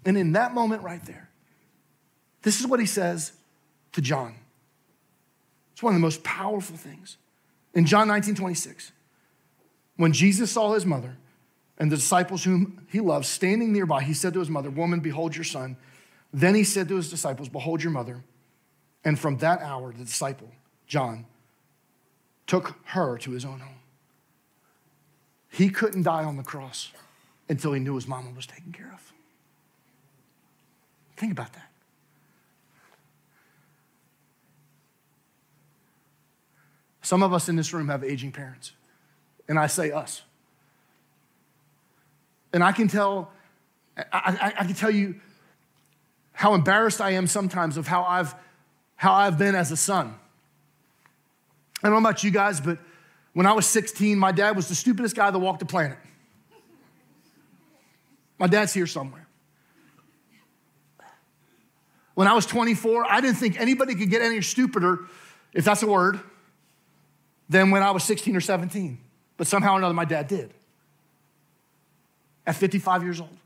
And 0.04 0.18
in 0.18 0.32
that 0.32 0.52
moment 0.52 0.82
right 0.82 1.04
there, 1.04 1.30
this 2.42 2.58
is 2.58 2.66
what 2.66 2.80
he 2.80 2.86
says 2.86 3.32
to 3.92 4.00
John. 4.00 4.34
It's 5.72 5.82
one 5.82 5.94
of 5.94 6.00
the 6.00 6.04
most 6.04 6.24
powerful 6.24 6.76
things. 6.76 7.18
In 7.74 7.86
John 7.86 8.08
19 8.08 8.34
26, 8.34 8.92
when 9.96 10.12
Jesus 10.12 10.50
saw 10.50 10.72
his 10.74 10.84
mother 10.84 11.16
and 11.78 11.90
the 11.90 11.96
disciples 11.96 12.44
whom 12.44 12.84
he 12.90 13.00
loved 13.00 13.26
standing 13.26 13.72
nearby, 13.72 14.02
he 14.02 14.12
said 14.12 14.32
to 14.34 14.40
his 14.40 14.50
mother, 14.50 14.70
Woman, 14.70 15.00
behold 15.00 15.36
your 15.36 15.44
son. 15.44 15.76
Then 16.32 16.54
he 16.54 16.64
said 16.64 16.88
to 16.88 16.96
his 16.96 17.10
disciples, 17.10 17.48
Behold 17.48 17.82
your 17.82 17.92
mother. 17.92 18.22
And 19.04 19.18
from 19.18 19.38
that 19.38 19.60
hour, 19.60 19.92
the 19.92 20.04
disciple, 20.04 20.48
John, 20.86 21.26
took 22.46 22.76
her 22.86 23.18
to 23.18 23.30
his 23.32 23.44
own 23.44 23.60
home. 23.60 23.80
He 25.50 25.68
couldn't 25.68 26.02
die 26.02 26.24
on 26.24 26.36
the 26.36 26.42
cross 26.42 26.92
until 27.48 27.72
he 27.72 27.80
knew 27.80 27.94
his 27.94 28.08
mama 28.08 28.30
was 28.34 28.46
taken 28.46 28.72
care 28.72 28.90
of. 28.92 29.12
Think 31.16 31.32
about 31.32 31.52
that. 31.52 31.70
Some 37.02 37.22
of 37.22 37.32
us 37.32 37.48
in 37.48 37.56
this 37.56 37.74
room 37.74 37.88
have 37.88 38.04
aging 38.04 38.32
parents, 38.32 38.72
and 39.48 39.58
I 39.58 39.66
say 39.66 39.90
us. 39.90 40.22
And 42.52 42.62
I 42.62 42.72
can 42.72 42.86
tell, 42.88 43.32
I, 43.96 44.02
I, 44.12 44.52
I, 44.60 44.64
can 44.64 44.74
tell 44.74 44.90
you 44.90 45.16
how 46.42 46.54
embarrassed 46.54 47.00
I 47.00 47.10
am 47.10 47.28
sometimes 47.28 47.76
of 47.76 47.86
how 47.86 48.02
I've, 48.02 48.34
how 48.96 49.12
I've 49.12 49.38
been 49.38 49.54
as 49.54 49.70
a 49.70 49.76
son. 49.76 50.12
I 51.80 51.88
don't 51.88 51.92
know 51.92 52.08
about 52.08 52.24
you 52.24 52.32
guys, 52.32 52.60
but 52.60 52.78
when 53.32 53.46
I 53.46 53.52
was 53.52 53.64
16, 53.64 54.18
my 54.18 54.32
dad 54.32 54.56
was 54.56 54.66
the 54.66 54.74
stupidest 54.74 55.14
guy 55.14 55.30
that 55.30 55.38
walked 55.38 55.60
the 55.60 55.66
planet. 55.66 55.98
My 58.40 58.48
dad's 58.48 58.74
here 58.74 58.88
somewhere. 58.88 59.28
When 62.14 62.26
I 62.26 62.32
was 62.32 62.44
24, 62.44 63.06
I 63.08 63.20
didn't 63.20 63.36
think 63.36 63.60
anybody 63.60 63.94
could 63.94 64.10
get 64.10 64.20
any 64.20 64.42
stupider, 64.42 65.06
if 65.52 65.64
that's 65.64 65.84
a 65.84 65.86
word, 65.86 66.18
than 67.48 67.70
when 67.70 67.84
I 67.84 67.92
was 67.92 68.02
16 68.02 68.34
or 68.34 68.40
17. 68.40 68.98
But 69.36 69.46
somehow 69.46 69.74
or 69.74 69.78
another, 69.78 69.94
my 69.94 70.06
dad 70.06 70.26
did. 70.26 70.52
At 72.44 72.56
55 72.56 73.04
years 73.04 73.20
old. 73.20 73.38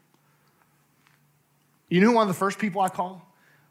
You 1.89 2.01
know 2.01 2.13
one 2.13 2.23
of 2.23 2.29
the 2.29 2.39
first 2.39 2.59
people 2.59 2.81
I 2.81 2.89
call 2.89 3.23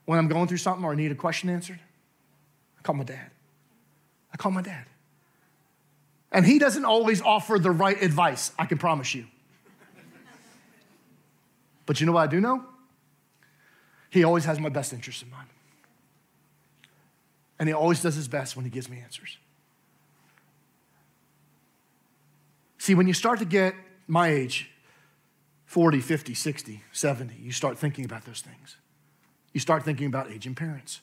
when 0.05 0.19
I'm 0.19 0.27
going 0.27 0.47
through 0.47 0.57
something 0.57 0.85
or 0.85 0.91
I 0.91 0.95
need 0.95 1.11
a 1.11 1.15
question 1.15 1.49
answered? 1.49 1.79
I 2.79 2.81
call 2.81 2.95
my 2.95 3.03
dad. 3.03 3.31
I 4.33 4.37
call 4.37 4.51
my 4.51 4.61
dad. 4.61 4.85
And 6.31 6.45
he 6.45 6.59
doesn't 6.59 6.85
always 6.85 7.21
offer 7.21 7.57
the 7.59 7.71
right 7.71 8.01
advice, 8.01 8.51
I 8.59 8.65
can 8.65 8.77
promise 8.77 9.13
you. 9.15 9.25
But 11.85 11.99
you 11.99 12.05
know 12.05 12.13
what 12.13 12.23
I 12.23 12.27
do 12.27 12.41
know? 12.41 12.65
He 14.09 14.23
always 14.23 14.45
has 14.45 14.59
my 14.59 14.69
best 14.69 14.91
interest 14.91 15.21
in 15.23 15.29
mind. 15.29 15.49
And 17.59 17.69
he 17.69 17.73
always 17.73 18.01
does 18.01 18.15
his 18.15 18.27
best 18.27 18.55
when 18.55 18.65
he 18.65 18.71
gives 18.71 18.89
me 18.89 18.99
answers. 18.99 19.37
See, 22.77 22.95
when 22.95 23.07
you 23.07 23.13
start 23.13 23.39
to 23.39 23.45
get 23.45 23.75
my 24.07 24.29
age, 24.29 24.71
40, 25.65 25.99
50, 25.99 26.33
60, 26.33 26.83
70, 26.91 27.35
you 27.35 27.51
start 27.51 27.77
thinking 27.77 28.05
about 28.05 28.25
those 28.25 28.41
things. 28.41 28.77
You 29.53 29.59
start 29.59 29.83
thinking 29.83 30.07
about 30.07 30.31
aging 30.31 30.55
parents. 30.55 31.01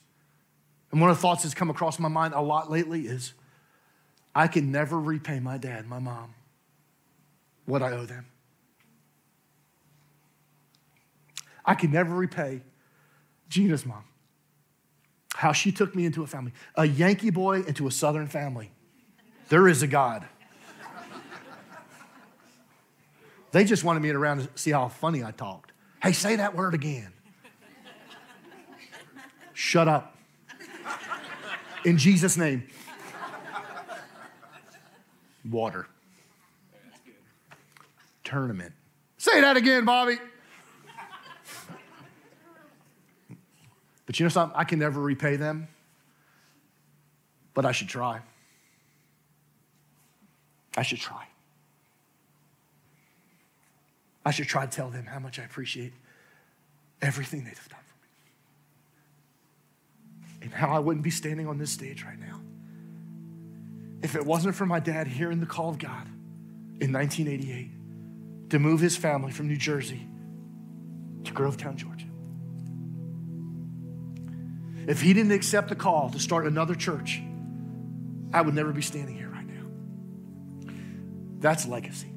And 0.91 1.01
one 1.01 1.11
of 1.11 1.17
the 1.17 1.23
thoughts 1.23 1.43
that's 1.43 1.55
come 1.55 1.71
across 1.71 1.99
my 1.99 2.09
mind 2.09 2.35
a 2.35 2.41
lot 2.41 2.71
lately 2.71 3.07
is 3.07 3.33
I 4.35 4.47
can 4.47 4.71
never 4.71 4.99
repay 4.99 5.41
my 5.41 5.59
dad, 5.59 5.87
my 5.87 5.99
mom, 5.99 6.35
what 7.67 7.83
I 7.83 7.93
owe 7.93 8.07
them. 8.07 8.27
I 11.65 11.75
can 11.75 11.91
never 11.91 12.15
repay 12.15 12.63
Gina's 13.49 13.87
mom, 13.87 14.05
how 15.35 15.53
she 15.53 15.73
took 15.73 15.95
me 15.95 16.05
into 16.05 16.23
a 16.23 16.27
family, 16.27 16.53
a 16.75 16.87
Yankee 16.87 17.31
boy 17.31 17.63
into 17.63 17.87
a 17.87 17.91
Southern 17.91 18.27
family. 18.27 18.71
There 19.49 19.69
is 19.69 19.83
a 19.83 19.87
God. 19.87 20.27
They 23.53 23.65
just 23.65 23.85
wanted 23.85 24.01
me 24.01 24.11
around 24.11 24.39
to 24.39 24.49
see 24.55 24.71
how 24.71 24.89
funny 24.89 25.23
I 25.23 25.31
talked. 25.31 25.73
Hey, 26.03 26.13
say 26.13 26.37
that 26.37 26.57
word 26.57 26.75
again. 26.75 27.13
Shut 29.53 29.87
up. 29.87 30.17
In 31.85 31.99
Jesus' 31.99 32.37
name. 32.37 32.65
Water. 35.49 35.87
Tournament. 38.25 38.73
Say 39.19 39.41
that 39.43 39.57
again, 39.57 39.85
Bobby. 39.85 40.17
But 44.07 44.19
you 44.19 44.25
know 44.25 44.31
something? 44.31 44.59
I 44.59 44.65
can 44.65 44.79
never 44.79 45.01
repay 45.01 45.37
them, 45.37 45.69
but 47.55 47.65
I 47.65 47.73
should 47.73 47.89
try. 47.89 48.21
I 50.77 50.83
should 50.83 50.99
try. 50.99 51.27
I 54.25 54.31
should 54.31 54.47
try 54.47 54.67
to 54.67 54.71
tell 54.71 54.89
them 54.89 55.07
how 55.07 55.19
much 55.19 55.39
I 55.39 55.45
appreciate 55.45 55.93
everything 57.01 57.45
they've 57.45 57.69
done 57.69 57.81
for 57.87 57.97
me. 60.41 60.47
And 60.47 60.53
how 60.53 60.71
I 60.71 60.79
wouldn't 60.79 61.05
be 61.05 61.11
standing 61.11 61.47
on 61.47 61.59
this 61.59 61.71
stage 61.71 62.05
right 62.05 62.19
now 62.19 62.41
if 64.03 64.17
it 64.17 64.27
wasn't 64.27 64.55
for 64.55 64.67
my 64.67 64.81
dad 64.81 65.07
hearing 65.07 65.41
the 65.41 65.47
call 65.47 65.71
of 65.71 65.79
God 65.79 66.07
in 66.81 66.93
1988 66.93 68.51
to 68.51 68.59
move 68.59 68.81
his 68.81 68.97
family 68.97 69.33
from 69.33 69.49
New 69.49 69.57
Jersey 69.57 70.07
to 71.25 71.33
Grovetown, 71.33 71.77
Georgia. 71.77 72.07
If 74.89 75.01
he 75.01 75.13
didn't 75.13 75.31
accept 75.31 75.69
the 75.69 75.77
call 75.77 76.11
to 76.11 76.19
start 76.19 76.47
another 76.47 76.75
church, 76.75 77.23
I 78.33 78.43
would 78.43 78.55
never 78.55 78.73
be 78.73 78.83
standing 78.83 79.17
here 79.17 79.29
right 79.29 79.47
now. 79.47 80.73
That's 81.39 81.67
legacy. 81.67 82.12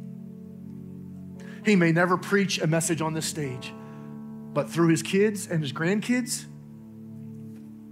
He 1.65 1.75
may 1.75 1.91
never 1.91 2.15
preach 2.15 2.61
a 2.61 2.67
message 2.67 3.01
on 3.01 3.13
this 3.13 3.25
stage, 3.25 3.73
but 4.53 4.69
through 4.69 4.89
his 4.89 5.01
kids 5.01 5.47
and 5.47 5.61
his 5.61 5.73
grandkids, 5.73 6.45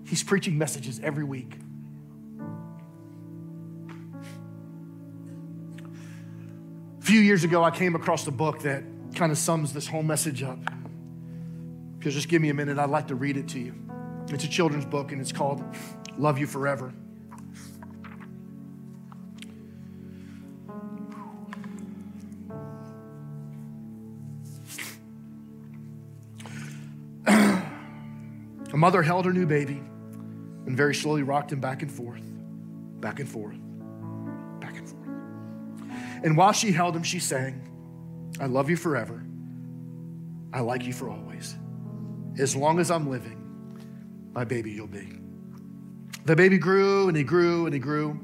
he's 0.05 0.23
preaching 0.23 0.59
messages 0.59 0.99
every 0.99 1.23
week. 1.23 1.57
A 6.99 7.05
few 7.05 7.19
years 7.19 7.43
ago, 7.43 7.63
I 7.63 7.71
came 7.71 7.95
across 7.95 8.27
a 8.27 8.31
book 8.31 8.61
that 8.61 8.83
kind 9.15 9.31
of 9.31 9.39
sums 9.39 9.73
this 9.73 9.87
whole 9.87 10.03
message 10.03 10.43
up. 10.43 10.59
You'll 12.01 12.13
just 12.13 12.29
give 12.29 12.41
me 12.41 12.49
a 12.49 12.53
minute, 12.53 12.77
I'd 12.77 12.89
like 12.91 13.07
to 13.07 13.15
read 13.15 13.37
it 13.37 13.47
to 13.49 13.59
you. 13.59 13.73
It's 14.29 14.43
a 14.43 14.49
children's 14.49 14.85
book 14.85 15.11
and 15.11 15.19
it's 15.19 15.31
called 15.31 15.63
Love 16.17 16.37
You 16.37 16.45
Forever. 16.45 16.93
Mother 28.83 29.01
held 29.01 29.23
her 29.23 29.31
new 29.31 29.45
baby 29.45 29.81
and 30.65 30.75
very 30.75 30.93
slowly 30.93 31.23
rocked 31.23 31.53
him 31.53 31.61
back 31.61 31.83
and 31.83 31.89
forth, 31.89 32.21
back 32.99 33.21
and 33.21 33.29
forth, 33.29 33.55
back 34.59 34.75
and 34.75 34.89
forth. 34.89 35.07
And 36.21 36.35
while 36.35 36.51
she 36.51 36.73
held 36.73 36.93
him, 36.93 37.01
she 37.01 37.19
sang, 37.19 37.61
I 38.41 38.47
love 38.47 38.69
you 38.69 38.75
forever. 38.75 39.23
I 40.51 40.59
like 40.59 40.85
you 40.85 40.91
for 40.91 41.09
always. 41.09 41.55
As 42.37 42.57
long 42.57 42.77
as 42.77 42.91
I'm 42.91 43.09
living, 43.09 43.39
my 44.33 44.43
baby 44.43 44.71
you'll 44.71 44.87
be. 44.87 45.13
The 46.25 46.35
baby 46.35 46.57
grew 46.57 47.07
and 47.07 47.15
he 47.15 47.23
grew 47.23 47.63
and 47.65 47.73
he 47.73 47.79
grew. 47.79 48.19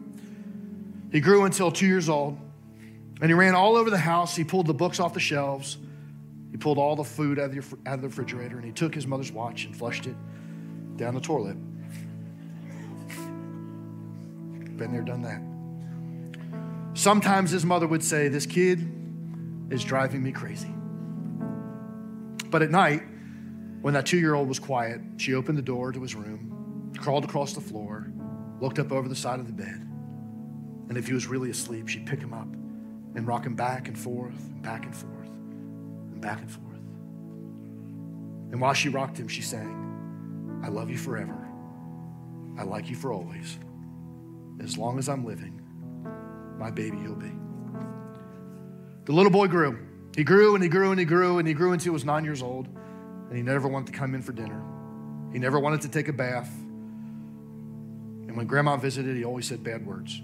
He 1.09 1.21
grew 1.21 1.45
until 1.45 1.71
two 1.71 1.87
years 1.87 2.09
old. 2.09 2.37
And 3.21 3.29
he 3.29 3.33
ran 3.33 3.55
all 3.55 3.77
over 3.77 3.89
the 3.89 3.97
house. 3.97 4.35
He 4.35 4.43
pulled 4.43 4.67
the 4.67 4.73
books 4.73 4.99
off 4.99 5.13
the 5.13 5.21
shelves. 5.21 5.77
He 6.51 6.57
pulled 6.57 6.77
all 6.77 6.97
the 6.97 7.05
food 7.05 7.39
out 7.39 7.45
of, 7.45 8.01
the, 8.01 8.07
refrigerator 8.09 8.57
and 8.57 8.65
he 8.65 8.73
took 8.73 8.93
his 8.93 9.07
mother's 9.07 9.31
watch 9.31 9.63
and 9.63 9.73
flushed 9.73 10.05
it 10.05 10.17
down 10.99 11.15
the 11.15 11.21
toilet. 11.21 11.55
Been 14.77 14.91
there, 14.91 15.01
done 15.01 15.21
that. 15.23 15.41
Sometimes 16.93 17.51
his 17.51 17.65
mother 17.65 17.87
would 17.87 18.03
say, 18.03 18.27
This 18.27 18.45
kid 18.45 18.85
is 19.69 19.83
driving 19.83 20.21
me 20.21 20.31
crazy. 20.31 20.73
But 22.49 22.61
at 22.61 22.69
night, 22.69 23.03
when 23.81 23.93
that 23.93 24.05
two 24.05 24.17
year 24.17 24.35
old 24.35 24.49
was 24.49 24.59
quiet, 24.59 24.99
she 25.17 25.33
opened 25.33 25.57
the 25.57 25.63
door 25.63 25.93
to 25.93 26.01
his 26.01 26.15
room, 26.15 26.91
crawled 26.97 27.23
across 27.23 27.53
the 27.53 27.61
floor, 27.61 28.11
looked 28.59 28.79
up 28.79 28.91
over 28.91 29.07
the 29.07 29.15
side 29.15 29.39
of 29.39 29.47
the 29.47 29.53
bed. 29.53 29.87
And 30.89 30.97
if 30.97 31.07
he 31.07 31.13
was 31.13 31.27
really 31.27 31.49
asleep, 31.49 31.87
she'd 31.87 32.05
pick 32.05 32.19
him 32.19 32.33
up 32.33 32.47
and 33.15 33.25
rock 33.25 33.45
him 33.45 33.55
back 33.55 33.87
and 33.87 33.97
forth, 33.97 34.37
and 34.37 34.61
back 34.61 34.83
and 34.83 34.93
forth, 34.93 35.27
and 35.27 36.19
back 36.19 36.41
and 36.41 36.51
forth. 36.51 36.65
And 38.51 38.59
while 38.59 38.73
she 38.73 38.89
rocked 38.89 39.17
him, 39.17 39.27
she 39.27 39.41
sang, 39.41 39.88
I 40.63 40.67
love 40.67 40.89
you 40.89 40.97
forever. 40.97 41.47
I 42.57 42.63
like 42.63 42.89
you 42.89 42.95
for 42.95 43.13
always. 43.13 43.57
As 44.61 44.77
long 44.77 44.99
as 44.99 45.07
I'm 45.07 45.25
living, 45.25 45.61
my 46.57 46.69
baby 46.69 46.97
you'll 46.97 47.15
be. 47.15 47.31
The 49.05 49.13
little 49.13 49.31
boy 49.31 49.47
grew. 49.47 49.79
He 50.15 50.23
grew 50.23 50.55
and 50.55 50.63
he 50.63 50.69
grew 50.69 50.91
and 50.91 50.99
he 50.99 51.05
grew 51.05 51.39
and 51.39 51.47
he 51.47 51.53
grew 51.53 51.71
until 51.71 51.85
he 51.85 51.89
was 51.91 52.03
nine 52.03 52.25
years 52.25 52.41
old 52.41 52.67
and 53.29 53.37
he 53.37 53.41
never 53.41 53.67
wanted 53.67 53.93
to 53.93 53.97
come 53.97 54.13
in 54.15 54.21
for 54.21 54.33
dinner. 54.33 54.61
He 55.31 55.39
never 55.39 55.59
wanted 55.59 55.81
to 55.81 55.89
take 55.89 56.07
a 56.07 56.13
bath. 56.13 56.51
And 58.27 58.35
when 58.35 58.47
grandma 58.47 58.75
visited, 58.77 59.15
he 59.15 59.23
always 59.23 59.47
said 59.47 59.63
bad 59.63 59.85
words. 59.85 60.21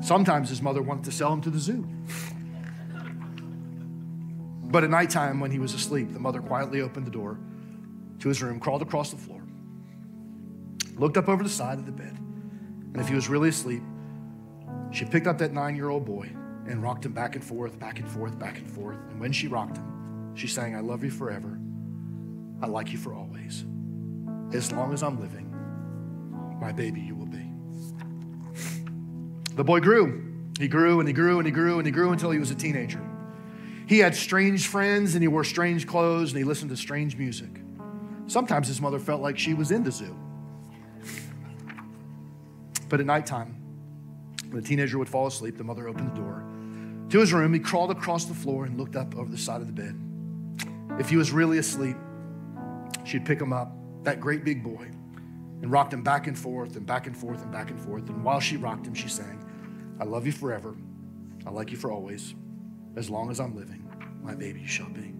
Sometimes 0.00 0.48
his 0.48 0.60
mother 0.62 0.82
wanted 0.82 1.04
to 1.04 1.12
sell 1.12 1.32
him 1.32 1.40
to 1.42 1.50
the 1.50 1.58
zoo. 1.58 1.86
But 4.72 4.84
at 4.84 4.90
nighttime, 4.90 5.38
when 5.38 5.50
he 5.50 5.58
was 5.58 5.74
asleep, 5.74 6.14
the 6.14 6.18
mother 6.18 6.40
quietly 6.40 6.80
opened 6.80 7.06
the 7.06 7.10
door 7.10 7.38
to 8.20 8.28
his 8.28 8.42
room, 8.42 8.58
crawled 8.58 8.80
across 8.80 9.10
the 9.10 9.18
floor, 9.18 9.42
looked 10.94 11.18
up 11.18 11.28
over 11.28 11.42
the 11.42 11.50
side 11.50 11.78
of 11.78 11.84
the 11.84 11.92
bed, 11.92 12.16
And 12.16 12.96
if 12.96 13.06
he 13.06 13.14
was 13.14 13.28
really 13.28 13.50
asleep, 13.50 13.82
she 14.90 15.04
picked 15.04 15.26
up 15.26 15.36
that 15.38 15.52
nine 15.52 15.76
year 15.76 15.90
old 15.90 16.06
boy 16.06 16.30
and 16.66 16.82
rocked 16.82 17.04
him 17.04 17.12
back 17.12 17.34
and 17.34 17.44
forth, 17.44 17.78
back 17.78 17.98
and 17.98 18.08
forth, 18.08 18.38
back 18.38 18.56
and 18.56 18.66
forth. 18.66 18.96
And 19.10 19.20
when 19.20 19.30
she 19.30 19.46
rocked 19.46 19.76
him, 19.76 20.32
she 20.34 20.46
sang, 20.46 20.74
I 20.74 20.80
love 20.80 21.04
you 21.04 21.10
forever. 21.10 21.60
I 22.62 22.66
like 22.66 22.92
you 22.92 22.98
for 22.98 23.12
always. 23.12 23.66
As 24.54 24.72
long 24.72 24.94
as 24.94 25.02
I'm 25.02 25.20
living, 25.20 25.50
my 26.58 26.72
baby 26.72 27.02
you 27.02 27.14
will 27.14 27.26
be. 27.26 27.46
The 29.54 29.64
boy 29.64 29.80
grew. 29.80 30.48
He 30.58 30.66
grew 30.66 30.98
and 31.00 31.06
he 31.06 31.12
grew 31.12 31.38
and 31.38 31.46
he 31.46 31.52
grew 31.52 31.76
and 31.76 31.84
he 31.84 31.92
grew 31.92 32.12
until 32.12 32.30
he 32.30 32.38
was 32.38 32.50
a 32.50 32.54
teenager. 32.54 33.02
He 33.86 33.98
had 33.98 34.14
strange 34.14 34.66
friends 34.66 35.14
and 35.14 35.22
he 35.22 35.28
wore 35.28 35.44
strange 35.44 35.86
clothes 35.86 36.30
and 36.30 36.38
he 36.38 36.44
listened 36.44 36.70
to 36.70 36.76
strange 36.76 37.16
music. 37.16 37.50
Sometimes 38.26 38.68
his 38.68 38.80
mother 38.80 38.98
felt 38.98 39.20
like 39.20 39.38
she 39.38 39.54
was 39.54 39.70
in 39.70 39.82
the 39.82 39.92
zoo. 39.92 40.16
But 42.88 43.00
at 43.00 43.06
nighttime, 43.06 43.56
when 44.48 44.62
the 44.62 44.66
teenager 44.66 44.98
would 44.98 45.08
fall 45.08 45.26
asleep, 45.26 45.56
the 45.56 45.64
mother 45.64 45.88
opened 45.88 46.10
the 46.10 46.20
door 46.20 46.44
to 47.08 47.20
his 47.20 47.32
room. 47.32 47.52
He 47.52 47.58
crawled 47.58 47.90
across 47.90 48.24
the 48.24 48.34
floor 48.34 48.64
and 48.64 48.78
looked 48.78 48.96
up 48.96 49.16
over 49.16 49.30
the 49.30 49.38
side 49.38 49.60
of 49.60 49.66
the 49.66 49.72
bed. 49.72 49.98
If 50.98 51.08
he 51.08 51.16
was 51.16 51.30
really 51.30 51.58
asleep, 51.58 51.96
she'd 53.04 53.24
pick 53.24 53.40
him 53.40 53.52
up, 53.52 53.72
that 54.04 54.20
great 54.20 54.44
big 54.44 54.62
boy, 54.62 54.90
and 55.62 55.70
rocked 55.70 55.92
him 55.92 56.02
back 56.02 56.26
and 56.26 56.38
forth 56.38 56.76
and 56.76 56.86
back 56.86 57.06
and 57.06 57.16
forth 57.16 57.42
and 57.42 57.52
back 57.52 57.70
and 57.70 57.80
forth. 57.80 58.08
And 58.08 58.24
while 58.24 58.40
she 58.40 58.56
rocked 58.56 58.86
him, 58.86 58.94
she 58.94 59.08
sang, 59.08 59.42
I 60.00 60.04
love 60.04 60.26
you 60.26 60.32
forever. 60.32 60.74
I 61.46 61.50
like 61.50 61.70
you 61.70 61.76
for 61.76 61.90
always. 61.90 62.34
As 62.96 63.08
long 63.08 63.30
as 63.30 63.40
I'm 63.40 63.56
living, 63.56 63.88
my 64.22 64.34
baby 64.34 64.66
shall 64.66 64.88
be. 64.88 65.14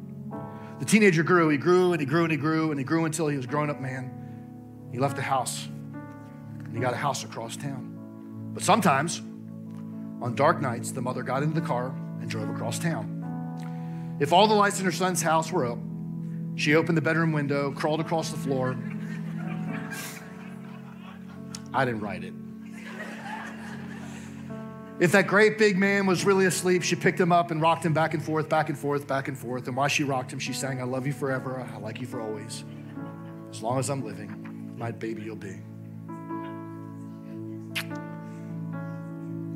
The 0.78 0.84
teenager 0.84 1.22
grew. 1.22 1.48
He 1.48 1.56
grew 1.56 1.92
and 1.92 2.00
he 2.00 2.06
grew 2.06 2.24
and 2.24 2.32
he 2.32 2.36
grew 2.36 2.70
and 2.70 2.78
he 2.78 2.84
grew 2.84 3.04
until 3.04 3.28
he 3.28 3.36
was 3.36 3.44
a 3.44 3.48
grown 3.48 3.70
up 3.70 3.80
man. 3.80 4.10
He 4.92 4.98
left 4.98 5.16
the 5.16 5.22
house 5.22 5.66
and 5.66 6.74
he 6.74 6.80
got 6.80 6.92
a 6.92 6.96
house 6.96 7.24
across 7.24 7.56
town. 7.56 8.50
But 8.52 8.62
sometimes, 8.62 9.20
on 10.20 10.34
dark 10.34 10.60
nights, 10.60 10.92
the 10.92 11.00
mother 11.00 11.22
got 11.22 11.42
into 11.42 11.58
the 11.58 11.66
car 11.66 11.94
and 12.20 12.28
drove 12.28 12.48
across 12.50 12.78
town. 12.78 14.16
If 14.20 14.32
all 14.32 14.46
the 14.46 14.54
lights 14.54 14.78
in 14.78 14.84
her 14.84 14.92
son's 14.92 15.22
house 15.22 15.50
were 15.50 15.66
up, 15.66 15.78
she 16.54 16.74
opened 16.74 16.96
the 16.96 17.02
bedroom 17.02 17.32
window, 17.32 17.72
crawled 17.72 18.00
across 18.00 18.30
the 18.30 18.36
floor. 18.36 18.76
I 21.72 21.84
didn't 21.84 22.00
write 22.00 22.24
it. 22.24 22.34
If 25.02 25.10
that 25.10 25.26
great 25.26 25.58
big 25.58 25.76
man 25.76 26.06
was 26.06 26.24
really 26.24 26.46
asleep, 26.46 26.84
she 26.84 26.94
picked 26.94 27.18
him 27.18 27.32
up 27.32 27.50
and 27.50 27.60
rocked 27.60 27.84
him 27.84 27.92
back 27.92 28.14
and 28.14 28.22
forth, 28.22 28.48
back 28.48 28.68
and 28.68 28.78
forth, 28.78 29.08
back 29.08 29.26
and 29.26 29.36
forth. 29.36 29.66
And 29.66 29.76
while 29.76 29.88
she 29.88 30.04
rocked 30.04 30.32
him, 30.32 30.38
she 30.38 30.52
sang, 30.52 30.80
I 30.80 30.84
love 30.84 31.08
you 31.08 31.12
forever. 31.12 31.60
I 31.74 31.78
like 31.78 32.00
you 32.00 32.06
for 32.06 32.20
always. 32.20 32.62
As 33.50 33.64
long 33.64 33.80
as 33.80 33.90
I'm 33.90 34.04
living, 34.04 34.76
my 34.78 34.92
baby 34.92 35.22
you'll 35.22 35.34
be. 35.34 35.58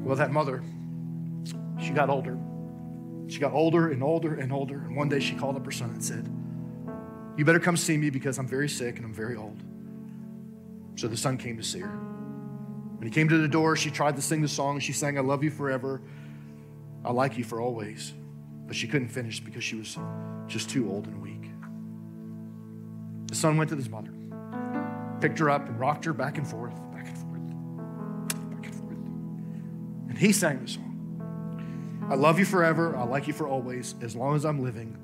Well, 0.03 0.16
that 0.16 0.32
mother, 0.32 0.64
she 1.80 1.90
got 1.90 2.11
older. 2.11 2.36
She 3.28 3.38
got 3.38 3.53
older 3.53 3.92
and 3.92 4.03
older 4.03 4.34
and 4.34 4.53
older. 4.53 4.78
And 4.78 4.97
one 4.97 5.09
day 5.09 5.20
she 5.20 5.36
called 5.36 5.55
up 5.55 5.64
her 5.64 5.70
son 5.70 5.90
and 5.90 6.05
said, 6.05 6.28
You 7.36 7.44
better 7.44 7.61
come 7.61 7.76
see 7.76 7.97
me 7.97 8.11
because 8.11 8.40
I'm 8.40 8.49
very 8.49 8.68
sick 8.68 8.97
and 8.97 9.05
I'm 9.05 9.14
very 9.14 9.36
old. 9.36 9.62
So 10.97 11.07
the 11.07 11.16
son 11.16 11.38
came 11.38 11.57
to 11.57 11.62
see 11.62 11.78
her. 11.78 12.15
When 12.99 13.07
he 13.07 13.11
came 13.11 13.28
to 13.28 13.38
the 13.38 13.49
door, 13.49 13.76
she 13.76 13.90
tried 13.90 14.16
to 14.16 14.22
sing 14.22 14.40
the 14.40 14.49
song. 14.49 14.80
She 14.80 14.92
sang, 14.92 15.18
I 15.18 15.20
love 15.20 15.44
you 15.44 15.51
forever. 15.51 16.01
I 17.05 17.12
like 17.12 17.36
you 17.36 17.44
for 17.44 17.61
always. 17.61 18.14
But 18.66 18.74
she 18.74 18.88
couldn't 18.88 19.09
finish 19.09 19.38
because 19.40 19.62
she 19.62 19.76
was 19.76 19.99
just 20.47 20.70
too 20.70 20.90
old 20.90 21.07
and 21.07 21.20
weak. 21.20 21.51
The 23.26 23.34
son 23.34 23.57
went 23.59 23.70
to 23.70 23.76
his 23.76 23.90
mother, 23.90 24.12
picked 25.20 25.38
her 25.40 25.51
up, 25.51 25.68
and 25.68 25.78
rocked 25.78 26.05
her 26.07 26.12
back 26.12 26.38
and 26.38 26.49
forth, 26.49 26.74
back 26.92 27.07
and 27.07 27.18
forth, 27.18 28.51
back 28.51 28.66
and 28.66 28.74
forth. 28.74 28.99
And 30.09 30.16
he 30.16 30.32
sang 30.32 30.62
the 30.62 30.68
song 30.68 30.86
I 32.09 32.14
love 32.14 32.38
you 32.38 32.44
forever. 32.44 32.97
I 32.97 33.03
like 33.03 33.26
you 33.26 33.32
for 33.32 33.49
always. 33.49 33.94
As 34.01 34.14
long 34.14 34.36
as 34.36 34.44
I'm 34.44 34.62
living, 34.62 34.97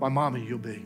my 0.00 0.08
mommy 0.08 0.44
you'll 0.44 0.58
be. 0.58 0.84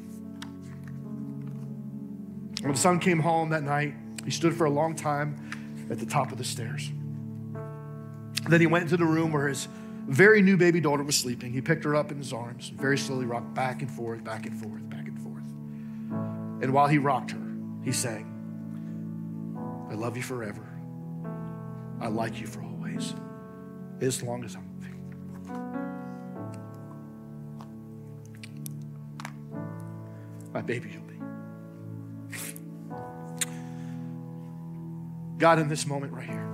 When 2.62 2.72
the 2.72 2.78
son 2.78 2.98
came 2.98 3.20
home 3.20 3.50
that 3.50 3.62
night, 3.62 3.94
he 4.24 4.30
stood 4.30 4.54
for 4.54 4.66
a 4.66 4.70
long 4.70 4.94
time 4.94 5.59
at 5.90 5.98
the 5.98 6.06
top 6.06 6.32
of 6.32 6.38
the 6.38 6.44
stairs. 6.44 6.90
Then 8.48 8.60
he 8.60 8.66
went 8.66 8.84
into 8.84 8.96
the 8.96 9.04
room 9.04 9.32
where 9.32 9.48
his 9.48 9.68
very 10.06 10.40
new 10.40 10.56
baby 10.56 10.80
daughter 10.80 11.02
was 11.02 11.16
sleeping. 11.16 11.52
He 11.52 11.60
picked 11.60 11.84
her 11.84 11.94
up 11.94 12.10
in 12.10 12.18
his 12.18 12.32
arms, 12.32 12.70
and 12.70 12.80
very 12.80 12.96
slowly 12.96 13.26
rocked 13.26 13.52
back 13.54 13.82
and 13.82 13.90
forth, 13.90 14.24
back 14.24 14.46
and 14.46 14.56
forth, 14.56 14.88
back 14.88 15.06
and 15.06 15.18
forth. 15.20 15.44
And 16.62 16.72
while 16.72 16.86
he 16.86 16.98
rocked 16.98 17.32
her, 17.32 17.46
he 17.84 17.92
sang, 17.92 18.26
I 19.90 19.94
love 19.94 20.16
you 20.16 20.22
forever. 20.22 20.66
I 22.00 22.08
like 22.08 22.40
you 22.40 22.46
for 22.46 22.62
always, 22.62 23.14
as 24.00 24.22
long 24.22 24.44
as 24.44 24.56
I'm 24.56 24.70
living. 24.80 24.96
My 30.52 30.62
baby, 30.62 30.96
God, 35.40 35.58
in 35.58 35.68
this 35.68 35.86
moment 35.86 36.12
right 36.12 36.28
here, 36.28 36.46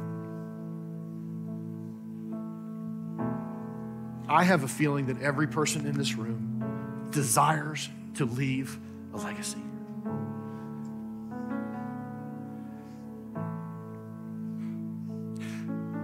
I 4.28 4.44
have 4.44 4.62
a 4.62 4.68
feeling 4.68 5.06
that 5.06 5.20
every 5.20 5.48
person 5.48 5.86
in 5.86 5.98
this 5.98 6.14
room 6.14 7.08
desires 7.10 7.88
to 8.14 8.24
leave 8.24 8.78
a 9.12 9.16
legacy. 9.16 9.58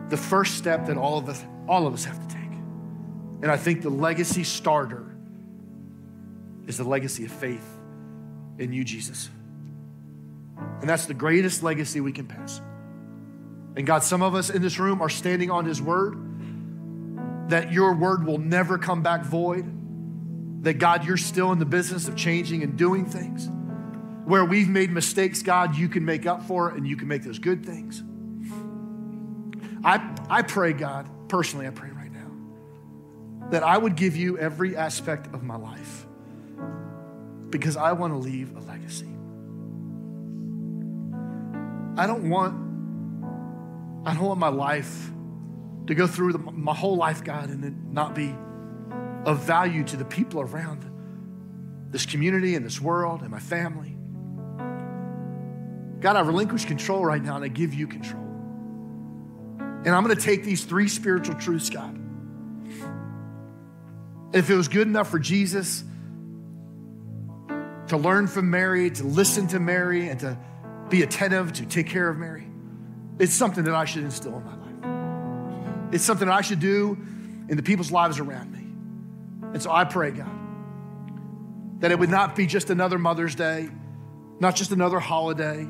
The 0.09 0.17
first 0.17 0.59
step 0.59 0.87
that 0.87 0.97
all 0.97 1.19
of 1.19 1.29
us, 1.29 1.45
all 1.69 1.87
of 1.87 1.95
us 1.95 2.05
have 2.05 2.21
to 2.21 2.35
take, 2.35 2.51
and 3.43 3.51
I 3.51 3.57
think 3.57 3.83
the 3.83 3.91
legacy 3.91 4.43
starter 4.43 5.15
is 6.67 6.79
the 6.79 6.85
legacy 6.85 7.25
of 7.27 7.31
faith 7.31 7.79
in 8.59 8.73
you, 8.73 8.83
Jesus. 8.83 9.31
And 10.81 10.91
that's 10.91 11.07
the 11.07 11.15
greatest 11.15 11.63
legacy 11.63 12.01
we 12.01 12.11
can 12.11 12.27
pass. 12.27 12.61
And 13.77 13.87
God, 13.87 14.03
some 14.03 14.23
of 14.23 14.35
us 14.35 14.51
in 14.51 14.61
this 14.61 14.79
room 14.79 15.01
are 15.01 15.09
standing 15.09 15.51
on 15.51 15.65
His 15.65 15.81
word, 15.81 17.51
that 17.51 17.73
your 17.73 17.95
word 17.95 18.27
will 18.27 18.39
never 18.39 18.79
come 18.79 19.03
back 19.03 19.25
void, 19.25 19.65
that 20.65 20.75
God, 20.75 21.05
you're 21.05 21.17
still 21.17 21.53
in 21.53 21.59
the 21.59 21.65
business 21.65 22.09
of 22.09 22.17
changing 22.17 22.63
and 22.63 22.77
doing 22.77 23.07
things. 23.07 23.49
Where 24.25 24.45
we've 24.45 24.69
made 24.69 24.91
mistakes, 24.91 25.43
God, 25.43 25.77
you 25.77 25.89
can 25.89 26.05
make 26.05 26.27
up 26.27 26.45
for 26.45 26.71
it 26.71 26.77
and 26.77 26.87
you 26.87 26.97
can 26.97 27.09
make 27.09 27.25
those 27.25 27.39
good 27.39 27.67
things. 27.67 28.03
I, 29.85 30.17
I 30.31 30.43
pray, 30.43 30.73
God, 30.73 31.09
personally, 31.29 31.67
I 31.67 31.71
pray 31.71 31.91
right 31.91 32.13
now, 32.13 33.51
that 33.51 33.65
I 33.65 33.77
would 33.77 33.97
give 33.97 34.15
you 34.15 34.39
every 34.39 34.77
aspect 34.77 35.35
of 35.35 35.43
my 35.43 35.57
life 35.57 36.07
because 37.51 37.77
I 37.77 37.93
want 37.93 38.13
to 38.13 38.19
leave 38.19 38.57
a 38.57 38.61
legacy. 38.61 39.09
I 41.97 42.07
don't 42.07 42.31
want 42.31 42.62
I 44.05 44.15
don't 44.15 44.25
want 44.25 44.41
my 44.41 44.49
life 44.49 45.11
to 45.87 45.95
go 45.95 46.07
through 46.07 46.33
the, 46.33 46.39
my 46.39 46.75
whole 46.75 46.97
life, 46.97 47.23
God, 47.23 47.51
and 47.51 47.65
it 47.65 47.75
not 47.91 48.15
be 48.15 48.35
of 49.25 49.45
value 49.45 49.85
to 49.85 49.97
the 49.97 50.05
people 50.05 50.41
around 50.41 50.85
this 51.91 52.07
community 52.07 52.55
and 52.55 52.65
this 52.65 52.81
world 52.81 53.21
and 53.21 53.31
my 53.31 53.39
family. 53.39 53.97
God, 56.01 56.17
I 56.17 56.21
relinquish 56.21 56.65
control 56.65 57.05
right 57.05 57.23
now 57.23 57.37
and 57.37 57.45
I 57.45 57.49
give 57.49 57.75
you 57.75 57.87
control. 57.87 58.23
And 59.85 59.89
I'm 59.89 60.05
going 60.05 60.17
to 60.17 60.23
take 60.23 60.43
these 60.43 60.65
three 60.65 60.89
spiritual 60.89 61.37
truths, 61.37 61.71
God. 61.71 61.99
If 64.33 64.51
it 64.51 64.57
was 64.57 64.69
good 64.69 64.87
enough 64.87 65.11
for 65.11 65.19
Jesus 65.19 65.85
to 67.89 67.97
learn 67.97 68.27
from 68.27 68.51
Mary, 68.51 68.91
to 68.91 69.05
listen 69.05 69.47
to 69.49 69.61
Mary, 69.61 70.09
and 70.09 70.19
to 70.21 70.39
be 70.89 71.03
attentive, 71.03 71.53
to 71.55 71.67
take 71.67 71.89
care 71.89 72.09
of 72.09 72.17
Mary, 72.17 72.47
it's 73.19 73.35
something 73.35 73.65
that 73.65 73.75
I 73.75 73.85
should 73.85 74.05
instill 74.05 74.37
in 74.37 74.45
my 74.45 74.55
life. 74.55 75.95
It's 75.95 76.05
something 76.05 76.29
I 76.29 76.41
should 76.41 76.61
do 76.61 76.97
in 77.49 77.57
the 77.57 77.63
people's 77.63 77.93
lives 77.93 78.19
around 78.19 78.53
me. 78.53 78.65
And 79.53 79.63
so 79.63 79.71
I 79.71 79.85
pray, 79.85 80.11
God, 80.11 80.31
that 81.81 81.91
it 81.91 81.99
would 81.99 82.11
not 82.11 82.35
be 82.35 82.47
just 82.47 82.71
another 82.71 82.99
Mother's 82.99 83.35
Day, 83.35 83.69
not 84.41 84.57
just 84.57 84.73
another 84.73 84.99
holiday, 84.99 85.67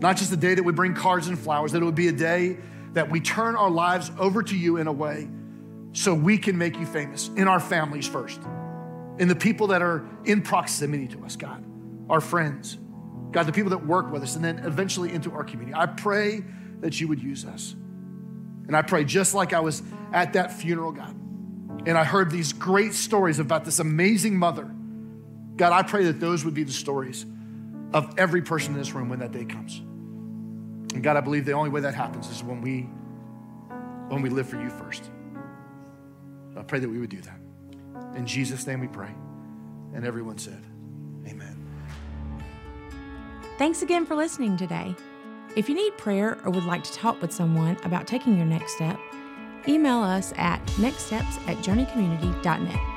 not 0.00 0.16
just 0.16 0.32
a 0.32 0.36
day 0.36 0.54
that 0.54 0.62
we 0.62 0.72
bring 0.72 0.94
cards 0.94 1.28
and 1.28 1.38
flowers, 1.38 1.72
that 1.72 1.82
it 1.82 1.84
would 1.84 1.94
be 1.94 2.08
a 2.08 2.12
day 2.12 2.58
that 2.92 3.10
we 3.10 3.20
turn 3.20 3.56
our 3.56 3.70
lives 3.70 4.10
over 4.18 4.42
to 4.42 4.56
you 4.56 4.76
in 4.76 4.86
a 4.86 4.92
way 4.92 5.28
so 5.92 6.14
we 6.14 6.38
can 6.38 6.58
make 6.58 6.78
you 6.78 6.86
famous 6.86 7.28
in 7.36 7.48
our 7.48 7.60
families 7.60 8.06
first, 8.06 8.40
in 9.18 9.28
the 9.28 9.34
people 9.34 9.68
that 9.68 9.82
are 9.82 10.04
in 10.24 10.42
proximity 10.42 11.08
to 11.08 11.24
us, 11.24 11.36
God, 11.36 11.64
our 12.08 12.20
friends, 12.20 12.78
God, 13.34 13.46
the 13.46 13.52
people 13.52 13.70
that 13.70 13.84
work 13.84 14.12
with 14.12 14.22
us, 14.22 14.36
and 14.36 14.44
then 14.44 14.60
eventually 14.60 15.12
into 15.12 15.32
our 15.32 15.42
community. 15.42 15.76
I 15.76 15.86
pray 15.86 16.44
that 16.80 17.00
you 17.00 17.08
would 17.08 17.20
use 17.20 17.44
us. 17.44 17.74
And 18.66 18.76
I 18.76 18.82
pray 18.82 19.04
just 19.04 19.34
like 19.34 19.52
I 19.52 19.58
was 19.58 19.82
at 20.12 20.34
that 20.34 20.52
funeral, 20.52 20.92
God, 20.92 21.14
and 21.86 21.98
I 21.98 22.04
heard 22.04 22.30
these 22.30 22.52
great 22.52 22.94
stories 22.94 23.40
about 23.40 23.64
this 23.64 23.80
amazing 23.80 24.38
mother. 24.38 24.70
God, 25.56 25.72
I 25.72 25.82
pray 25.82 26.04
that 26.04 26.20
those 26.20 26.44
would 26.44 26.54
be 26.54 26.62
the 26.62 26.72
stories 26.72 27.26
of 27.92 28.14
every 28.18 28.40
person 28.40 28.72
in 28.72 28.78
this 28.78 28.92
room 28.92 29.08
when 29.08 29.18
that 29.18 29.32
day 29.32 29.44
comes. 29.44 29.78
And 30.94 31.02
God, 31.02 31.16
I 31.16 31.20
believe 31.20 31.44
the 31.44 31.52
only 31.52 31.70
way 31.70 31.80
that 31.80 31.94
happens 31.94 32.30
is 32.30 32.42
when 32.42 32.62
we 32.62 32.88
when 34.08 34.22
we 34.22 34.30
live 34.30 34.48
for 34.48 34.60
you 34.60 34.70
first. 34.70 35.10
I 36.56 36.62
pray 36.62 36.78
that 36.78 36.88
we 36.88 36.98
would 36.98 37.10
do 37.10 37.20
that. 37.22 37.38
In 38.14 38.26
Jesus' 38.26 38.64
name 38.64 38.78
we 38.78 38.86
pray. 38.86 39.10
And 39.92 40.06
everyone 40.06 40.38
said. 40.38 40.62
Thanks 43.56 43.82
again 43.82 44.04
for 44.04 44.16
listening 44.16 44.56
today. 44.56 44.96
If 45.54 45.68
you 45.68 45.76
need 45.76 45.96
prayer 45.96 46.38
or 46.44 46.50
would 46.50 46.64
like 46.64 46.82
to 46.82 46.92
talk 46.92 47.22
with 47.22 47.32
someone 47.32 47.76
about 47.84 48.08
taking 48.08 48.36
your 48.36 48.46
next 48.46 48.74
step, 48.74 48.98
email 49.68 50.02
us 50.02 50.32
at 50.36 50.64
nextsteps 50.76 51.38
at 51.48 51.58
journeycommunity.net. 51.58 52.93